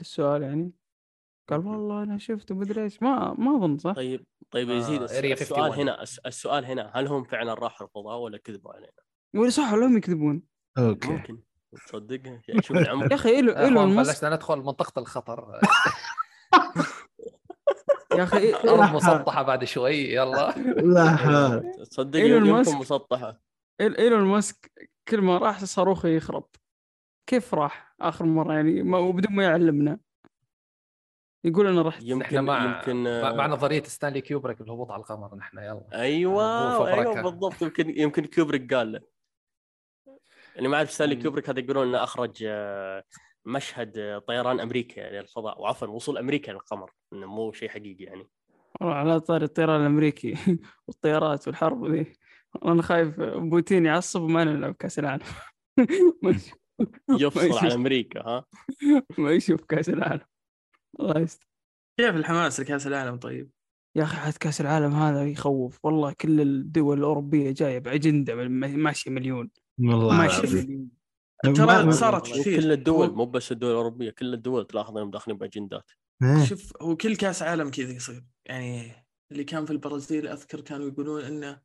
السؤال 0.01 0.41
يعني 0.41 0.71
قال 1.49 1.67
والله 1.67 2.03
أنا 2.03 2.17
شفت 2.17 2.51
ومدري 2.51 2.83
إيش. 2.83 3.03
ما 3.03 3.33
ما 3.37 3.57
أظن 3.57 3.77
صح؟ 3.77 3.91
طيب 3.93 4.25
طيب 4.51 4.69
آه، 4.69 4.73
يزيد 4.73 4.99
Area 5.07 5.11
السؤال 5.41 5.61
51. 5.61 5.79
هنا 5.79 6.01
الس- 6.01 6.19
السؤال 6.19 6.65
هنا 6.65 6.91
هل 6.95 7.07
هم 7.07 7.23
فعلا 7.23 7.53
راحوا 7.53 7.87
الفضاء 7.87 8.17
ولا 8.19 8.37
كذبوا 8.37 8.73
علينا؟ 8.73 8.91
ولا 9.35 9.49
صح 9.49 9.73
ولا 9.73 9.85
هم 9.87 9.97
يكذبون؟ 9.97 10.41
okay. 10.77 11.07
ممكن. 11.07 11.39
تصدق 11.87 12.21
يعني 12.27 12.61
شوف 12.61 12.77
العمر 12.77 13.05
يا 13.11 13.15
أخي 13.15 13.29
إيلو 13.29 13.51
يا 13.51 13.59
إيلون 13.59 13.77
اخوان 13.77 13.95
ماسك 13.95 14.11
بلشنا 14.13 14.35
ندخل 14.35 14.57
منطقة 14.57 14.99
الخطر. 14.99 15.59
يا 18.17 18.23
أخي 18.23 18.53
ارض 18.53 18.95
مسطحة 18.95 19.43
بعد 19.43 19.63
شوي 19.63 19.95
يلا. 19.95 20.57
لا. 20.93 21.15
حول 21.15 21.71
تصدق 21.89 22.19
يمكن 22.19 22.51
ماسك. 22.51 22.75
مسطحة. 22.75 23.39
إيلون 23.81 24.23
ماسك 24.23 24.71
كل 25.07 25.21
ما 25.21 25.37
راح 25.37 25.63
صاروخه 25.63 26.09
يخرب. 26.09 26.47
كيف 27.29 27.53
راح 27.53 27.95
آخر 28.01 28.25
مرة؟ 28.25 28.53
يعني 28.53 28.83
ما 28.83 28.97
وبدون 28.97 29.35
ما 29.35 29.43
يعلمنا. 29.43 29.99
يقول 31.45 31.67
أنا 31.67 31.81
رحت. 31.81 32.03
يمكن 32.03 32.41
مع 32.41 32.65
يمكن 32.65 33.03
مع, 33.21 33.33
مع 33.33 33.45
آه، 33.45 33.47
نظرية 33.47 33.83
ستانلي 33.83 34.21
كيوبريك 34.21 34.61
الهبوط 34.61 34.91
على 34.91 34.99
القمر 34.99 35.35
نحن 35.35 35.57
يلا. 35.57 35.85
أيوه 35.93 36.75
هو 36.75 36.87
أيوه. 36.87 37.21
بالضبط. 37.21 37.61
يمكن 37.61 37.99
يمكن 37.99 38.25
كوبريك 38.25 38.73
قال 38.73 38.91
له. 38.91 39.01
اللي 40.57 40.69
ما 40.69 40.77
أعرف 40.77 40.91
ستانلي 40.91 41.15
مم. 41.15 41.21
كوبريك 41.21 41.49
هذا 41.49 41.59
يقولون 41.59 41.87
إنه 41.87 42.03
أخرج 42.03 42.43
آه، 42.47 43.03
مشهد 43.45 43.97
آه، 43.97 44.19
طيران 44.19 44.59
أمريكا 44.59 45.01
للفضاء 45.01 45.61
وعفوا 45.61 45.87
وصول 45.87 46.17
أمريكا 46.17 46.51
للقمر 46.51 46.91
إنه 47.13 47.27
مو 47.27 47.51
شيء 47.51 47.69
حقيقي 47.69 48.03
يعني. 48.03 48.27
والله 48.81 48.95
على 48.95 49.19
طاري 49.19 49.45
الطيران 49.45 49.81
الأمريكي 49.81 50.33
والطيارات 50.87 51.47
والحرب 51.47 51.85
ذي. 51.85 52.13
أنا 52.65 52.81
خايف 52.81 53.19
بوتين 53.19 53.85
يعصب 53.85 54.21
وما 54.21 54.43
نلعب 54.43 54.73
كأس 54.73 54.99
العالم. 54.99 55.25
يفصل 57.19 57.65
على 57.65 57.73
أمريكا 57.73 58.21
ها؟ 58.21 58.45
ما 59.17 59.31
يشوف 59.31 59.65
كأس 59.65 59.89
العالم. 59.89 60.25
الله 60.99 61.19
يستر. 61.19 61.47
كيف 61.99 62.15
الحماس 62.15 62.59
لكأس 62.59 62.87
العالم 62.87 63.15
طيب؟ 63.15 63.51
يا 63.95 64.03
أخي 64.03 64.17
حد 64.17 64.33
كأس 64.33 64.61
العالم 64.61 64.93
هذا 64.93 65.25
يخوف. 65.25 65.79
والله 65.83 66.13
كل 66.13 66.41
الدول 66.41 66.97
الأوروبية 66.97 67.51
جاية 67.51 67.79
باجنده 67.79 68.35
ماشية 68.47 69.11
مليون. 69.11 69.49
والله 69.79 70.17
ماشية. 70.17 70.63
مليون. 70.63 70.89
ترى 71.55 71.91
صارت 71.91 72.27
كثير 72.27 72.61
كل 72.61 72.71
الدول 72.71 73.15
مو 73.15 73.25
بس 73.25 73.51
الدول 73.51 73.71
الأوروبية 73.71 74.11
كل 74.11 74.33
الدول 74.33 74.67
تلاحظ 74.67 74.97
انهم 74.97 75.11
داخلين 75.11 75.37
باجندات 75.37 75.91
إيه. 76.23 76.45
شوف 76.45 76.73
هو 76.81 76.95
كل 76.95 77.15
كأس 77.15 77.41
عالم 77.43 77.69
كذا 77.69 77.91
يصير. 77.91 78.23
يعني 78.45 78.91
اللي 79.31 79.43
كان 79.43 79.65
في 79.65 79.71
البرازيل 79.71 80.27
أذكر 80.27 80.61
كانوا 80.61 80.87
يقولون 80.87 81.21
انه 81.21 81.61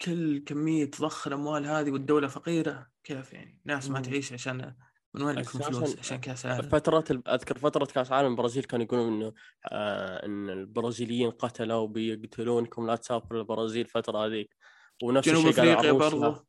كل 0.00 0.38
كمية 0.38 0.90
ضخ 1.00 1.26
الأموال 1.26 1.66
هذه 1.66 1.90
والدولة 1.90 2.28
فقيرة. 2.28 2.86
كيف 3.04 3.32
يعني؟ 3.32 3.60
ناس 3.64 3.90
ما. 3.90 4.00
تعيش 4.00 4.32
عشان 4.32 4.74
من 5.14 5.22
وين 5.22 5.36
لكم 5.38 5.58
فلوس؟ 5.58 5.98
عشان 5.98 6.16
كاس 6.20 6.46
عالم 6.46 6.68
فترة 6.68 7.04
ال- 7.10 7.28
أذكر 7.28 7.58
فترة 7.58 7.84
كاس 7.84 8.12
عالم 8.12 8.30
البرازيل 8.30 8.64
كانوا 8.64 8.84
يقولون 8.86 9.12
إنه 9.12 9.32
آه 9.72 10.26
إن 10.26 10.50
البرازيليين 10.50 11.30
قتلوا 11.30 11.86
بيقتلونكم 11.88 12.86
لا 12.86 12.96
تسافروا 12.96 13.40
البرازيل 13.40 13.80
الفترة 13.84 14.26
هذيك. 14.26 14.56
ونفس 15.02 15.28
جنوب 15.28 15.46
أفريقيا. 15.46 15.92
برضو. 15.92 16.46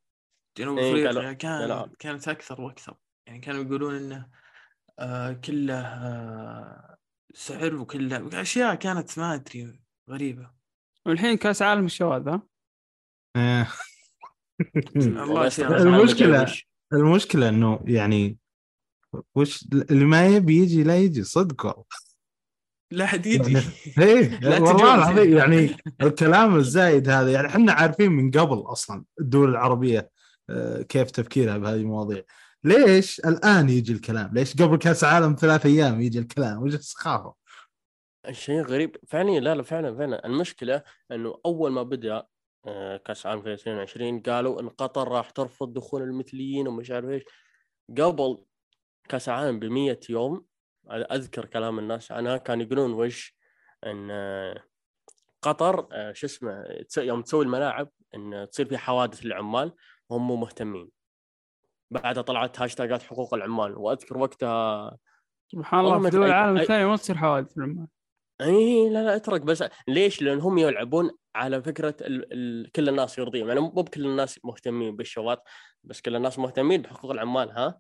جنوب 0.58 0.78
إيه، 0.78 0.90
أفريقيا 0.92 1.12
قالوا- 1.12 1.34
كان 1.34 1.90
كانت 2.00 2.28
أكثر 2.28 2.62
وأكثر. 2.62 2.96
يعني 3.28 3.40
كانوا 3.40 3.64
يقولون 3.64 3.96
إنه 3.96 4.30
آه 5.00 5.34
كله 5.34 5.80
آه 5.82 6.98
سحر 7.34 7.76
وكله. 7.76 8.42
أشياء 8.42 8.76
كانت 8.76 9.20
ما 9.20 9.34
أدري 9.34 9.82
غريبة. 10.10 10.52
والحين 11.06 11.38
كأس 11.38 11.62
عالم 11.62 11.86
الشواذ 11.86 12.30
ها؟ 12.30 12.42
إيه. 13.36 13.68
الله 14.96 15.52
العالم 15.60 15.94
المشكلة 15.96 16.42
الجوي. 16.42 16.58
المشكلة 16.94 17.50
إنه 17.50 17.80
يعني 17.86 18.38
وش 19.36 19.68
اللي 19.92 20.06
ما 20.06 20.28
يبي 20.28 20.58
يجي 20.58 20.84
لا 20.84 20.98
يجي 20.98 21.24
صدق 21.24 21.66
والله 21.66 21.84
لا 22.92 23.06
حد 23.06 23.26
يجي 23.26 23.54
يعني 23.54 23.66
إيه 24.00 24.40
والله. 24.62 24.96
العظيم 24.96 25.38
يعني 25.38 25.76
الكلام 26.02 26.56
الزايد 26.56 27.10
هذا 27.10 27.32
يعني 27.32 27.48
إحنا 27.48 27.74
عارفين 27.74 28.12
من 28.12 28.32
قبل 28.32 28.58
أصلا 28.58 29.06
الدول 29.20 29.50
العربية 29.50 30.10
آه، 30.50 30.82
كيف 30.82 31.12
تفكيرها 31.12 31.58
بهذه 31.58 31.76
المواضيع. 31.76 32.24
ليش 32.64 33.20
الآن 33.20 33.70
يجي 33.70 33.94
الكلام؟ 33.94 34.34
ليش 34.34 34.56
قبل 34.56 34.78
كأس 34.78 35.04
عالم 35.04 35.36
ثلاث 35.40 35.66
أيام 35.66 36.02
يجي 36.02 36.20
الكلام؟ 36.20 36.64
وش 36.64 36.74
السخافة؟ 36.74 37.34
الشيء 38.28 38.62
غريب. 38.62 38.96
فعلا 39.08 39.40
لا 39.40 39.56
لا 39.56 39.64
فعلا 39.64 39.98
فعلا 39.98 40.26
المشكلة 40.26 40.84
إنه 41.12 41.40
أول 41.46 41.72
ما 41.72 41.84
بدأ 41.84 42.24
آه، 42.68 42.98
كأس 42.98 43.26
عالم 43.26 43.42
في 43.42 43.54
2020 43.54 44.20
قالوا 44.22 44.62
إن 44.62 44.70
قطر 44.70 45.08
راح 45.08 45.30
ترفض 45.30 45.74
دخول 45.74 46.02
المثليين 46.02 46.68
ومش 46.68 46.92
عارف 46.92 47.10
إيش. 47.10 47.24
قبل 47.98 48.44
كاس 49.10 49.30
العالم 49.30 49.60
ب 49.60 49.66
100 49.66 50.00
يوم 50.10 50.46
أذكر 50.92 51.46
كلام 51.46 51.80
الناس 51.80 52.12
عنها 52.12 52.38
كانوا 52.38 52.66
يقولون 52.66 52.94
وش 52.94 53.38
إن 53.86 54.08
آه، 54.12 54.64
قطر 55.42 55.88
آه، 55.92 56.14
شو 56.14 56.26
اسمه 56.28 56.66
يوم 56.98 57.22
تسوي 57.22 57.46
الملاعب 57.46 57.90
إن 58.16 58.48
تصير 58.52 58.66
في 58.66 58.78
حوادث 58.78 59.26
للعمال 59.26 59.74
وهم 60.10 60.28
مو 60.28 60.36
مهتمين 60.36 60.90
بعدها 61.92 62.24
طلعت 62.24 62.60
هاشتاجات 62.62 63.04
حقوق 63.04 63.34
العمال 63.34 63.78
وأذكر 63.78 64.18
وقتها 64.18 64.98
سبحان 65.48 65.80
الله 65.80 66.00
في 66.00 66.10
دول. 66.10 66.26
العالم 66.26 66.58
الثانية 66.58 66.86
ما 66.86 66.96
تصير 66.96 67.18
حوادث 67.18 67.54
في 67.54 67.58
العمان 67.58 67.88
إي 68.42 68.90
لا 68.90 69.04
لا 69.04 69.16
أترك 69.16 69.42
بس 69.42 69.64
ليش؟ 69.88 70.22
لأن 70.22 70.40
هم 70.40 70.58
يلعبون 70.58 71.12
على 71.36 71.62
فكرة 71.62 71.96
ال... 72.02 72.34
ال... 72.34 72.72
كل 72.72 72.90
الناس 72.90 73.18
يرضيهم 73.18 73.48
يعني 73.48 73.60
مو 73.60 73.70
بكل 73.70 74.06
الناس 74.06 74.40
مهتمين 74.46 74.96
بالشواذ 74.96 75.38
بس 75.84 76.02
كل 76.02 76.16
الناس 76.16 76.40
مهتمين 76.40 76.82
بحقوق 76.82 77.12
العمال 77.12 77.52
ها؟ 77.52 77.80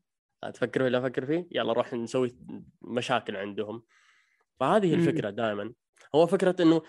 تفكر 0.50 0.84
ولا 0.84 0.98
أفكر 0.98 1.26
فيه؟ 1.26 1.48
يلا 1.52 1.74
نروح 1.74 1.94
نسوي 1.94 2.36
مشاكل 2.82 3.36
عندهم 3.36 3.84
فهذه. 4.60 4.94
الفكرة 4.94 5.30
دائما 5.30 5.74
هو 6.16 6.28
فكرة 6.28 6.56
إنه 6.60 6.82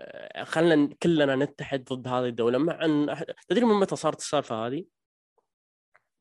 آه، 0.00 0.44
خلينا 0.44 0.94
كلنا 1.02 1.36
نتحد 1.36 1.84
ضد 1.84 2.08
هذه 2.08 2.26
الدولة 2.26 2.58
مع 2.58 2.84
إن. 2.84 3.16
تدري 3.48 3.64
من 3.64 3.74
متى 3.74 3.96
صارت 3.96 4.18
السالفة 4.18 4.66
هذه؟ 4.66 4.84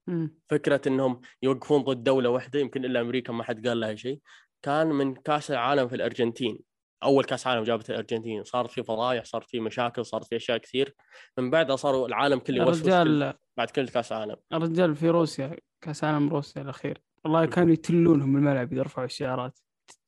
مم. 0.07 0.35
فكرة 0.49 0.81
إنهم 0.87 1.21
يوقفون 1.41 1.81
ضد 1.81 2.03
دولة 2.03 2.29
واحدة 2.29 2.59
يمكن 2.59 2.85
إلا 2.85 3.01
أمريكا 3.01 3.33
ما 3.33 3.43
حد 3.43 3.67
قال 3.67 3.79
لها 3.79 3.95
شيء 3.95 4.19
كان 4.61 4.87
من 4.87 5.15
كأس 5.15 5.51
العالم 5.51 5.87
في 5.87 5.95
الأرجنتين 5.95 6.59
أول 7.03 7.23
كأس 7.23 7.47
عالم 7.47 7.63
جابت 7.63 7.89
الأرجنتين 7.89 8.43
صارت 8.43 8.71
في 8.71 8.83
فضايح 8.83 9.25
صارت 9.25 9.49
في 9.49 9.59
مشاكل 9.59 10.05
صارت 10.05 10.25
في 10.25 10.35
أشياء 10.35 10.57
كثير. 10.57 10.95
من 11.37 11.49
بعدها 11.49 11.75
صاروا 11.75 12.07
العالم 12.07 12.39
كله 12.39 12.57
يوسوس 12.57 12.83
كل- 12.83 12.89
الرجال 12.91 13.33
بعد 13.57 13.69
كل 13.69 13.87
كأس 13.87 14.11
عالم. 14.11 14.35
الرجال 14.53 14.95
في 14.95 15.09
روسيا 15.09 15.57
كأس 15.81 16.03
عالم 16.03 16.29
روسيا 16.29 16.61
الأخير. 16.61 17.01
والله 17.23 17.45
كانوا 17.45 17.73
يتلونهم 17.73 18.35
الملعب 18.37 18.73
إذا 18.73 18.81
رفعوا 18.81 19.05
الشعارات. 19.05 19.59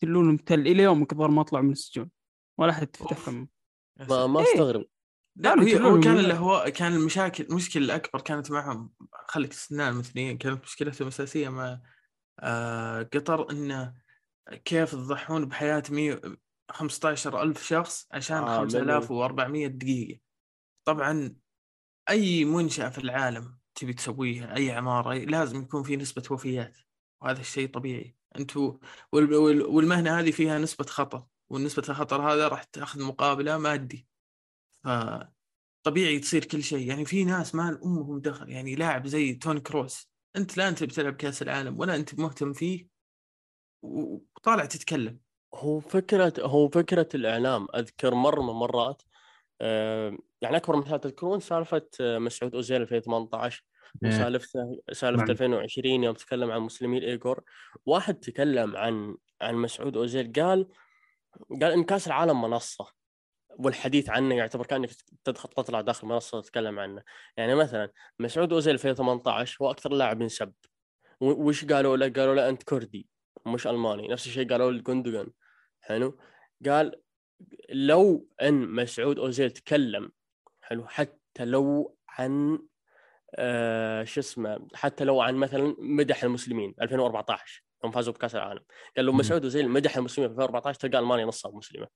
يتلونهم 0.02 0.38
تل 0.38 0.60
إلى 0.60 0.84
يوم 0.84 1.06
كبر 1.06 1.28
ما 1.28 1.44
طلعوا 1.44 1.64
من 1.66 1.72
السجون. 1.72 2.10
ولا 2.58 2.74
حد 2.74 2.96
فتح. 2.96 3.18
فمه 3.18 3.48
ما, 4.10 4.28
ما 4.28 4.40
إيه. 4.40 4.46
استغرب. 4.54 4.86
لا 5.36 5.50
كانوا 5.50 5.66
هي 5.66 5.80
هو 5.82 6.00
كان 6.00 6.32
هو 6.32 6.66
كان 6.76 6.94
المشاكل 6.94 7.44
المشكلة 7.44 7.84
الأكبر 7.86 8.22
كانت 8.22 8.52
معهم. 8.52 8.94
خليك 9.28 9.52
استثناء 9.52 9.90
المثليين 9.92 10.38
كانت 10.38 10.64
مشكلتهم 10.64 11.08
الاساسيه 11.08 11.50
مع 11.50 11.80
آه 12.40 13.04
قطر 13.14 13.52
انه 13.52 13.94
كيف 14.66 14.92
تضحون 14.92 15.46
بحياة 15.46 15.84
100 15.90 16.22
15 16.74 17.42
ألف 17.42 17.64
شخص 17.64 18.08
عشان 18.12 18.38
آه، 18.38 18.58
5400 18.58 19.68
دقيقة. 19.68 20.20
طبعا 20.86 21.36
أي 22.10 22.46
منشأة 22.46 22.90
في 22.90 22.98
العالم 22.98 23.58
تبي 23.76 23.94
تسويها 23.94 24.56
أي 24.56 24.72
عمارة 24.72 25.14
لازم 25.14 25.62
يكون 25.62 25.84
في 25.84 25.96
نسبة 25.96 26.24
وفيات 26.32 26.78
وهذا 27.22 27.40
الشيء 27.42 27.70
طبيعي. 27.70 28.16
أنتوا 28.40 28.78
وال- 29.12 29.36
وال- 29.36 29.66
والمهنة 29.66 30.20
هذه 30.20 30.32
فيها 30.32 30.58
نسبة 30.60 30.86
خطر 30.86 31.26
والنسبة 31.50 31.84
الخطر 31.90 32.22
هذا 32.22 32.48
راح 32.48 32.64
تأخذ 32.64 33.04
مقابلة 33.04 33.58
مادي. 33.58 34.08
فطبيعي 34.84 36.20
تصير 36.20 36.46
كل 36.46 36.64
شيء. 36.64 36.88
يعني 36.88 37.06
في 37.06 37.24
ناس 37.24 37.56
ما 37.56 37.80
أمهم 37.86 38.20
دخل 38.20 38.50
يعني 38.50 38.76
لاعب 38.76 39.08
زي 39.08 39.34
توني 39.34 39.60
كروس. 39.60 40.10
أنت 40.36 40.58
لا 40.58 40.70
أنت 40.70 40.84
بتلعب 40.84 41.14
كأس 41.16 41.42
العالم 41.42 41.80
ولا 41.80 41.96
أنت 41.96 42.20
مهتم 42.20 42.54
فيه 42.54 42.88
وطالع 43.82 44.66
تتكلم. 44.66 45.20
هو 45.56 45.80
فكرة 45.80 46.34
هو 46.40 46.70
فكرة 46.70 47.08
الإعلام 47.16 47.68
أذكر 47.76 48.14
مرة 48.14 48.42
من 48.42 48.50
المرات 48.50 49.02
يعني 50.42 50.58
أكبر 50.58 50.76
مثال 50.76 51.02
تذكرون 51.02 51.40
سالفة 51.40 51.88
آه، 52.02 52.18
مسعود 52.18 52.56
أوزيل 52.56 52.82
2018 52.82 53.64
إيه. 54.04 54.10
وسالفته 54.10 54.82
سالفة 54.92 55.18
نعم. 55.22 55.30
2020 55.32 56.04
يوم 56.04 56.16
تكلم 56.16 56.52
عن 56.52 56.62
مسلمي 56.62 56.98
الايغور 56.98 57.44
واحد 57.86 58.16
تكلم 58.16 58.78
عن 58.78 59.16
عن 59.42 59.56
مسعود 59.56 59.98
أوزيل 59.98 60.32
قال 60.36 60.68
قال 61.62 61.72
ان 61.72 61.84
كاس 61.84 62.08
العالم 62.08 62.42
منصة 62.42 62.86
والحديث 63.50 64.10
عنه 64.10 64.36
يعتبر 64.36 64.66
كأنك 64.66 64.90
تدخل 65.24 65.50
تطلع 65.50 65.82
داخل 65.82 66.08
منصة 66.08 66.42
تتكلم 66.42 66.80
عنه 66.80 67.04
يعني 67.38 67.56
مثلا 67.56 67.90
مسعود 68.20 68.54
أوزيل 68.54 68.74
2018 68.74 69.58
هو 69.62 69.72
أكثر 69.72 69.94
لاعب 69.94 70.22
ينسب 70.22 70.54
و- 71.22 71.48
وش 71.48 71.66
قالوا 71.66 71.98
له؟ 71.98 72.10
قالوا 72.10 72.36
له 72.36 72.50
أنت 72.50 72.64
كردي 72.64 73.08
مش 73.46 73.68
ألماني 73.68 74.08
نفس 74.08 74.28
الشيء 74.28 74.50
قالوا 74.50 74.72
لجوندوجان 74.72 75.28
حلو 75.84 76.18
قال 76.66 77.02
لو 77.70 78.28
أن 78.42 78.68
مسعود 78.68 79.20
أوزيل 79.20 79.52
تكلم 79.52 80.12
حلو 80.62 80.88
حتى 80.88 81.46
لو 81.46 81.98
عن 82.10 82.60
آه 83.36 84.04
شو 84.04 84.20
اسمه 84.20 84.68
حتى 84.74 85.04
لو 85.04 85.22
عن 85.22 85.36
مثلا 85.36 85.76
مدح 85.80 86.24
المسلمين 86.24 86.76
2014 86.82 87.64
يوم 87.84 87.92
فازوا 87.92 88.14
بكأس 88.14 88.36
العالم 88.36 88.62
قال 88.98 89.06
لو. 89.06 89.14
مسعود 89.14 89.44
أوزيل 89.44 89.70
مدح 89.70 89.98
المسلمين 89.98 90.30
في 90.30 90.34
2014 90.34 90.80
تلقى 90.80 91.00
ألمانيا 91.00 91.26
نصها 91.26 91.52
مسلمه 91.52 91.88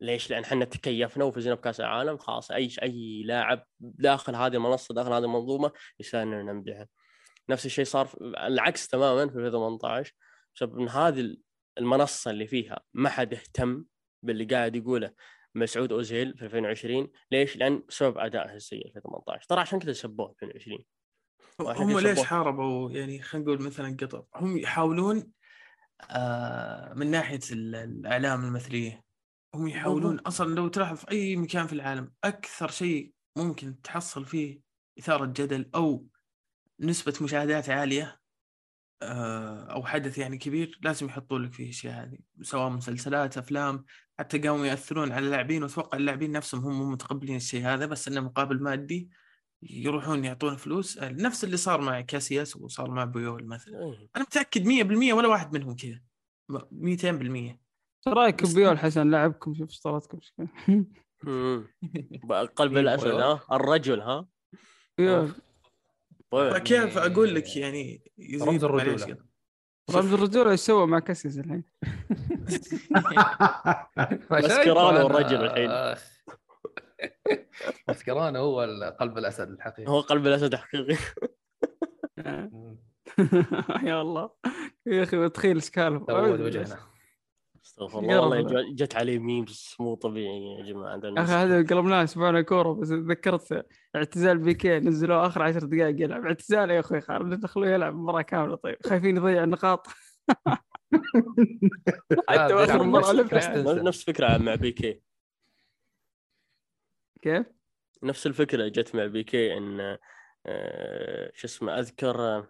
ليش؟ 0.00 0.30
لأن 0.30 0.42
إحنا 0.42 0.64
تكيفنا 0.64 1.24
وفزنا 1.24 1.54
بكأس 1.54 1.80
العالم 1.80 2.18
خلاص 2.18 2.50
أي 2.50 2.70
أي 2.82 3.22
لاعب 3.22 3.66
داخل 3.80 4.34
هذه 4.34 4.54
المنصة 4.54 4.94
داخل 4.94 5.12
هذه 5.12 5.24
المنظومة 5.24 5.72
يستاهل 6.00 6.22
اننا 6.22 6.52
نمدحه. 6.52 6.86
نفس 7.48 7.66
الشيء 7.66 7.84
صار 7.84 8.08
العكس 8.22 8.88
تماما 8.88 9.30
في 9.30 9.38
2018 9.38 10.14
بسبب 10.56 10.78
إن 10.80 10.88
هذه 10.88 11.36
المنصة 11.78 12.30
اللي 12.30 12.46
فيها 12.46 12.80
ما 12.94 13.08
حد 13.08 13.34
اهتم 13.34 13.84
باللي 14.22 14.44
قاعد 14.44 14.76
يقوله 14.76 15.14
مسعود 15.54 15.92
أوزيل 15.92 16.38
في 16.38 16.44
2020 16.44 17.08
ليش؟ 17.32 17.56
لأن 17.56 17.82
بسبب 17.88 18.18
ادائه 18.18 18.54
السيء 18.54 18.82
في 18.92 18.96
2018 18.98 19.46
ترى 19.48 19.60
عشان 19.60 19.78
كذا 19.78 19.92
سبوه 19.92 20.30
2020 20.42 20.78
وعشان 21.60 21.82
هم 21.82 21.98
ليش. 22.00 22.20
حاربوا؟ 22.22 22.90
يعني 22.90 23.22
خلينا 23.22 23.46
نقول 23.46 23.62
مثلا 23.62 23.96
قطر. 24.00 24.24
هم 24.34 24.56
يحاولون 24.58 25.32
آه 26.10 26.94
من 26.94 27.10
ناحية 27.10 27.40
ال- 27.52 27.74
الإعلام 27.74 28.44
المثلية 28.44 29.04
هم 29.54 29.68
يحاولون 29.68 30.18
أصلا 30.18 30.54
لو 30.54 30.68
تلاحظ 30.68 30.96
في 30.96 31.10
أي 31.10 31.36
مكان 31.36 31.66
في 31.66 31.72
العالم 31.72 32.12
أكثر 32.24 32.70
شيء 32.70 33.12
ممكن 33.36 33.82
تحصل 33.82 34.24
فيه 34.24 34.60
إثارة 34.98 35.26
جدل 35.26 35.70
أو 35.74 36.06
نسبة 36.80 37.14
مشاهدات 37.22 37.68
عالية 37.70 38.20
أو 39.70 39.84
حدث 39.84 40.18
يعني 40.18 40.38
كبير 40.38 40.78
لازم 40.82 41.06
يحطوا 41.06 41.38
لك 41.38 41.52
فيه 41.52 41.64
الاشياء 41.64 42.04
هذه 42.04 42.18
سواء 42.42 42.68
مسلسلات 42.68 43.38
أفلام 43.38 43.84
حتى 44.18 44.38
قاموا 44.38 44.66
يأثرون 44.66 45.12
على 45.12 45.26
اللاعبين 45.26 45.62
وأتوقع 45.62 45.98
اللاعبين 45.98 46.32
نفسهم 46.32 46.64
هم 46.64 46.78
مو 46.78 46.90
متقبلين 46.90 47.36
الشيء 47.36 47.66
هذا 47.66 47.86
بس 47.86 48.08
إنه 48.08 48.20
مقابل 48.20 48.62
مادي 48.62 49.10
يروحون 49.62 50.24
يعطون 50.24 50.56
فلوس. 50.56 50.98
آه، 50.98 51.08
نفس 51.08 51.44
اللي 51.44 51.56
صار 51.56 51.80
مع 51.80 52.00
كاسياس 52.00 52.56
وصار 52.56 52.90
مع 52.90 53.04
بيول 53.04 53.46
مثلا. 53.46 53.78
إيه. 53.78 54.08
أنا 54.16 54.24
متأكد 54.24 54.66
100% 54.66 55.12
ولا 55.12 55.28
واحد 55.28 55.52
منهم 55.52 55.76
كذا. 55.76 56.00
200% 56.72 57.58
إيش 58.06 58.14
رأيك 58.14 58.54
بيول 58.54 58.78
حسن؟ 58.78 59.10
لعبكم 59.10 59.54
شوف؟ 59.54 59.70
مم. 61.24 61.66
قلب 62.56 62.72
إيه، 62.72 62.80
الأسد. 62.80 63.06
ها؟ 63.06 63.40
الرجل 63.52 64.00
ها؟ 64.00 64.26
فكيف 66.34 66.98
أقول 66.98 67.34
لك 67.34 67.56
يعني 67.56 68.12
يزيد 68.18 68.48
رمز 68.48 68.64
الرجولة. 68.64 69.16
رمز 69.90 70.12
الرجولة 70.12 70.50
إيش 70.50 70.60
سوى 70.60 70.86
مع 70.86 70.98
كاسيس 70.98 71.38
الحين؟ 71.38 71.64
ماسكرانو 74.30 75.06
الرجل 75.06 75.44
الحين. 75.44 75.70
آخ. 75.92 76.14
ماسكرانو 77.88 78.40
هو 78.40 78.60
قلب 79.00 79.18
الأسد 79.18 79.50
الحقيقي 79.50 79.90
هو 79.90 80.00
قلب 80.00 80.26
الأسد 80.26 80.54
حقيقي 80.54 80.96
يا 83.88 84.02
الله 84.02 84.30
يا 84.86 85.02
أخي 85.02 85.28
تخيل 85.28 85.62
سكالف 85.62 86.02
وجهنا 86.10 86.78
استغفر 87.66 87.98
الله 87.98 88.20
والله 88.20 88.74
جت 88.74 88.96
عليه 88.96 89.18
ميمز 89.18 89.74
مو 89.80 89.94
طبيعي 89.94 90.58
يا 90.58 90.62
جماعة. 90.64 91.00
أخي 91.04 91.32
هذا 91.32 91.56
قلبناه 91.56 92.04
اسبوعنا 92.04 92.42
كورة 92.42 92.72
بس 92.72 92.88
تذكرت 92.88 93.66
اعتزال 93.96 94.38
بيكي 94.38 94.78
نزلوه 94.78 95.26
آخر 95.26 95.42
عشر 95.42 95.58
دقائق 95.64 96.02
يلعب. 96.02 96.26
اعتزال 96.26 96.70
يا 96.70 96.80
أخوي 96.80 97.00
خالد 97.00 97.40
دخلوه 97.40 97.68
يلعب 97.68 97.94
مباراة 97.94 98.22
كاملة. 98.22 98.56
طيب 98.56 98.76
خايفين 98.86 99.16
يضيع 99.16 99.44
النقاط. 99.44 99.86
حتى 102.28 102.54
آخر 102.54 102.56
بيلعب 102.56 102.82
مباراه 102.82 103.12
نفس- 103.82 104.04
فكرة 104.04 104.38
مع 104.38 104.54
بيكي. 104.54 105.00
كيف؟ 107.22 107.46
نفس 108.02 108.26
الفكرة 108.26 108.68
جت 108.68 108.94
مع 108.94 109.06
بيكي 109.06 109.56
إن 109.58 109.98
آه، 110.46 111.30
شو 111.34 111.46
اسمه 111.46 111.78
أذكر 111.78 112.20
آه، 112.20 112.46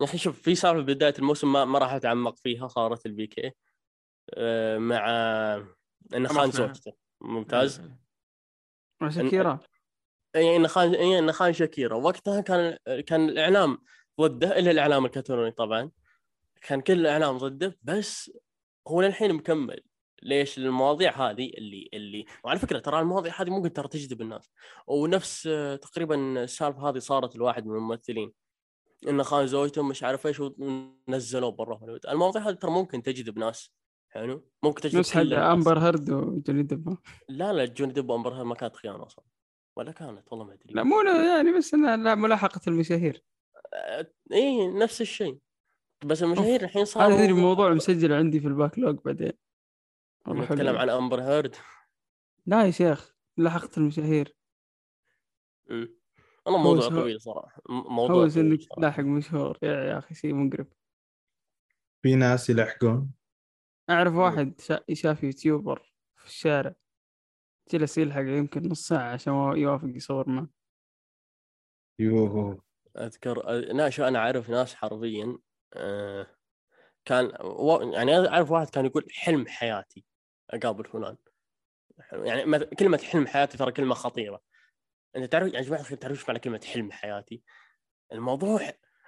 يا 0.00 0.04
أخي 0.06 0.18
شوف 0.18 0.40
في 0.42 0.54
سالفه 0.54 0.82
بداية 0.82 1.14
الموسم 1.18 1.52
ما, 1.52 1.64
ما 1.64 1.78
راح 1.78 1.92
اتعمق 1.92 2.36
فيها 2.36 2.68
صارت 2.68 3.06
البيكي. 3.06 3.46
آه، 3.46 3.52
مع 4.78 5.06
انه 6.14 6.28
خان. 6.28 6.50
زوجته. 6.50 6.92
ممتاز. 7.20 7.80
مع 9.00 9.10
شاكيرا. 9.10 9.60
اي 10.36 10.56
انه 10.56 10.68
خان 10.68 10.94
اي 10.94 11.18
انه 11.18 11.32
خان 11.32 11.52
شاكيرا. 11.52 11.96
وقتها 11.96 12.40
كان 12.40 12.78
كان 13.06 13.28
الإعلام 13.28 13.78
ضده 14.20 14.58
إلا 14.58 14.70
الإعلام 14.70 15.04
الكاتالوني 15.04 15.50
طبعا. 15.50 15.90
كان 16.62 16.80
كل 16.80 16.92
الإعلام 17.00 17.38
ضده 17.38 17.78
بس 17.82 18.30
هو 18.88 19.02
للحين 19.02 19.32
مكمل. 19.32 19.80
ليش؟ 20.22 20.58
المواضيع 20.58 21.30
هذه 21.30 21.50
اللي 21.58 21.88
اللي 21.94 22.24
وعلى 22.44 22.58
فكرة 22.58 22.78
ترى 22.78 23.00
المواضيع 23.00 23.42
هذه 23.42 23.50
ممكن 23.50 23.72
ترى 23.72 23.88
تجذب 23.88 24.20
الناس. 24.20 24.50
ونفس 24.86 25.46
آه، 25.46 25.76
تقريبا 25.76 26.44
السالفة 26.44 26.88
هذه 26.88 26.98
صارت 26.98 27.36
لواحد 27.36 27.66
من 27.66 27.76
الممثلين. 27.76 28.32
انه 29.08 29.22
خان 29.22 29.46
زوجته 29.46 29.82
مش 29.82 30.02
عارف 30.02 30.26
إيش 30.26 30.40
ونزلوه 30.40 31.50
برا 31.50 31.76
هوليوود 31.76 32.06
المواضيع 32.06 32.42
هذه 32.48 32.54
ترى 32.54 32.70
ممكن 32.70 33.02
تجذب 33.02 33.38
ناس. 33.38 33.72
حلو 34.08 34.48
ممكن 34.62 34.80
تجذب 34.80 34.98
نفس 34.98 35.12
حق. 35.12 35.20
امبر 35.20 35.78
هيرد 35.78 36.10
وجوني 36.10 36.62
ديب 36.62 36.96
لا 37.28 37.52
لا 37.52 37.64
جوني 37.64 37.92
ديب 37.92 38.10
وامبر 38.10 38.34
هيرد 38.34 38.46
ما 38.46 38.54
كانت 38.54 38.76
خيانة 38.76 39.06
أصلا. 39.06 39.24
ولا 39.76 39.92
كانت 39.92 40.32
والله 40.32 40.44
ما 40.44 40.52
أدري. 40.52 40.74
لا 40.74 40.82
مو 40.82 41.02
يعني 41.02 41.58
بس 41.58 41.74
إنها 41.74 41.96
لا 41.96 42.14
ملاحقة 42.14 42.60
المشاهير. 42.68 43.24
اي 43.74 44.12
إيه، 44.32 44.68
نفس 44.78 45.00
الشيء. 45.00 45.38
بس 46.04 46.22
المشاهير 46.22 46.62
الحين 46.62 46.82
هذا 46.82 46.90
صاروا 46.90 47.16
تدري 47.16 47.32
موضوع 47.32 47.74
مسجل 47.74 48.12
عندي 48.12 48.40
في 48.40 48.46
ال 48.46 48.78
backlog 48.78 48.98
بعدين. 49.04 49.32
والله 50.26 50.44
نتكلم 50.44 50.76
عن 50.76 50.90
امبر 50.90 51.22
هيرد 51.22 51.56
لا 52.46 52.66
يا 52.66 52.70
شيخ 52.70 53.16
ملاحقة 53.36 53.70
المشاهير. 53.76 54.36
أمم. 55.70 55.96
والله 56.46 56.62
موضوع 56.62 56.88
طويل 56.88 57.20
صراحة. 57.20 57.62
موضوع 57.68 58.16
هوس 58.16 58.34
طويل 58.34 58.46
إنك. 58.46 58.60
تلاحق 58.76 59.02
مشهور. 59.02 59.58
يا, 59.62 59.84
يا 59.84 59.98
أخي 59.98 60.14
شيء 60.14 60.34
مقرف. 60.34 60.66
في 62.02 62.14
ناس 62.14 62.50
يلحقون. 62.50 63.10
أعرف 63.90 64.14
واحد 64.14 64.60
شا- 64.60 64.84
شاف 64.92 65.22
يوتيوبر 65.22 65.92
في 66.16 66.26
الشارع. 66.26 66.74
جلس 67.70 67.98
يلحق 67.98 68.20
يمكن 68.20 68.68
نص 68.68 68.88
ساعة 68.88 69.12
عشان 69.12 69.32
يوافق 69.32 69.88
يصور 69.88 70.28
معه. 70.28 70.48
يوهو. 71.98 72.58
أذكر 72.98 73.50
لا 73.50 73.90
شو 73.90 74.04
أنا 74.04 74.18
أعرف 74.18 74.50
ناس 74.50 74.74
حرفيا 74.74 75.38
آه، 75.74 76.26
كان. 77.04 77.32
يعني 77.92 78.28
أعرف 78.28 78.50
واحد 78.50 78.70
كان 78.70 78.86
يقول 78.86 79.06
حلم 79.12 79.46
حياتي 79.46 80.04
أقابل 80.50 80.84
فلان. 80.84 81.16
يعني 82.12 82.58
كلمة 82.58 82.98
حلم 82.98 83.26
حياتي 83.26 83.58
ترى 83.58 83.72
كلمة 83.72 83.94
خطيرة. 83.94 84.42
أنت 85.16 85.32
تعرف 85.32 85.54
يا 85.54 85.60
جماعة 85.60 85.80
الخير 85.80 85.98
تعرف 85.98 86.18
إيش 86.18 86.28
معنى 86.28 86.38
كلمة 86.40 86.60
حلم 86.64 86.92
حياتي؟ 86.92 87.42
الموضوع 88.12 88.60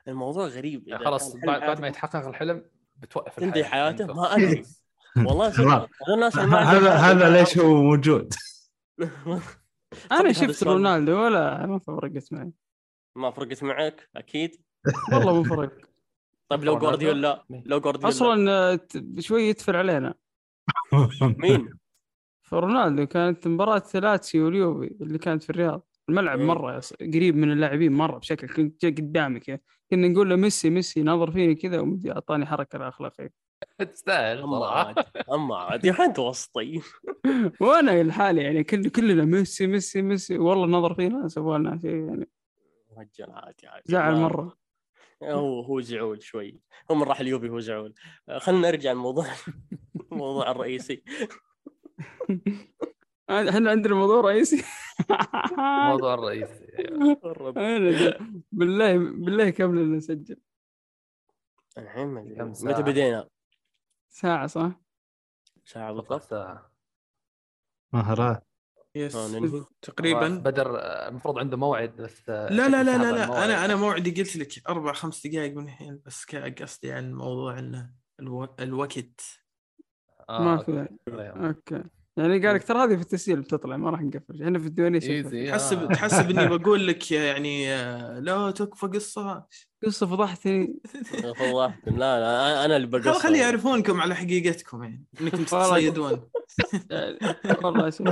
الموضوع 0.09 0.47
غريب. 0.47 0.89
يعني 0.89 1.05
خلاص 1.05 1.37
بعد, 1.37 1.81
ما 1.81 1.89
يتحقق 1.89 2.27
الحلم 2.27 2.71
بتوقف 2.99 3.41
تنتهي. 3.41 3.65
حياته 3.65 4.01
يعني 4.03 4.15
ما 4.15 4.35
أدري. 4.35 4.63
والله 5.17 5.47
الناس 6.15 6.37
ما 6.37 6.59
هذا 6.59 6.95
هذا 6.95 7.31
ما 7.31 7.37
ليش 7.39 7.59
هو 7.59 7.83
موجود؟ 7.83 8.35
أنا 10.13 10.33
شفت 10.33 10.63
رونالدو 10.63 11.25
ولا 11.25 11.67
ما 11.67 11.79
فرقت 11.79 12.33
معي. 12.33 12.53
ما 13.17 13.31
فرقت 13.31 13.63
معك؟ 13.63 14.09
أكيد. 14.17 14.63
والله 15.13 15.35
مو 15.35 15.45
فرق. 15.45 15.73
طيب 16.49 16.65
لو؟ 16.65 16.79
جوارديولا؟ 16.79 17.45
لو 17.51 17.81
جوارديولا. 17.81 18.09
أصلا 18.09 18.51
آه، 18.51 18.81
شوي 19.19 19.43
يدفر 19.43 19.77
علينا. 19.77 20.15
مين؟ 21.23 21.79
فرونالدو 22.43 23.07
كانت 23.07 23.49
مباراة 23.49 23.83
لاتسيو 23.95 24.45
واليوفي 24.45 24.97
اللي 25.01 25.19
كانت 25.19 25.43
في 25.43 25.51
الرياض. 25.51 25.88
الملعب 26.09 26.39
إيه. 26.39 26.47
مرة 26.47 26.77
يص- 26.79 26.93
قريب 26.93 27.37
من 27.37 27.53
اللاعبين 27.53 27.93
مرة 27.93 28.19
بشكل 28.19 28.49
كنت 28.49 28.85
قدامي 28.85 29.41
كذا 29.41 29.59
كنا 29.91 30.09
نقول 30.09 30.31
له 30.31 30.37
ميسي 30.37 30.71
ميسي 30.71 31.03
ناظر 31.03 31.31
فيني 31.31 31.55
كذا 31.55 31.81
ومدي 31.81 32.13
أعطاني 32.13 32.47
حركة 32.47 32.79
لا 32.79 32.89
اخلاقية 32.89 33.31
تستاهل 33.79 34.39
أما 34.39 34.67
عاد 34.67 35.05
أما 35.33 35.57
عاد 35.57 35.85
يا 35.85 36.05
أنت 36.05 36.19
وسطي. 36.19 36.81
وأنا 37.61 38.03
لحالي 38.03 38.43
يعني 38.43 38.65
كل 38.65 38.89
كلنا 38.89 39.25
ميسي 39.25 39.67
ميسي 39.67 40.03
ميسي. 40.03 40.39
والله 40.39 40.67
نظر 40.67 40.95
فينا 40.95 41.29
سوى 41.29 41.59
لنا 41.59 41.79
شيء 41.83 41.91
يعني. 41.91 42.29
رجال 42.99 43.31
عادي 43.31 43.67
عادي. 43.67 43.83
زعل 43.87 44.17
مرة. 44.17 44.57
هو 45.23 45.61
هو 45.61 45.81
زعول 45.81 46.23
شوي. 46.23 46.61
هو 46.91 46.95
من 46.95 47.03
راح 47.03 47.21
اليوبي 47.21 47.49
هو 47.49 47.61
زعول 47.61 47.95
خلينا 48.39 48.69
نرجع 48.71 48.93
للموضوع 48.93 49.27
الموضوع 50.13 50.51
الرئيسي. 50.53 51.03
إحنا 53.31 53.71
عندنا 53.71 53.95
موضوع 53.95 54.21
رئيسي 54.21 54.65
الموضوع 55.59 56.15
الرئيسي 56.15 56.67
الرب. 57.25 57.59
أنا 57.59 57.91
جا- 57.91 58.43
بالله 58.53 58.99
بالله 58.99 59.51
كم 59.51 59.79
لنا 59.79 59.97
نسجل 59.97 60.37
الحين 61.79 62.07
متى؟ 62.63 62.83
بدينا؟ 62.83 63.29
ساعة 64.09 64.47
صح؟ 64.47 64.81
ساعة 65.65 65.93
بالضبط 65.93 66.23
ساعة. 66.23 66.73
مهارات 67.93 68.49
يس 68.95 69.17
آه،. 69.17 69.67
تقريبا 69.83 70.29
بدر 70.29 70.79
آه، 70.79 71.09
المفروض 71.09 71.39
عنده 71.39 71.57
موعد 71.57 71.97
بس 71.97 72.29
آه، 72.29 72.49
لا 72.53 72.69
لا 72.69 72.83
لا 72.83 72.99
لا 72.99 73.13
لا. 73.13 73.45
أنا 73.45 73.65
أنا 73.65 73.77
موعدي 73.77 74.11
قلت 74.11 74.37
لك 74.37 74.69
أربع 74.69 74.93
خمس 74.93 75.27
دقائق 75.27 75.57
من 75.57 75.65
الحين 75.65 76.01
بس 76.07 76.27
قصدي 76.37 76.93
عن 76.93 77.15
موضوع 77.15 77.59
انه 77.59 77.91
ألو... 78.21 78.55
الوقت 78.61 79.41
آه، 80.29 80.43
ما. 80.43 80.57
في. 80.57 80.89
أوكي 81.11 81.85
يعني 82.19 82.47
قال 82.47 82.55
لك 82.55 82.65
ترى 82.65 82.79
هذه 82.79 82.97
في 82.97 83.03
التسجيل 83.03 83.41
بتطلع 83.41 83.77
ما 83.77 83.91
راح 83.91 84.03
نقفل 84.03 84.43
إحنا 84.43 84.59
في 84.59 84.67
الديوانية 84.67 85.01
شكله. 85.01 85.17
ايزي 85.17 85.51
تحسب 85.51 85.83
آه. 85.83 85.87
تحسب 85.87 86.31
إني 86.31 86.59
بقول 86.59 86.87
لك 86.87 87.13
يعني 87.13 87.73
آه، 87.73 88.19
لا 88.19 88.51
تكفى 88.51 88.87
قصة. 88.87 89.47
قصة 89.85 90.07
فضحتني 90.07 90.79
فضحت. 91.39 91.89
لا 91.89 92.21
لا 92.21 92.65
أنا 92.65 92.77
اللي 92.77 92.87
خل 92.87 93.01
بقصر 93.01 93.21
خلي 93.21 93.39
يعرفونكم 93.39 94.01
على 94.01 94.15
حقيقتكم 94.15 94.83
يعني 94.83 95.05
إنكم. 95.21 95.37
تتصيدون. 95.45 96.29
يعني 96.91 97.19
والله 97.65 97.91
شوف. 97.91 98.09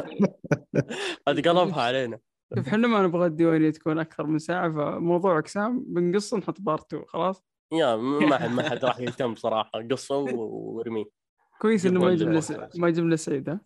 هذه 1.29 1.41
قلبها 1.41 1.83
علينا. 1.83 2.19
شوف 2.57 2.69
إحنا 2.69 2.89
ما 2.89 3.03
نبغى 3.03 3.27
الديوانية 3.27 3.71
تكون 3.71 3.99
أكثر 3.99 4.27
من 4.27 4.39
ساعة 4.39 4.71
فموضوع 4.71 5.39
إقسام 5.39 5.85
بنقص 5.89 6.35
نحط 6.35 6.61
بارتو 6.61 7.05
خلاص؟ 7.05 7.45
يا 7.73 7.97
ما 7.97 8.39
حد 8.39 8.51
ما 8.51 8.71
حد 8.71 8.85
راح 8.85 9.01
يهتم 9.01 9.35
صراحة 9.35 9.71
قصة 9.91 10.17
وارميه 10.17 11.05
كويس 11.59 11.87
إنه 11.87 12.01
ما 12.01 12.11
يجيب 12.11 12.41
ما 12.77 12.89
يجيب 12.89 13.05
لنا 13.05 13.17
سعيد 13.17 13.49
ها؟ 13.49 13.61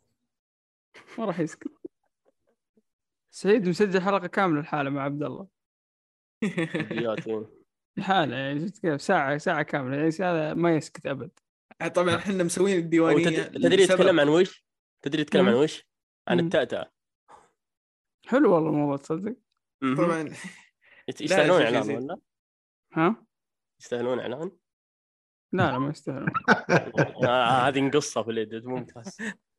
ما 1.18 1.24
راح 1.24 1.40
يسكت 1.40 1.72
سعيد 3.30 3.68
مسجل 3.68 4.00
حلقة 4.02 4.26
كاملة 4.26 4.60
الحالة 4.60 4.90
مع 4.90 5.02
عبد 5.02 5.22
الله. 5.22 5.48
الحالة 7.98 8.36
يعني 8.36 8.68
شفت 8.68 8.78
كيف 8.82 9.02
ساعة 9.02 9.38
ساعة 9.38 9.62
كاملة 9.62 9.96
يعني 9.96 10.08
هذا 10.08 10.54
ما 10.54 10.76
يسكت 10.76 11.06
أبد 11.06 11.30
طبعا 11.94 12.16
إحنا 12.16 12.44
مسوين 12.44 12.78
الديوانية 12.78 13.24
تد- 13.24 13.54
تدري. 13.54 13.82
يتكلم 13.82 14.20
عن 14.20 14.28
وش؟ 14.28 14.64
تدري 15.02 15.22
يتكلم 15.22 15.48
عن. 15.48 15.54
وش؟ 15.54 15.86
عن. 16.28 16.40
التأتأة 16.40 16.92
حلو 18.26 18.54
والله 18.54 18.70
الموضوع 18.70 18.96
تصدق. 18.96 19.36
طبعا 19.96 20.34
يستاهلون 21.20 21.62
إعلان. 21.62 21.96
ولا؟ 21.96 22.18
ها؟ 22.92 23.26
يستاهلون 23.80 24.20
إعلان؟ 24.20 24.50
لا 25.52 25.72
لا 25.72 25.78
ما 25.78 25.90
يستاهل. 25.90 26.26
آه، 27.24 27.68
هذه 27.68 27.80
نقصها 27.80 28.22
في 28.22 28.30
اليد 28.30 28.66
ممتاز 28.66 29.16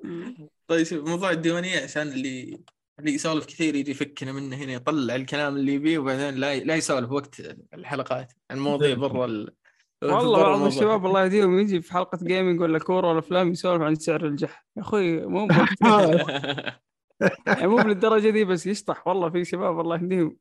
طيب 0.67 0.83
شوف 0.83 1.09
موضوع 1.09 1.31
الديوانية 1.31 1.83
عشان 1.83 2.07
اللي 2.07 2.63
اللي 2.99 3.13
يسولف 3.13 3.45
كثير 3.45 3.75
يجي 3.75 3.91
يفكنا 3.91 4.31
منه 4.31 4.55
هنا 4.55 4.73
يطلع 4.73 5.15
الكلام 5.15 5.55
اللي 5.55 5.73
يبيه 5.73 5.97
وبعدين 5.97 6.35
لا 6.35 6.59
لا 6.59 6.75
يسولف 6.75 7.11
وقت 7.11 7.39
الحلقات 7.73 8.33
عن 8.51 8.59
مواضيع 8.59 8.95
برا 8.95 9.25
ال... 9.25 9.55
والله 10.03 10.39
بعض 10.39 10.45
الموضوع. 10.45 10.67
الشباب 10.67 11.05
الله 11.05 11.23
يهديهم 11.23 11.59
يجي 11.59 11.81
في 11.81 11.93
حلقة 11.93 12.17
جيمنج 12.23 12.61
ولا 12.61 12.79
كورة 12.79 13.09
ولا 13.09 13.19
أفلام 13.19 13.51
يسولف 13.51 13.81
عن 13.81 13.95
سعر 13.95 14.25
الجح. 14.25 14.65
يا 14.77 14.81
أخوي 14.81 15.25
مو 15.25 15.47
يعني 17.47 17.67
مو 17.67 17.75
بالدرجة 17.75 18.29
دي 18.29 18.45
بس 18.45 18.67
يشطح. 18.67 19.07
والله 19.07 19.29
في 19.29 19.45
شباب 19.45 19.79
الله 19.79 19.95
يهديهم 19.95 20.37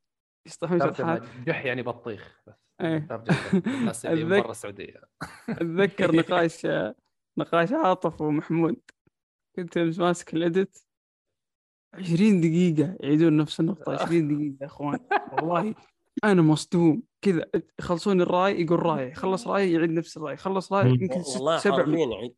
يشطحون 0.46 0.80
شطحات. 0.80 1.22
جح 1.46 1.64
يعني 1.64 1.82
بطيخ 1.82 2.40
بس. 2.46 2.70
إيه. 2.81 3.07
الناس 3.66 4.07
من 4.07 4.28
برا 4.28 4.51
السعوديه 4.51 5.01
أتذكر 5.49 6.14
نقاش 6.16 6.66
نقاش 7.39 7.72
عاطف 7.72 8.20
ومحمود. 8.20 8.76
كنت 9.57 9.78
ماسك 9.78 10.35
الادت 10.35 10.85
20 11.95 12.41
دقيقة 12.41 12.97
يعيدون 13.01 13.37
نفس 13.37 13.61
النقطة. 13.61 13.93
20 14.03 14.28
دقيقة 14.28 14.57
يا 14.61 14.66
أخوان. 14.66 14.99
والله 15.33 15.74
أنا 16.24 16.43
مصدوم. 16.43 17.03
كذا 17.22 17.45
يخلصون 17.78 18.20
الرأي 18.20 18.62
يقول 18.62 18.83
رأي. 18.83 19.14
خلص 19.14 19.47
رأي 19.47 19.72
يعيد 19.72 19.91
نفس 19.91 20.16
الرأي. 20.16 20.37
خلص 20.37 20.72
رأي 20.72 20.91
يمكن 20.91 21.22
والله 21.35 21.59
سبع 21.59 21.85
م... 21.85 21.97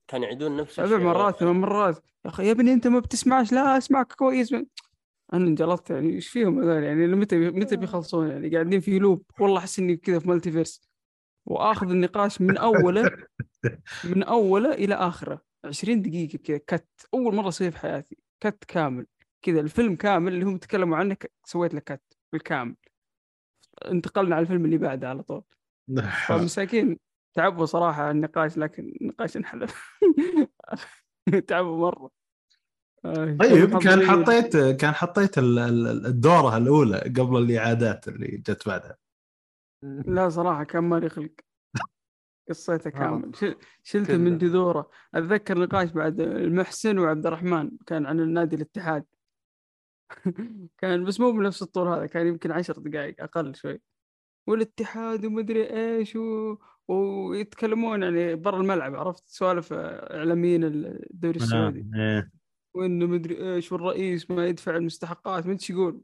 كانوا 0.09 0.26
يعيدون 0.26 0.57
نفس 0.57 0.76
سبع 0.76 0.99
مرات 0.99 1.36
ثمان 1.36 1.61
مرات. 1.61 1.97
يا 2.24 2.30
أخي 2.30 2.47
يا 2.47 2.53
ابني 2.53 2.72
أنت 2.72 2.86
ما 2.86 2.99
بتسمعش. 2.99 3.53
لا 3.53 3.78
أسمعك 3.78 4.12
كويس. 4.12 4.55
أنا 5.33 5.47
انجلطت 5.47 5.91
يعني 5.91 6.14
إيش 6.14 6.28
فيهم 6.28 6.59
هذول 6.59 6.83
يعني؟ 6.83 7.07
متى 7.07 7.51
متى 7.51 7.76
بيخلصون 7.76 8.30
يعني؟ 8.30 8.51
قاعدين 8.51 8.80
في 8.80 8.99
loop. 8.98 9.24
والله 9.41 9.59
أحس 9.59 9.78
إني 9.78 9.97
كذا 9.97 10.18
في 10.18 10.28
multiverse 10.28 10.80
وآخذ 11.47 11.91
النقاش 11.91 12.41
من 12.41 12.57
أوله 12.57 13.11
من 14.05 14.22
أوله 14.22 14.74
إلى 14.74 14.95
آخره. 14.95 15.43
20 15.64 16.03
دقيقة 16.03 16.39
كذا 16.39 16.59
cut 16.59 16.88
أول 17.14 17.35
مرة 17.35 17.49
أسويها 17.49 17.70
في 17.70 17.78
حياتي. 17.78 18.16
cut 18.40 18.64
كامل. 18.64 19.07
كذا 19.43 19.61
الفيلم 19.61 19.97
كامل 19.97 20.33
اللي 20.33 20.45
هم 20.45 20.57
تكلموا 20.59 20.97
عنه 20.97 21.16
سويت 21.45 21.74
له 21.74 21.80
كت 21.80 22.03
بالكامل. 22.33 22.76
انتقلنا 23.85 24.35
على 24.35 24.43
الفيلم 24.43 24.64
اللي 24.64 24.78
بعده 24.78 25.09
على 25.09 25.22
طول. 25.22 25.43
فمساكين. 26.28 26.99
تعبوا 27.35 27.66
صراحة 27.66 28.11
النقاش 28.11 28.59
لكن 28.59 28.95
النقاش 29.01 29.37
انحلب 29.37 29.70
تعبوا 31.49 31.78
مرة. 31.78 32.05
آه، 32.05 32.21
طيب 33.05 33.78
كان 33.78 34.07
حطيت 34.07 34.57
كان 34.57 34.92
حطيت 34.92 35.38
الدورة 35.38 36.57
الأولى 36.57 36.98
قبل 36.98 37.36
الإعادات 37.36 38.09
اللي 38.09 38.26
جت 38.26 38.68
بعدها. 38.68 38.96
لا 40.07 40.28
صراحة 40.28 40.64
كان 40.64 40.84
مالي 40.84 41.09
خلق. 41.09 41.32
قصيته 42.48 42.90
كامل. 43.00 43.32
شلته 43.82 44.16
من 44.16 44.38
جذوره. 44.38 44.90
أتذكر 45.14 45.59
نقاش 45.59 45.90
بعد 45.90 46.20
المحسن 46.20 46.98
وعبد 46.98 47.26
الرحمن 47.26 47.70
كان 47.86 48.07
عن 48.07 48.20
النادي 48.20 48.57
الاتحاد. 48.57 49.05
كان 50.78 51.05
بس 51.05 51.20
مو 51.20 51.32
بنفس 51.32 51.62
الطول 51.62 51.88
هذا 51.88 52.07
كان 52.07 52.26
يمكن 52.26 52.50
عشر 52.50 52.78
دقائق 52.78 53.22
أقل 53.22 53.55
شوي. 53.55 53.80
والاتحاد 54.46 55.24
ومدري 55.24 55.70
إيش 55.70 56.16
و... 56.16 56.57
ويتكلمون 56.88 58.03
يعني 58.03 58.34
برا 58.34 58.61
الملعب 58.61 58.94
عرفت؟ 58.94 59.24
سوالف 59.26 59.72
إعلاميين 59.72 60.64
الدوري 60.64 61.38
نعم، 61.38 61.44
السعودي. 61.44 61.90
إيه. 61.94 62.41
وإنه 62.74 63.06
مدري 63.06 63.54
إيش 63.54 63.72
والرئيس 63.72 64.30
ما 64.30 64.46
يدفع 64.46 64.76
المستحقات 64.76 65.46
ما 65.46 65.52
إيش 65.52 65.70
يقول. 65.70 66.00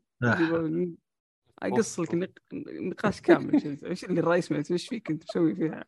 اقص 1.63 2.01
لك 2.01 2.33
نقاش 2.53 3.21
كامل 3.21 3.79
إيش 3.85 4.05
اللي 4.05 4.21
الرئيس 4.21 4.53
ما 4.53 4.65
إيش 4.71 4.89
فيك 4.89 5.11
أنت 5.11 5.25
مسوي 5.31 5.55
فيها. 5.55 5.85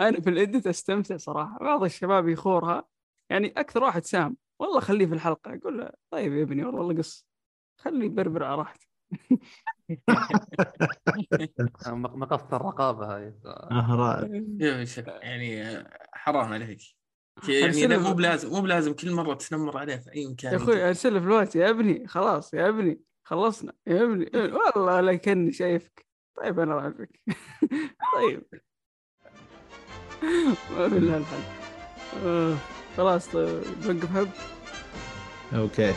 أنا 0.00 0.20
في 0.20 0.30
الادت 0.30 0.66
أستمتع 0.66 1.16
صراحة. 1.16 1.58
بعض 1.58 1.84
الشباب 1.84 2.28
يخورها. 2.28 2.84
يعني 3.30 3.52
أكثر 3.56 3.82
واحد 3.82 4.04
سام. 4.04 4.36
والله 4.58 4.80
خليه 4.80 5.06
في 5.06 5.14
الحلقة. 5.14 5.54
أقول 5.54 5.78
له 5.78 5.90
طيب 6.10 6.32
يا 6.32 6.42
ابني 6.42 6.64
والله 6.64 6.98
قص. 6.98 7.26
خليه 7.80 8.06
يبربر 8.06 8.44
على 8.44 8.56
راحته. 8.56 8.86
مقص 11.96 12.54
الرقابة 12.54 13.16
هاي. 13.16 13.34
يعني 15.22 15.84
حرام 16.12 16.52
عليك. 16.52 17.03
يعني 17.48 17.98
مو 17.98 18.12
بلازم 18.12 18.50
مو 18.50 18.60
بلازم 18.60 18.92
كل 18.92 19.12
مرة 19.12 19.34
تنمر 19.34 19.78
عليه 19.78 19.96
في 19.96 20.12
أي 20.14 20.26
مكان 20.26 20.52
يا 20.52 20.56
أخوي 20.56 20.88
أرسل 20.88 21.20
في 21.20 21.26
الوقت 21.26 21.56
يا 21.56 21.70
ابني 21.70 22.06
خلاص 22.06 22.54
يا 22.54 22.68
ابني 22.68 23.00
خلصنا 23.24 23.72
يا 23.86 24.02
ابني 24.02 24.30
والله 24.34 25.00
لا 25.00 25.14
كاني 25.14 25.52
شايفك. 25.52 26.06
طيب 26.36 26.60
أنا 26.60 26.72
أعرفك. 26.78 27.20
طيب. 28.16 28.42
ما 30.78 30.86
بالله 30.86 31.16
الحل. 31.16 31.42
آه. 32.24 32.56
خلاص 32.96 33.28
طيب 33.28 33.62
نوقف 33.86 34.16
هب. 34.16 34.28
أوكي. 35.54 35.94